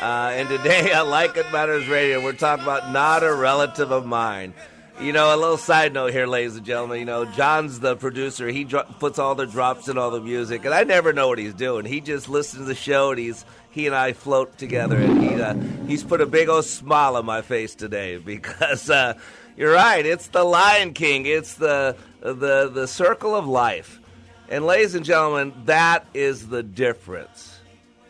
Uh, 0.00 0.30
and 0.32 0.48
today 0.48 0.92
on 0.92 1.10
Like 1.10 1.36
It 1.36 1.50
Matters 1.50 1.88
Radio, 1.88 2.22
we're 2.22 2.34
talking 2.34 2.62
about 2.62 2.92
not 2.92 3.24
a 3.24 3.34
relative 3.34 3.90
of 3.90 4.06
mine. 4.06 4.54
You 5.00 5.12
know, 5.12 5.34
a 5.34 5.36
little 5.36 5.56
side 5.56 5.92
note 5.92 6.12
here, 6.12 6.28
ladies 6.28 6.54
and 6.54 6.64
gentlemen. 6.64 7.00
You 7.00 7.04
know, 7.04 7.24
John's 7.24 7.80
the 7.80 7.96
producer. 7.96 8.46
He 8.46 8.62
dro- 8.62 8.84
puts 9.00 9.18
all 9.18 9.34
the 9.34 9.46
drops 9.46 9.88
in 9.88 9.98
all 9.98 10.12
the 10.12 10.20
music, 10.20 10.64
and 10.64 10.72
I 10.72 10.84
never 10.84 11.12
know 11.12 11.26
what 11.26 11.40
he's 11.40 11.54
doing. 11.54 11.84
He 11.84 12.00
just 12.00 12.28
listens 12.28 12.62
to 12.62 12.66
the 12.66 12.76
show, 12.76 13.10
and 13.10 13.18
he's 13.18 13.44
he 13.70 13.86
and 13.86 13.96
I 13.96 14.12
float 14.12 14.56
together, 14.56 14.96
and 14.96 15.20
he 15.20 15.34
uh, 15.40 15.54
he's 15.88 16.04
put 16.04 16.20
a 16.20 16.26
big 16.26 16.48
old 16.48 16.66
smile 16.66 17.16
on 17.16 17.24
my 17.24 17.42
face 17.42 17.74
today 17.74 18.18
because 18.18 18.88
uh, 18.90 19.18
you're 19.56 19.72
right. 19.72 20.04
It's 20.04 20.28
the 20.28 20.44
Lion 20.44 20.92
King. 20.92 21.26
It's 21.26 21.54
the 21.54 21.96
the 22.20 22.70
the 22.72 22.86
circle 22.86 23.34
of 23.34 23.46
life, 23.46 24.00
and 24.48 24.64
ladies 24.64 24.94
and 24.94 25.04
gentlemen, 25.04 25.52
that 25.66 26.06
is 26.14 26.48
the 26.48 26.62
difference 26.62 27.58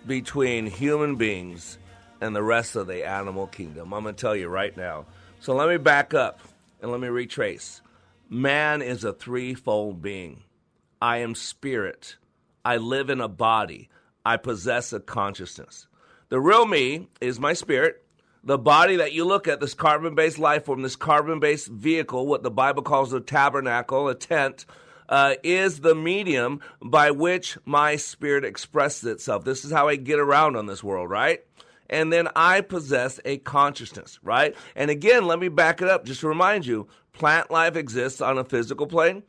between 0.07 0.67
human 0.67 1.17
beings 1.17 1.79
and 2.21 2.35
the 2.35 2.43
rest 2.43 2.77
of 2.77 2.87
the 2.87 3.07
animal 3.07 3.47
kingdom. 3.47 3.93
I'm 3.93 4.03
going 4.03 4.15
to 4.15 4.21
tell 4.21 4.37
you 4.37 4.49
right 4.49 4.77
now. 4.77 5.07
So 5.41 5.55
let 5.55 5.69
me 5.69 5.77
back 5.77 6.15
up 6.15 6.41
and 6.81 6.91
let 6.91 7.01
me 7.01 7.09
retrace. 7.09 7.81
Man 8.29 8.83
is 8.83 9.05
a 9.05 9.13
threefold 9.13 10.03
being. 10.03 10.43
I 11.01 11.19
am 11.19 11.35
spirit. 11.35 12.17
I 12.65 12.77
live 12.77 13.11
in 13.11 13.21
a 13.21 13.29
body. 13.29 13.89
I 14.25 14.37
possess 14.37 14.93
a 14.93 15.01
consciousness. 15.01 15.89
The 16.29 16.41
real 16.41 16.65
me 16.65 17.09
is 17.21 17.41
my 17.41 17.53
spirit. 17.53 18.05
The 18.45 18.59
body 18.59 18.97
that 18.97 19.13
you 19.13 19.25
look 19.25 19.47
at, 19.47 19.61
this 19.61 19.75
carbon 19.75 20.15
based 20.15 20.39
life 20.39 20.65
form, 20.65 20.83
this 20.83 20.97
carbon 20.97 21.39
based 21.39 21.69
vehicle, 21.69 22.27
what 22.27 22.43
the 22.43 22.51
Bible 22.51 22.83
calls 22.83 23.13
a 23.13 23.21
tabernacle, 23.21 24.09
a 24.09 24.15
tent, 24.15 24.67
uh, 25.09 25.35
is 25.43 25.81
the 25.81 25.95
medium 25.95 26.61
by 26.81 27.11
which 27.11 27.57
my 27.65 27.97
spirit 27.97 28.45
expresses 28.45 29.05
itself. 29.05 29.45
This 29.45 29.65
is 29.65 29.71
how 29.71 29.89
I 29.89 29.97
get 29.97 30.19
around 30.19 30.57
on 30.57 30.67
this 30.67 30.83
world, 30.83 31.11
right? 31.11 31.45
and 31.93 32.11
then 32.11 32.27
I 32.35 32.63
possess 32.63 33.21
a 33.25 33.37
consciousness, 33.39 34.19
right? 34.23 34.57
And 34.75 34.91
again, 34.91 35.27
let 35.27 35.39
me 35.39 35.49
back 35.49 35.83
it 35.83 35.89
up 35.89 36.07
just 36.07 36.23
to 36.23 36.29
remind 36.29 36.65
you 36.65 36.89
plant 37.13 37.51
life 37.51 37.77
exists 37.77 38.23
on 38.23 38.39
a 38.39 38.45
physical 38.45 38.87
plane. 38.87 39.23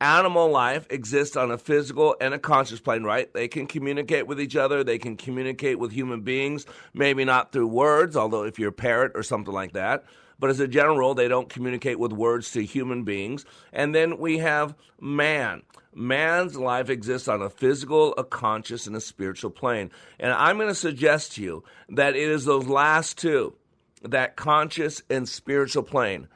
Animal 0.00 0.50
life 0.50 0.86
exists 0.90 1.36
on 1.36 1.50
a 1.50 1.56
physical 1.56 2.16
and 2.20 2.34
a 2.34 2.38
conscious 2.38 2.80
plane, 2.80 3.02
right? 3.02 3.32
They 3.32 3.48
can 3.48 3.66
communicate 3.66 4.26
with 4.26 4.38
each 4.38 4.54
other. 4.54 4.84
They 4.84 4.98
can 4.98 5.16
communicate 5.16 5.78
with 5.78 5.90
human 5.90 6.20
beings, 6.20 6.66
maybe 6.92 7.24
not 7.24 7.50
through 7.50 7.68
words, 7.68 8.14
although 8.14 8.44
if 8.44 8.58
you're 8.58 8.68
a 8.68 8.72
parrot 8.72 9.12
or 9.14 9.22
something 9.22 9.54
like 9.54 9.72
that. 9.72 10.04
But 10.38 10.50
as 10.50 10.60
a 10.60 10.68
general 10.68 10.98
rule, 10.98 11.14
they 11.14 11.28
don't 11.28 11.48
communicate 11.48 11.98
with 11.98 12.12
words 12.12 12.50
to 12.52 12.62
human 12.62 13.04
beings. 13.04 13.46
And 13.72 13.94
then 13.94 14.18
we 14.18 14.38
have 14.38 14.74
man. 15.00 15.62
Man's 15.94 16.56
life 16.56 16.90
exists 16.90 17.26
on 17.26 17.40
a 17.40 17.48
physical, 17.48 18.12
a 18.18 18.24
conscious, 18.24 18.86
and 18.86 18.94
a 18.96 19.00
spiritual 19.00 19.50
plane. 19.50 19.90
And 20.20 20.30
I'm 20.30 20.58
going 20.58 20.68
to 20.68 20.74
suggest 20.74 21.32
to 21.32 21.42
you 21.42 21.64
that 21.88 22.14
it 22.14 22.28
is 22.28 22.44
those 22.44 22.66
last 22.66 23.16
two, 23.16 23.54
that 24.02 24.36
conscious 24.36 25.02
and 25.08 25.26
spiritual 25.26 25.84
plane, 25.84 26.28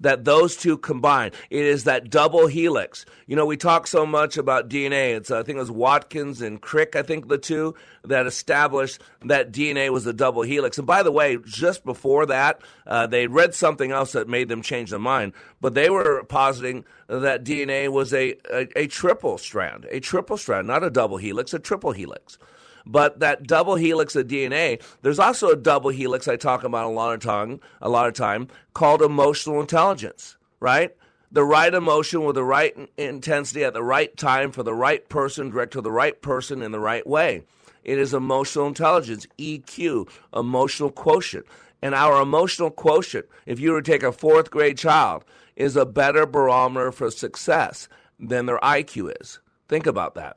that 0.00 0.24
those 0.24 0.56
two 0.56 0.78
combine. 0.78 1.32
It 1.50 1.64
is 1.64 1.84
that 1.84 2.10
double 2.10 2.46
helix. 2.46 3.04
You 3.26 3.36
know, 3.36 3.46
we 3.46 3.56
talk 3.56 3.86
so 3.86 4.04
much 4.04 4.36
about 4.36 4.68
DNA. 4.68 5.16
It's 5.16 5.30
I 5.30 5.42
think 5.42 5.56
it 5.56 5.60
was 5.60 5.70
Watkins 5.70 6.40
and 6.40 6.60
Crick, 6.60 6.96
I 6.96 7.02
think 7.02 7.28
the 7.28 7.38
two 7.38 7.74
that 8.04 8.26
established 8.26 9.00
that 9.22 9.52
DNA 9.52 9.90
was 9.90 10.06
a 10.06 10.12
double 10.12 10.42
helix. 10.42 10.78
And 10.78 10.86
by 10.86 11.02
the 11.02 11.12
way, 11.12 11.38
just 11.44 11.84
before 11.84 12.26
that, 12.26 12.60
uh, 12.86 13.06
they 13.06 13.26
read 13.26 13.54
something 13.54 13.92
else 13.92 14.12
that 14.12 14.28
made 14.28 14.48
them 14.48 14.62
change 14.62 14.90
their 14.90 14.98
mind. 14.98 15.32
But 15.60 15.74
they 15.74 15.90
were 15.90 16.24
positing 16.24 16.84
that 17.08 17.44
DNA 17.44 17.88
was 17.90 18.14
a, 18.14 18.36
a, 18.52 18.68
a 18.76 18.86
triple 18.86 19.36
strand, 19.36 19.86
a 19.90 20.00
triple 20.00 20.36
strand, 20.36 20.66
not 20.66 20.82
a 20.82 20.90
double 20.90 21.18
helix, 21.18 21.52
a 21.52 21.58
triple 21.58 21.92
helix. 21.92 22.38
But 22.86 23.20
that 23.20 23.46
double 23.46 23.76
helix 23.76 24.16
of 24.16 24.26
DNA, 24.26 24.82
there's 25.02 25.18
also 25.18 25.50
a 25.50 25.56
double 25.56 25.90
helix 25.90 26.28
I 26.28 26.36
talk 26.36 26.64
about 26.64 26.86
a 26.86 26.88
lot 26.88 27.14
of 27.14 27.20
time, 27.20 27.60
a 27.80 27.88
lot 27.88 28.08
of 28.08 28.14
time 28.14 28.48
called 28.74 29.02
emotional 29.02 29.60
intelligence, 29.60 30.36
right? 30.60 30.94
The 31.32 31.44
right 31.44 31.72
emotion 31.72 32.24
with 32.24 32.34
the 32.34 32.44
right 32.44 32.76
intensity 32.96 33.64
at 33.64 33.74
the 33.74 33.82
right 33.82 34.16
time 34.16 34.50
for 34.50 34.62
the 34.62 34.74
right 34.74 35.08
person, 35.08 35.50
direct 35.50 35.72
to 35.74 35.80
the 35.80 35.92
right 35.92 36.20
person 36.20 36.62
in 36.62 36.72
the 36.72 36.80
right 36.80 37.06
way. 37.06 37.44
It 37.84 37.98
is 37.98 38.12
emotional 38.12 38.66
intelligence, 38.66 39.26
EQ, 39.38 40.08
emotional 40.34 40.90
quotient. 40.90 41.46
And 41.82 41.94
our 41.94 42.20
emotional 42.20 42.70
quotient, 42.70 43.26
if 43.46 43.58
you 43.58 43.72
were 43.72 43.80
to 43.80 43.90
take 43.90 44.02
a 44.02 44.12
fourth 44.12 44.50
grade 44.50 44.76
child, 44.76 45.24
is 45.56 45.76
a 45.76 45.86
better 45.86 46.26
barometer 46.26 46.92
for 46.92 47.10
success 47.10 47.88
than 48.18 48.46
their 48.46 48.58
IQ 48.58 49.20
is. 49.20 49.38
Think 49.68 49.86
about 49.86 50.14
that 50.14 50.36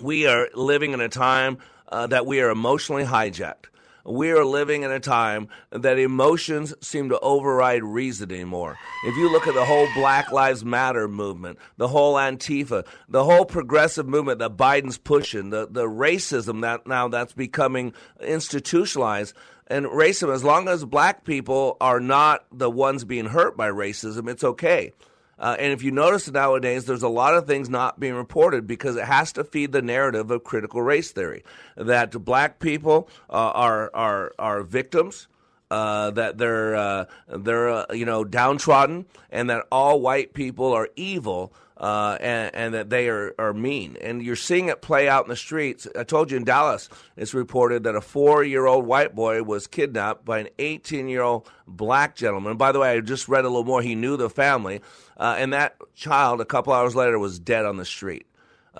we 0.00 0.26
are 0.26 0.48
living 0.54 0.92
in 0.92 1.00
a 1.00 1.08
time 1.08 1.58
uh, 1.88 2.06
that 2.06 2.26
we 2.26 2.40
are 2.40 2.50
emotionally 2.50 3.04
hijacked. 3.04 3.66
We 4.04 4.30
are 4.30 4.44
living 4.44 4.82
in 4.82 4.90
a 4.90 5.00
time 5.00 5.48
that 5.70 5.98
emotions 5.98 6.74
seem 6.80 7.10
to 7.10 7.20
override 7.20 7.84
reason 7.84 8.32
anymore. 8.32 8.78
If 9.04 9.16
you 9.16 9.30
look 9.30 9.46
at 9.46 9.54
the 9.54 9.64
whole 9.64 9.86
Black 9.94 10.32
Lives 10.32 10.64
Matter 10.64 11.06
movement, 11.06 11.58
the 11.76 11.88
whole 11.88 12.14
Antifa, 12.14 12.86
the 13.08 13.24
whole 13.24 13.44
progressive 13.44 14.08
movement 14.08 14.38
that 14.38 14.56
Biden's 14.56 14.96
pushing, 14.96 15.50
the, 15.50 15.68
the 15.70 15.84
racism 15.84 16.62
that 16.62 16.86
now 16.86 17.08
that's 17.08 17.34
becoming 17.34 17.92
institutionalized, 18.20 19.34
and 19.66 19.86
racism, 19.86 20.34
as 20.34 20.42
long 20.42 20.66
as 20.68 20.84
black 20.84 21.24
people 21.24 21.76
are 21.80 22.00
not 22.00 22.44
the 22.50 22.70
ones 22.70 23.04
being 23.04 23.26
hurt 23.26 23.56
by 23.56 23.68
racism, 23.68 24.28
it's 24.28 24.42
okay. 24.42 24.92
Uh, 25.40 25.56
and 25.58 25.72
if 25.72 25.82
you 25.82 25.90
notice 25.90 26.30
nowadays, 26.30 26.84
there's 26.84 27.02
a 27.02 27.08
lot 27.08 27.34
of 27.34 27.46
things 27.46 27.70
not 27.70 27.98
being 27.98 28.14
reported 28.14 28.66
because 28.66 28.96
it 28.96 29.04
has 29.04 29.32
to 29.32 29.42
feed 29.42 29.72
the 29.72 29.80
narrative 29.80 30.30
of 30.30 30.44
critical 30.44 30.82
race 30.82 31.10
theory 31.12 31.42
that 31.76 32.12
black 32.24 32.58
people 32.58 33.08
uh, 33.30 33.32
are 33.32 33.90
are 33.94 34.32
are 34.38 34.62
victims. 34.62 35.28
Uh, 35.70 36.10
that 36.10 36.36
they're 36.36 36.74
uh, 36.74 37.04
they're 37.28 37.68
uh, 37.68 37.86
you 37.92 38.04
know 38.04 38.24
downtrodden, 38.24 39.06
and 39.30 39.48
that 39.50 39.66
all 39.70 40.00
white 40.00 40.34
people 40.34 40.72
are 40.72 40.88
evil, 40.96 41.52
uh, 41.80 42.18
and, 42.20 42.54
and, 42.54 42.74
that 42.74 42.90
they 42.90 43.08
are, 43.08 43.34
are 43.38 43.54
mean. 43.54 43.96
And 44.02 44.22
you're 44.22 44.36
seeing 44.36 44.68
it 44.68 44.82
play 44.82 45.08
out 45.08 45.24
in 45.24 45.30
the 45.30 45.36
streets. 45.36 45.88
I 45.98 46.04
told 46.04 46.30
you 46.30 46.36
in 46.36 46.44
Dallas, 46.44 46.90
it's 47.16 47.32
reported 47.32 47.84
that 47.84 47.94
a 47.94 48.02
four 48.02 48.44
year 48.44 48.66
old 48.66 48.84
white 48.84 49.14
boy 49.14 49.42
was 49.42 49.66
kidnapped 49.66 50.24
by 50.24 50.40
an 50.40 50.48
18 50.58 51.08
year 51.08 51.22
old 51.22 51.48
black 51.66 52.16
gentleman. 52.16 52.58
by 52.58 52.72
the 52.72 52.80
way, 52.80 52.90
I 52.90 53.00
just 53.00 53.28
read 53.28 53.44
a 53.44 53.48
little 53.48 53.64
more. 53.64 53.80
He 53.80 53.94
knew 53.94 54.16
the 54.18 54.28
family. 54.28 54.82
Uh, 55.16 55.36
and 55.38 55.52
that 55.52 55.76
child, 55.94 56.40
a 56.40 56.44
couple 56.44 56.72
hours 56.72 56.94
later, 56.94 57.18
was 57.18 57.38
dead 57.38 57.64
on 57.64 57.76
the 57.78 57.84
street. 57.86 58.26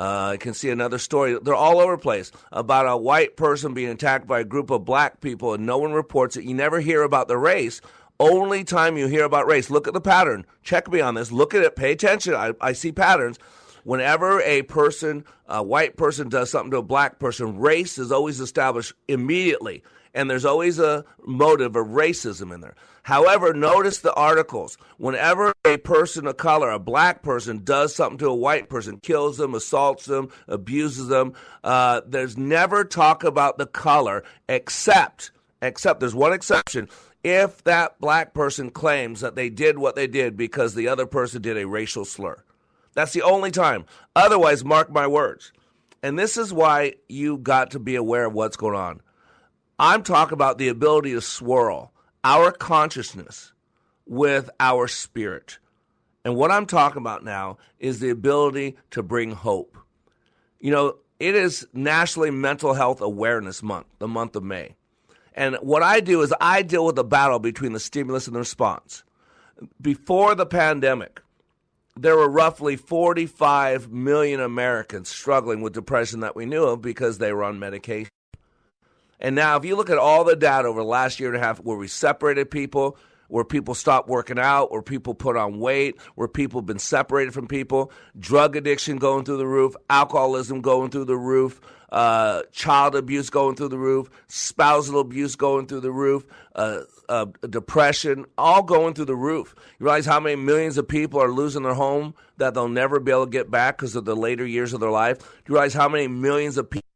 Uh, 0.00 0.30
you 0.32 0.38
can 0.38 0.54
see 0.54 0.70
another 0.70 0.96
story. 0.96 1.38
They're 1.42 1.54
all 1.54 1.78
over 1.78 1.96
the 1.96 2.02
place 2.02 2.32
about 2.52 2.88
a 2.88 2.96
white 2.96 3.36
person 3.36 3.74
being 3.74 3.90
attacked 3.90 4.26
by 4.26 4.40
a 4.40 4.44
group 4.44 4.70
of 4.70 4.86
black 4.86 5.20
people, 5.20 5.52
and 5.52 5.66
no 5.66 5.76
one 5.76 5.92
reports 5.92 6.38
it. 6.38 6.44
You 6.44 6.54
never 6.54 6.80
hear 6.80 7.02
about 7.02 7.28
the 7.28 7.36
race. 7.36 7.82
Only 8.18 8.64
time 8.64 8.96
you 8.96 9.08
hear 9.08 9.24
about 9.24 9.46
race, 9.46 9.68
look 9.68 9.86
at 9.86 9.92
the 9.92 10.00
pattern. 10.00 10.46
Check 10.62 10.90
me 10.90 11.02
on 11.02 11.16
this. 11.16 11.30
Look 11.30 11.54
at 11.54 11.62
it. 11.62 11.76
Pay 11.76 11.92
attention. 11.92 12.34
I, 12.34 12.54
I 12.62 12.72
see 12.72 12.92
patterns. 12.92 13.38
Whenever 13.84 14.40
a 14.40 14.62
person, 14.62 15.22
a 15.46 15.62
white 15.62 15.98
person, 15.98 16.30
does 16.30 16.50
something 16.50 16.70
to 16.70 16.78
a 16.78 16.82
black 16.82 17.18
person, 17.18 17.58
race 17.58 17.98
is 17.98 18.10
always 18.10 18.40
established 18.40 18.94
immediately 19.06 19.82
and 20.14 20.30
there's 20.30 20.44
always 20.44 20.78
a 20.78 21.04
motive 21.24 21.76
of 21.76 21.86
racism 21.88 22.52
in 22.54 22.60
there. 22.60 22.74
However, 23.02 23.54
notice 23.54 23.98
the 23.98 24.12
articles. 24.14 24.76
Whenever 24.98 25.52
a 25.64 25.78
person 25.78 26.26
of 26.26 26.36
color, 26.36 26.70
a 26.70 26.78
black 26.78 27.22
person, 27.22 27.64
does 27.64 27.94
something 27.94 28.18
to 28.18 28.28
a 28.28 28.34
white 28.34 28.68
person, 28.68 29.00
kills 29.00 29.38
them, 29.38 29.54
assaults 29.54 30.04
them, 30.04 30.30
abuses 30.48 31.08
them, 31.08 31.32
uh, 31.64 32.02
there's 32.06 32.36
never 32.36 32.84
talk 32.84 33.24
about 33.24 33.58
the 33.58 33.66
color 33.66 34.22
except, 34.48 35.30
except 35.62 36.00
there's 36.00 36.14
one 36.14 36.32
exception. 36.32 36.88
If 37.22 37.64
that 37.64 38.00
black 38.00 38.32
person 38.34 38.70
claims 38.70 39.20
that 39.20 39.34
they 39.34 39.50
did 39.50 39.78
what 39.78 39.96
they 39.96 40.06
did 40.06 40.36
because 40.36 40.74
the 40.74 40.88
other 40.88 41.06
person 41.06 41.42
did 41.42 41.56
a 41.56 41.66
racial 41.66 42.04
slur. 42.04 42.42
That's 42.94 43.12
the 43.12 43.22
only 43.22 43.50
time. 43.50 43.84
Otherwise, 44.16 44.64
mark 44.64 44.90
my 44.90 45.06
words. 45.06 45.52
And 46.02 46.18
this 46.18 46.36
is 46.36 46.52
why 46.52 46.94
you 47.08 47.38
got 47.38 47.72
to 47.72 47.78
be 47.78 47.94
aware 47.94 48.26
of 48.26 48.32
what's 48.32 48.56
going 48.56 48.74
on. 48.74 49.00
I'm 49.80 50.02
talking 50.02 50.34
about 50.34 50.58
the 50.58 50.68
ability 50.68 51.12
to 51.14 51.22
swirl 51.22 51.90
our 52.22 52.52
consciousness 52.52 53.54
with 54.04 54.50
our 54.60 54.86
spirit. 54.86 55.58
And 56.22 56.36
what 56.36 56.50
I'm 56.50 56.66
talking 56.66 57.00
about 57.00 57.24
now 57.24 57.56
is 57.78 57.98
the 57.98 58.10
ability 58.10 58.76
to 58.90 59.02
bring 59.02 59.30
hope. 59.30 59.78
You 60.60 60.70
know, 60.70 60.96
it 61.18 61.34
is 61.34 61.66
Nationally 61.72 62.30
Mental 62.30 62.74
Health 62.74 63.00
Awareness 63.00 63.62
Month, 63.62 63.86
the 63.98 64.06
month 64.06 64.36
of 64.36 64.42
May. 64.42 64.74
And 65.32 65.56
what 65.62 65.82
I 65.82 66.00
do 66.00 66.20
is 66.20 66.34
I 66.42 66.60
deal 66.60 66.84
with 66.84 66.96
the 66.96 67.04
battle 67.04 67.38
between 67.38 67.72
the 67.72 67.80
stimulus 67.80 68.26
and 68.26 68.36
the 68.36 68.40
response. 68.40 69.02
Before 69.80 70.34
the 70.34 70.44
pandemic, 70.44 71.22
there 71.96 72.18
were 72.18 72.28
roughly 72.28 72.76
45 72.76 73.90
million 73.90 74.40
Americans 74.40 75.08
struggling 75.08 75.62
with 75.62 75.72
depression 75.72 76.20
that 76.20 76.36
we 76.36 76.44
knew 76.44 76.64
of 76.64 76.82
because 76.82 77.16
they 77.16 77.32
were 77.32 77.44
on 77.44 77.58
medication. 77.58 78.10
And 79.20 79.36
now, 79.36 79.56
if 79.56 79.64
you 79.64 79.76
look 79.76 79.90
at 79.90 79.98
all 79.98 80.24
the 80.24 80.34
data 80.34 80.66
over 80.66 80.80
the 80.80 80.86
last 80.86 81.20
year 81.20 81.28
and 81.28 81.36
a 81.36 81.46
half 81.46 81.58
where 81.58 81.76
we 81.76 81.88
separated 81.88 82.50
people, 82.50 82.96
where 83.28 83.44
people 83.44 83.74
stopped 83.74 84.08
working 84.08 84.38
out, 84.38 84.72
where 84.72 84.82
people 84.82 85.14
put 85.14 85.36
on 85.36 85.60
weight, 85.60 86.00
where 86.16 86.26
people 86.26 86.60
have 86.60 86.66
been 86.66 86.80
separated 86.80 87.32
from 87.32 87.46
people, 87.46 87.92
drug 88.18 88.56
addiction 88.56 88.96
going 88.96 89.24
through 89.24 89.36
the 89.36 89.46
roof, 89.46 89.74
alcoholism 89.88 90.60
going 90.60 90.90
through 90.90 91.04
the 91.04 91.16
roof, 91.16 91.60
uh, 91.92 92.42
child 92.52 92.96
abuse 92.96 93.30
going 93.30 93.54
through 93.54 93.68
the 93.68 93.78
roof, 93.78 94.10
spousal 94.26 95.00
abuse 95.00 95.36
going 95.36 95.66
through 95.66 95.80
the 95.80 95.92
roof, 95.92 96.24
uh, 96.56 96.80
uh, 97.08 97.26
depression, 97.48 98.24
all 98.36 98.62
going 98.62 98.94
through 98.94 99.04
the 99.04 99.16
roof. 99.16 99.54
You 99.78 99.84
realize 99.84 100.06
how 100.06 100.20
many 100.20 100.36
millions 100.36 100.76
of 100.78 100.88
people 100.88 101.20
are 101.20 101.30
losing 101.30 101.62
their 101.62 101.74
home 101.74 102.14
that 102.38 102.54
they'll 102.54 102.68
never 102.68 103.00
be 103.00 103.12
able 103.12 103.26
to 103.26 103.30
get 103.30 103.50
back 103.50 103.78
because 103.78 103.96
of 103.96 104.04
the 104.04 104.16
later 104.16 104.46
years 104.46 104.72
of 104.72 104.80
their 104.80 104.90
life? 104.90 105.18
You 105.46 105.54
realize 105.54 105.74
how 105.74 105.88
many 105.88 106.08
millions 106.08 106.56
of 106.56 106.68
people? 106.68 106.89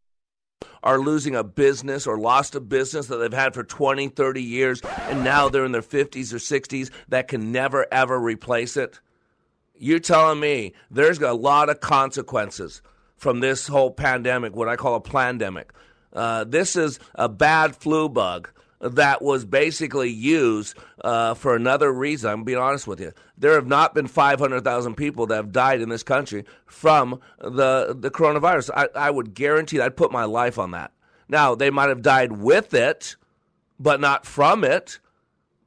Are 0.82 0.98
losing 0.98 1.34
a 1.34 1.42
business 1.42 2.06
or 2.06 2.18
lost 2.18 2.54
a 2.54 2.60
business 2.60 3.06
that 3.06 3.16
they've 3.16 3.32
had 3.32 3.54
for 3.54 3.64
20, 3.64 4.08
30 4.08 4.42
years, 4.42 4.80
and 4.82 5.24
now 5.24 5.48
they're 5.48 5.64
in 5.64 5.72
their 5.72 5.82
50s 5.82 6.32
or 6.32 6.36
60s 6.36 6.90
that 7.08 7.28
can 7.28 7.52
never, 7.52 7.86
ever 7.90 8.20
replace 8.20 8.76
it? 8.76 9.00
You're 9.76 9.98
telling 9.98 10.40
me 10.40 10.74
there's 10.90 11.18
a 11.20 11.32
lot 11.32 11.70
of 11.70 11.80
consequences 11.80 12.82
from 13.16 13.40
this 13.40 13.66
whole 13.66 13.90
pandemic, 13.90 14.54
what 14.54 14.68
I 14.68 14.76
call 14.76 14.94
a 14.94 15.00
pandemic. 15.00 15.72
Uh, 16.12 16.44
this 16.44 16.76
is 16.76 17.00
a 17.14 17.28
bad 17.28 17.74
flu 17.74 18.08
bug 18.08 18.50
that 18.84 19.22
was 19.22 19.44
basically 19.44 20.10
used 20.10 20.76
uh, 21.02 21.34
for 21.34 21.56
another 21.56 21.92
reason. 21.92 22.30
I'm 22.30 22.44
being 22.44 22.58
honest 22.58 22.86
with 22.86 23.00
you. 23.00 23.12
There 23.38 23.54
have 23.54 23.66
not 23.66 23.94
been 23.94 24.06
500,000 24.06 24.94
people 24.94 25.26
that 25.26 25.36
have 25.36 25.52
died 25.52 25.80
in 25.80 25.88
this 25.88 26.02
country 26.02 26.44
from 26.66 27.20
the 27.38 27.96
the 27.98 28.10
coronavirus. 28.10 28.70
I, 28.74 28.88
I 28.94 29.10
would 29.10 29.34
guarantee. 29.34 29.78
That. 29.78 29.86
I'd 29.86 29.96
put 29.96 30.12
my 30.12 30.24
life 30.24 30.58
on 30.58 30.72
that. 30.72 30.92
Now 31.28 31.54
they 31.54 31.70
might 31.70 31.88
have 31.88 32.02
died 32.02 32.32
with 32.32 32.74
it, 32.74 33.16
but 33.78 34.00
not 34.00 34.26
from 34.26 34.64
it. 34.64 34.98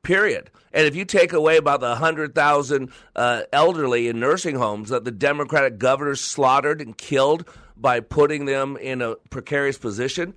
Period. 0.04 0.52
And 0.72 0.86
if 0.86 0.96
you 0.96 1.06
take 1.06 1.34
away 1.34 1.58
about 1.58 1.80
the 1.80 1.88
100,000 1.88 2.92
uh, 3.16 3.42
elderly 3.52 4.08
in 4.08 4.20
nursing 4.20 4.56
homes 4.56 4.90
that 4.90 5.06
the 5.06 5.12
Democratic 5.12 5.80
governors 5.80 6.22
slaughtered 6.22 6.82
and 6.82 6.98
killed 6.98 7.48
by 7.76 8.00
putting 8.00 8.46
them 8.46 8.78
in 8.78 9.02
a 9.02 9.16
precarious 9.32 9.78
position, 9.78 10.34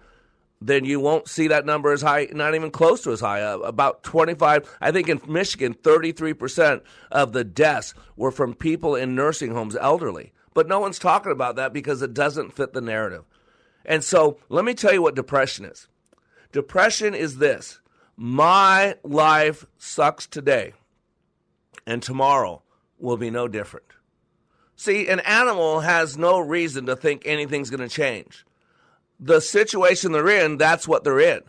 then 0.61 0.85
you 0.85 1.01
won't 1.01 1.29
see 1.29 1.49
that 1.49 1.65
number 1.65 1.91
as 1.91 2.03
high, 2.03 2.29
not 2.33 2.55
even 2.55 2.71
close 2.71 3.01
to 3.03 3.13
as 3.13 3.21
high. 3.21 3.43
Uh, 3.43 3.59
about 3.59 4.03
25, 4.03 4.77
I 4.81 4.93
think 4.93 5.09
in 5.09 5.21
Michigan, 5.27 5.75
33% 5.75 6.83
of 7.11 7.33
the 7.33 7.45
deaths 7.45 7.95
were 8.17 8.31
from 8.31 8.55
people 8.55 8.95
in 8.95 9.15
nursing 9.15 9.53
homes, 9.53 9.77
elderly. 9.77 10.33
But 10.53 10.69
no 10.69 10.81
one's 10.81 10.99
talking 10.99 11.33
about 11.33 11.57
that 11.57 11.73
because 11.73 12.03
it 12.03 12.13
doesn't 12.13 12.53
fit 12.53 12.73
the 12.73 12.81
narrative. 12.81 13.25
And 13.85 14.05
so 14.05 14.39
let 14.49 14.65
me 14.65 14.75
tell 14.75 14.93
you 14.93 15.01
what 15.01 15.15
depression 15.15 15.65
is. 15.65 15.89
Depression 16.53 17.15
is 17.15 17.39
this 17.39 17.81
my 18.17 18.97
life 19.03 19.65
sucks 19.79 20.27
today, 20.27 20.75
and 21.87 22.03
tomorrow 22.03 22.63
will 22.99 23.17
be 23.17 23.31
no 23.31 23.49
different. 23.49 23.87
See, 24.77 25.09
an 25.09 25.21
animal 25.21 25.81
has 25.81 26.19
no 26.19 26.39
reason 26.39 26.87
to 26.87 26.97
think 26.97 27.23
anything's 27.25 27.71
going 27.71 27.87
to 27.87 27.95
change. 27.95 28.45
The 29.21 29.41
situation 29.41 30.13
they're 30.13 30.29
in, 30.29 30.57
that's 30.57 30.89
what 30.89 31.05
they're 31.05 31.21
in. 31.21 31.43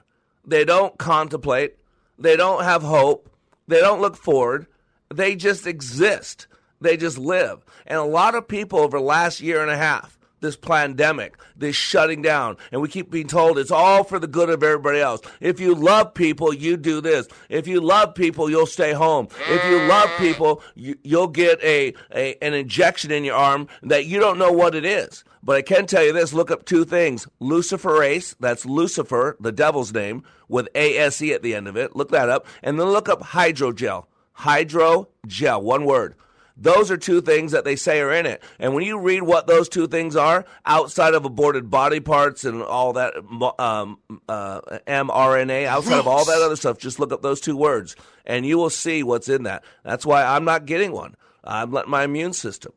They 0.46 0.66
don't 0.66 0.98
contemplate, 0.98 1.78
they 2.20 2.36
don't 2.36 2.64
have 2.64 2.84
hope, 2.84 3.30
they 3.68 3.80
don't 3.80 4.02
look 4.02 4.18
forward, 4.18 4.68
they 5.10 5.36
just 5.36 5.66
exist. 5.66 6.48
They 6.82 6.98
just 6.98 7.18
live. 7.18 7.64
And 7.86 8.00
a 8.00 8.04
lot 8.04 8.36
of 8.36 8.48
people 8.48 8.80
over 8.80 8.98
the 8.98 9.04
last 9.04 9.40
year 9.40 9.62
and 9.62 9.70
a 9.70 9.78
half, 9.78 10.18
this 10.42 10.58
pandemic, 10.58 11.38
this 11.56 11.76
shutting 11.76 12.24
down, 12.24 12.58
and 12.72 12.82
we 12.82 12.88
keep 12.88 13.12
being 13.12 13.28
told 13.28 13.60
it's 13.60 13.70
all 13.70 14.04
for 14.04 14.18
the 14.18 14.28
good 14.28 14.50
of 14.50 14.64
everybody 14.64 15.00
else. 15.00 15.22
If 15.40 15.60
you 15.60 15.76
love 15.76 16.16
people, 16.16 16.52
you 16.52 16.78
do 16.78 17.00
this. 17.00 17.28
If 17.50 17.68
you 17.68 17.80
love 17.80 18.16
people, 18.16 18.50
you'll 18.50 18.66
stay 18.66 18.92
home. 18.92 19.28
If 19.48 19.64
you 19.66 19.88
love 19.88 20.10
people, 20.18 20.64
you, 20.74 20.98
will 21.06 21.28
get 21.28 21.62
a, 21.64 21.94
a 22.14 22.36
an 22.44 22.56
injection 22.56 23.12
in 23.12 23.24
your 23.24 23.36
arm 23.36 23.68
that 23.84 24.08
you 24.08 24.20
don't 24.20 24.40
know 24.40 24.52
what 24.52 24.74
it 24.74 24.84
is. 24.84 25.24
But 25.44 25.58
I 25.58 25.62
can 25.62 25.88
tell 25.88 26.04
you 26.04 26.14
this: 26.14 26.34
look 26.34 26.52
up 26.52 26.66
two 26.66 26.86
things: 26.86 27.28
luciferase, 27.42 28.36
that's 28.40 28.66
Lucifer, 28.66 29.38
the 29.40 29.52
devil's 29.52 29.94
name, 29.94 30.24
with 30.48 30.68
A 30.76 30.98
S 30.98 31.22
E 31.22 31.34
at 31.34 31.42
the 31.42 31.56
end 31.56 31.68
of 31.68 31.76
it. 31.76 31.96
Look 31.96 32.12
that 32.12 32.30
up, 32.30 32.46
and 32.62 32.80
then 32.80 32.88
look 32.88 33.10
up 33.10 33.22
hydrogel. 33.22 34.06
Hydrogel, 34.40 35.62
one 35.62 35.86
word. 35.86 36.16
Those 36.58 36.92
are 36.92 36.98
two 36.98 37.22
things 37.22 37.54
that 37.54 37.64
they 37.64 37.76
say 37.76 38.02
are 38.02 38.12
in 38.12 38.28
it. 38.28 38.44
And 38.60 38.76
when 38.76 38.84
you 38.84 39.00
read 39.00 39.24
what 39.24 39.48
those 39.48 39.68
two 39.68 39.88
things 39.88 40.16
are, 40.16 40.46
outside 40.64 41.16
of 41.16 41.26
aborted 41.26 41.72
body 41.72 42.00
parts 42.00 42.46
and 42.46 42.62
all 42.62 42.94
that 42.94 43.16
um, 43.58 43.98
uh, 44.30 44.62
mRNA, 44.86 45.66
outside 45.66 45.98
of 45.98 46.08
all 46.08 46.24
that 46.26 46.42
other 46.42 46.56
stuff, 46.56 46.78
just 46.78 47.00
look 47.00 47.12
up 47.12 47.24
those 47.24 47.42
two 47.42 47.58
words 47.58 47.96
and 48.26 48.46
you 48.46 48.60
will 48.60 48.70
see 48.70 49.02
what's 49.02 49.30
in 49.30 49.44
that. 49.44 49.64
That's 49.84 50.06
why 50.06 50.24
I'm 50.24 50.46
not 50.46 50.66
getting 50.68 50.92
one. 50.92 51.16
I'm 51.44 51.72
letting 51.72 51.90
my 51.90 52.04
immune 52.04 52.34
system. 52.34 52.74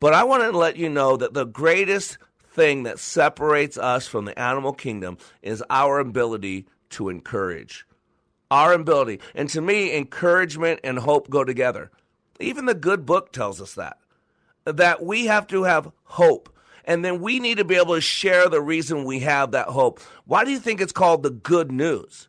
But 0.00 0.14
I 0.14 0.24
want 0.24 0.42
to 0.44 0.56
let 0.56 0.76
you 0.76 0.88
know 0.88 1.16
that 1.16 1.34
the 1.34 1.44
greatest 1.44 2.18
thing 2.50 2.84
that 2.84 2.98
separates 2.98 3.76
us 3.76 4.06
from 4.06 4.24
the 4.24 4.38
animal 4.38 4.72
kingdom 4.72 5.18
is 5.42 5.62
our 5.70 5.98
ability 5.98 6.66
to 6.90 7.08
encourage. 7.08 7.86
Our 8.50 8.72
ability. 8.72 9.20
And 9.34 9.48
to 9.50 9.60
me, 9.60 9.96
encouragement 9.96 10.80
and 10.82 10.98
hope 10.98 11.28
go 11.28 11.44
together. 11.44 11.90
Even 12.40 12.66
the 12.66 12.74
good 12.74 13.04
book 13.04 13.32
tells 13.32 13.60
us 13.60 13.74
that. 13.74 13.98
That 14.64 15.02
we 15.04 15.26
have 15.26 15.46
to 15.48 15.64
have 15.64 15.90
hope. 16.04 16.54
And 16.84 17.04
then 17.04 17.20
we 17.20 17.38
need 17.38 17.58
to 17.58 17.64
be 17.64 17.74
able 17.74 17.94
to 17.94 18.00
share 18.00 18.48
the 18.48 18.62
reason 18.62 19.04
we 19.04 19.20
have 19.20 19.50
that 19.50 19.68
hope. 19.68 20.00
Why 20.24 20.44
do 20.44 20.50
you 20.50 20.58
think 20.58 20.80
it's 20.80 20.92
called 20.92 21.22
the 21.22 21.30
good 21.30 21.70
news? 21.70 22.28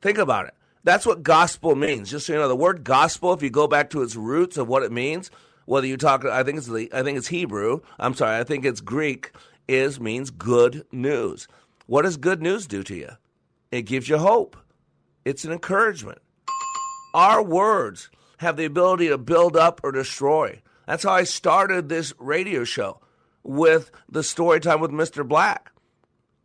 Think 0.00 0.16
about 0.16 0.46
it. 0.46 0.54
That's 0.84 1.04
what 1.04 1.22
gospel 1.22 1.74
means. 1.74 2.10
Just 2.10 2.26
so 2.26 2.32
you 2.32 2.38
know, 2.38 2.48
the 2.48 2.56
word 2.56 2.84
gospel, 2.84 3.34
if 3.34 3.42
you 3.42 3.50
go 3.50 3.66
back 3.66 3.90
to 3.90 4.02
its 4.02 4.16
roots 4.16 4.56
of 4.56 4.68
what 4.68 4.82
it 4.82 4.92
means, 4.92 5.30
whether 5.70 5.86
you 5.86 5.96
talk, 5.96 6.24
I 6.24 6.42
think 6.42 6.58
it's 6.58 6.66
the, 6.66 6.90
I 6.92 7.04
think 7.04 7.16
it's 7.16 7.28
Hebrew. 7.28 7.78
I'm 7.96 8.14
sorry, 8.14 8.40
I 8.40 8.42
think 8.42 8.64
it's 8.64 8.80
Greek. 8.80 9.30
Is 9.68 10.00
means 10.00 10.30
good 10.30 10.84
news. 10.90 11.46
What 11.86 12.02
does 12.02 12.16
good 12.16 12.42
news 12.42 12.66
do 12.66 12.82
to 12.82 12.96
you? 12.96 13.10
It 13.70 13.82
gives 13.82 14.08
you 14.08 14.18
hope. 14.18 14.56
It's 15.24 15.44
an 15.44 15.52
encouragement. 15.52 16.18
Our 17.14 17.40
words 17.40 18.10
have 18.38 18.56
the 18.56 18.64
ability 18.64 19.10
to 19.10 19.18
build 19.18 19.56
up 19.56 19.80
or 19.84 19.92
destroy. 19.92 20.60
That's 20.88 21.04
how 21.04 21.12
I 21.12 21.22
started 21.22 21.88
this 21.88 22.12
radio 22.18 22.64
show 22.64 23.00
with 23.44 23.92
the 24.08 24.24
story 24.24 24.58
time 24.58 24.80
with 24.80 24.90
Mr. 24.90 25.26
Black 25.26 25.70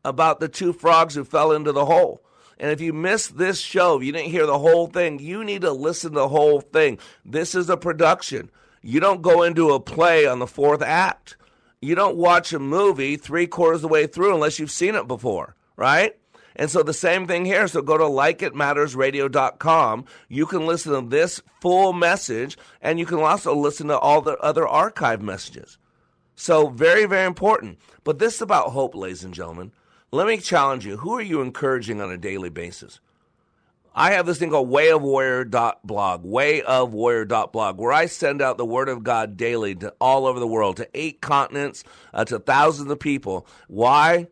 about 0.04 0.40
the 0.40 0.50
two 0.50 0.72
frogs 0.72 1.16
who 1.16 1.24
fell 1.24 1.52
into 1.52 1.72
the 1.72 1.86
hole. 1.86 2.22
And 2.60 2.70
if 2.70 2.80
you 2.80 2.94
missed 2.94 3.40
this 3.40 3.60
show, 3.60 3.98
if 3.98 4.04
you 4.04 4.12
didn't 4.12 4.30
hear 4.30 4.46
the 4.46 4.60
whole 4.60 4.86
thing, 4.86 5.18
you 5.18 5.44
need 5.44 5.62
to 5.62 5.72
listen 5.72 6.12
to 6.12 6.20
the 6.20 6.28
whole 6.28 6.62
thing. 6.62 7.00
This 7.26 7.56
is 7.56 7.72
a 7.72 7.76
production. 7.76 8.52
You 8.88 9.00
don't 9.00 9.24
go 9.24 9.42
into 9.42 9.72
a 9.72 9.80
play 9.80 10.28
on 10.28 10.38
the 10.38 10.46
fourth 10.46 10.84
act. 10.84 11.38
You 11.82 11.96
don't 11.96 12.18
watch 12.18 12.54
a 12.54 12.60
movie 12.60 13.18
three 13.18 13.48
quarters 13.48 13.78
of 13.78 13.82
the 13.82 13.88
way 13.88 14.06
through 14.06 14.36
unless 14.36 14.60
you've 14.60 14.70
seen 14.70 14.94
it 14.94 15.08
before, 15.08 15.56
right? 15.76 16.16
And 16.56 16.70
so 16.70 16.84
the 16.84 16.94
same 16.94 17.26
thing 17.26 17.46
here. 17.46 17.68
So 17.68 17.82
go 17.82 17.98
to 17.98 18.04
likeitmattersradio.com. 18.04 20.06
You 20.30 20.46
can 20.46 20.68
listen 20.68 20.94
to 20.94 21.10
this 21.10 21.42
full 21.62 21.94
message 21.94 22.60
and 22.80 23.00
you 23.00 23.08
can 23.08 23.18
also 23.18 23.56
listen 23.56 23.88
to 23.88 23.98
all 23.98 24.22
the 24.22 24.38
other 24.38 24.68
archive 24.68 25.24
messages. 25.24 25.80
So 26.36 26.70
very, 26.70 27.08
very 27.08 27.26
important. 27.26 27.80
But 28.04 28.20
this 28.20 28.36
is 28.36 28.42
about 28.44 28.70
hope, 28.70 28.94
ladies 28.94 29.24
and 29.24 29.34
gentlemen. 29.34 29.72
Let 30.12 30.28
me 30.28 30.38
challenge 30.38 30.86
you. 30.86 30.98
Who 30.98 31.18
are 31.18 31.24
you 31.24 31.42
encouraging 31.42 32.02
on 32.02 32.12
a 32.12 32.18
daily 32.18 32.50
basis? 32.50 33.00
I 33.96 34.12
have 34.12 34.26
this 34.26 34.38
thing 34.38 34.50
called 34.50 34.70
wayofwarrior.blog, 34.70 36.26
wayofwarrior.blog, 36.26 37.78
where 37.78 37.94
I 37.94 38.06
send 38.08 38.42
out 38.42 38.58
the 38.58 38.66
word 38.66 38.90
of 38.90 39.04
God 39.04 39.38
daily 39.38 39.74
to 39.76 39.94
all 40.02 40.28
over 40.28 40.40
the 40.40 40.48
world, 40.48 40.78
to 40.78 40.90
eight 40.94 41.22
continents, 41.22 41.84
uh, 42.14 42.26
to 42.26 42.40
thousands 42.40 42.92
of 42.92 43.00
people. 43.00 43.48
Why? 43.68 44.28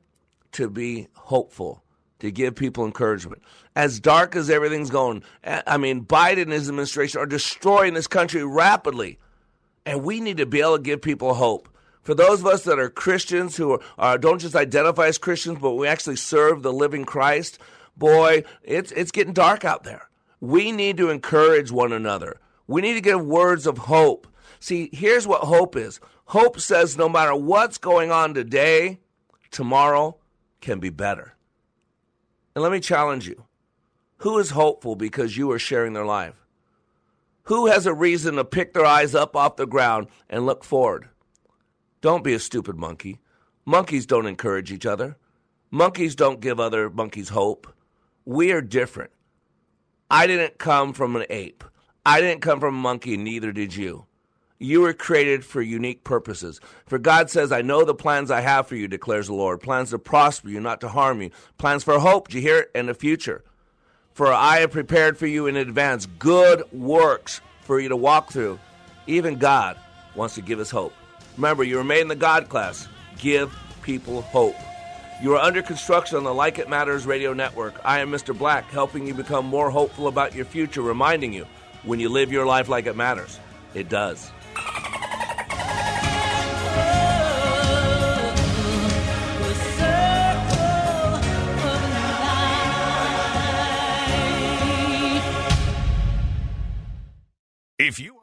To 0.53 0.69
be 0.69 1.07
hopeful 1.13 1.83
to 2.23 2.31
give 2.31 2.55
people 2.55 2.85
encouragement. 2.85 3.41
As 3.75 3.99
dark 3.99 4.37
as 4.37 4.49
everything's 4.49 4.89
going, 4.89 5.23
I 5.43 5.75
mean, 5.75 6.05
Biden 6.05 6.43
and 6.43 6.53
his 6.53 6.69
administration 6.69 7.19
are 7.19 7.25
destroying 7.25 7.95
this 7.95 8.07
country 8.07 8.45
rapidly. 8.45 9.19
And 9.85 10.03
we 10.03 10.21
need 10.21 10.37
to 10.37 10.45
be 10.45 10.61
able 10.61 10.77
to 10.77 10.81
give 10.81 11.01
people 11.01 11.33
hope. 11.33 11.67
For 12.01 12.13
those 12.13 12.39
of 12.39 12.47
us 12.47 12.63
that 12.63 12.79
are 12.79 12.89
Christians 12.89 13.57
who 13.57 13.73
are, 13.73 13.79
are, 13.97 14.17
don't 14.17 14.39
just 14.39 14.55
identify 14.55 15.07
as 15.07 15.17
Christians, 15.17 15.59
but 15.59 15.73
we 15.73 15.85
actually 15.85 16.15
serve 16.15 16.63
the 16.63 16.71
living 16.71 17.03
Christ, 17.03 17.59
boy, 17.97 18.43
it's, 18.63 18.91
it's 18.91 19.11
getting 19.11 19.33
dark 19.33 19.65
out 19.65 19.83
there. 19.83 20.09
We 20.39 20.71
need 20.71 20.97
to 20.97 21.09
encourage 21.09 21.71
one 21.71 21.93
another. 21.93 22.39
We 22.67 22.81
need 22.81 22.93
to 22.93 23.01
give 23.01 23.25
words 23.25 23.65
of 23.67 23.77
hope. 23.77 24.27
See, 24.59 24.89
here's 24.91 25.27
what 25.27 25.41
hope 25.41 25.75
is 25.75 25.99
hope 26.25 26.59
says 26.59 26.97
no 26.97 27.09
matter 27.09 27.35
what's 27.35 27.77
going 27.77 28.11
on 28.11 28.33
today, 28.33 28.99
tomorrow 29.51 30.17
can 30.61 30.79
be 30.79 30.89
better. 30.89 31.35
And 32.55 32.63
let 32.63 32.71
me 32.71 32.79
challenge 32.79 33.27
you 33.27 33.45
who 34.23 34.39
is 34.39 34.51
hopeful 34.51 34.95
because 34.95 35.35
you 35.35 35.51
are 35.51 35.59
sharing 35.59 35.91
their 35.91 36.05
life? 36.05 36.45
Who 37.43 37.67
has 37.67 37.85
a 37.85 37.93
reason 37.93 38.35
to 38.35 38.45
pick 38.45 38.73
their 38.73 38.85
eyes 38.85 39.13
up 39.13 39.35
off 39.35 39.57
the 39.57 39.67
ground 39.67 40.07
and 40.29 40.45
look 40.45 40.63
forward? 40.63 41.09
Don't 41.99 42.23
be 42.23 42.33
a 42.33 42.39
stupid 42.39 42.77
monkey. 42.77 43.19
Monkeys 43.65 44.05
don't 44.05 44.25
encourage 44.25 44.71
each 44.71 44.85
other. 44.85 45.17
Monkeys 45.71 46.15
don't 46.15 46.39
give 46.39 46.57
other 46.57 46.89
monkeys 46.89 47.29
hope. 47.29 47.67
We 48.25 48.51
are 48.51 48.61
different. 48.61 49.11
I 50.09 50.27
didn't 50.27 50.57
come 50.57 50.93
from 50.93 51.15
an 51.15 51.25
ape. 51.29 51.63
I 52.05 52.21
didn't 52.21 52.41
come 52.41 52.59
from 52.59 52.75
a 52.75 52.79
monkey, 52.79 53.17
neither 53.17 53.51
did 53.51 53.75
you. 53.75 54.05
You 54.59 54.81
were 54.81 54.93
created 54.93 55.43
for 55.43 55.61
unique 55.61 56.03
purposes. 56.03 56.61
For 56.85 56.97
God 56.97 57.29
says, 57.29 57.51
I 57.51 57.61
know 57.61 57.83
the 57.83 57.93
plans 57.93 58.31
I 58.31 58.41
have 58.41 58.67
for 58.67 58.75
you, 58.75 58.87
declares 58.87 59.27
the 59.27 59.33
Lord 59.33 59.59
plans 59.59 59.89
to 59.89 59.99
prosper 59.99 60.49
you, 60.49 60.59
not 60.59 60.79
to 60.81 60.87
harm 60.87 61.21
you, 61.21 61.31
plans 61.57 61.83
for 61.83 61.99
hope, 61.99 62.29
do 62.29 62.37
you 62.37 62.41
hear 62.41 62.59
it? 62.59 62.71
In 62.73 62.85
the 62.85 62.93
future. 62.93 63.43
For 64.13 64.31
I 64.31 64.59
have 64.59 64.71
prepared 64.71 65.17
for 65.17 65.27
you 65.27 65.47
in 65.47 65.55
advance 65.55 66.05
good 66.05 66.63
works 66.71 67.41
for 67.61 67.79
you 67.79 67.89
to 67.89 67.97
walk 67.97 68.31
through. 68.31 68.59
Even 69.07 69.37
God 69.37 69.77
wants 70.15 70.35
to 70.35 70.41
give 70.41 70.59
us 70.59 70.69
hope. 70.69 70.93
Remember, 71.35 71.63
you 71.63 71.77
were 71.77 71.83
made 71.83 72.01
in 72.01 72.07
the 72.07 72.15
God 72.15 72.47
class. 72.47 72.87
Give 73.17 73.53
people 73.81 74.21
hope. 74.21 74.55
You 75.21 75.35
are 75.35 75.39
under 75.39 75.61
construction 75.61 76.17
on 76.17 76.23
the 76.23 76.33
Like 76.33 76.59
It 76.59 76.67
Matters 76.67 77.05
radio 77.05 77.33
network. 77.33 77.79
I 77.85 77.99
am 77.99 78.11
Mr. 78.11 78.37
Black, 78.37 78.69
helping 78.71 79.07
you 79.07 79.13
become 79.13 79.45
more 79.45 79.69
hopeful 79.69 80.07
about 80.07 80.35
your 80.35 80.45
future, 80.45 80.81
reminding 80.81 81.31
you 81.31 81.45
when 81.83 81.99
you 81.99 82.09
live 82.09 82.31
your 82.31 82.45
life 82.45 82.67
like 82.67 82.87
it 82.87 82.95
matters, 82.95 83.39
it 83.73 83.89
does. 83.89 84.31
If 97.79 97.99
you 97.99 98.22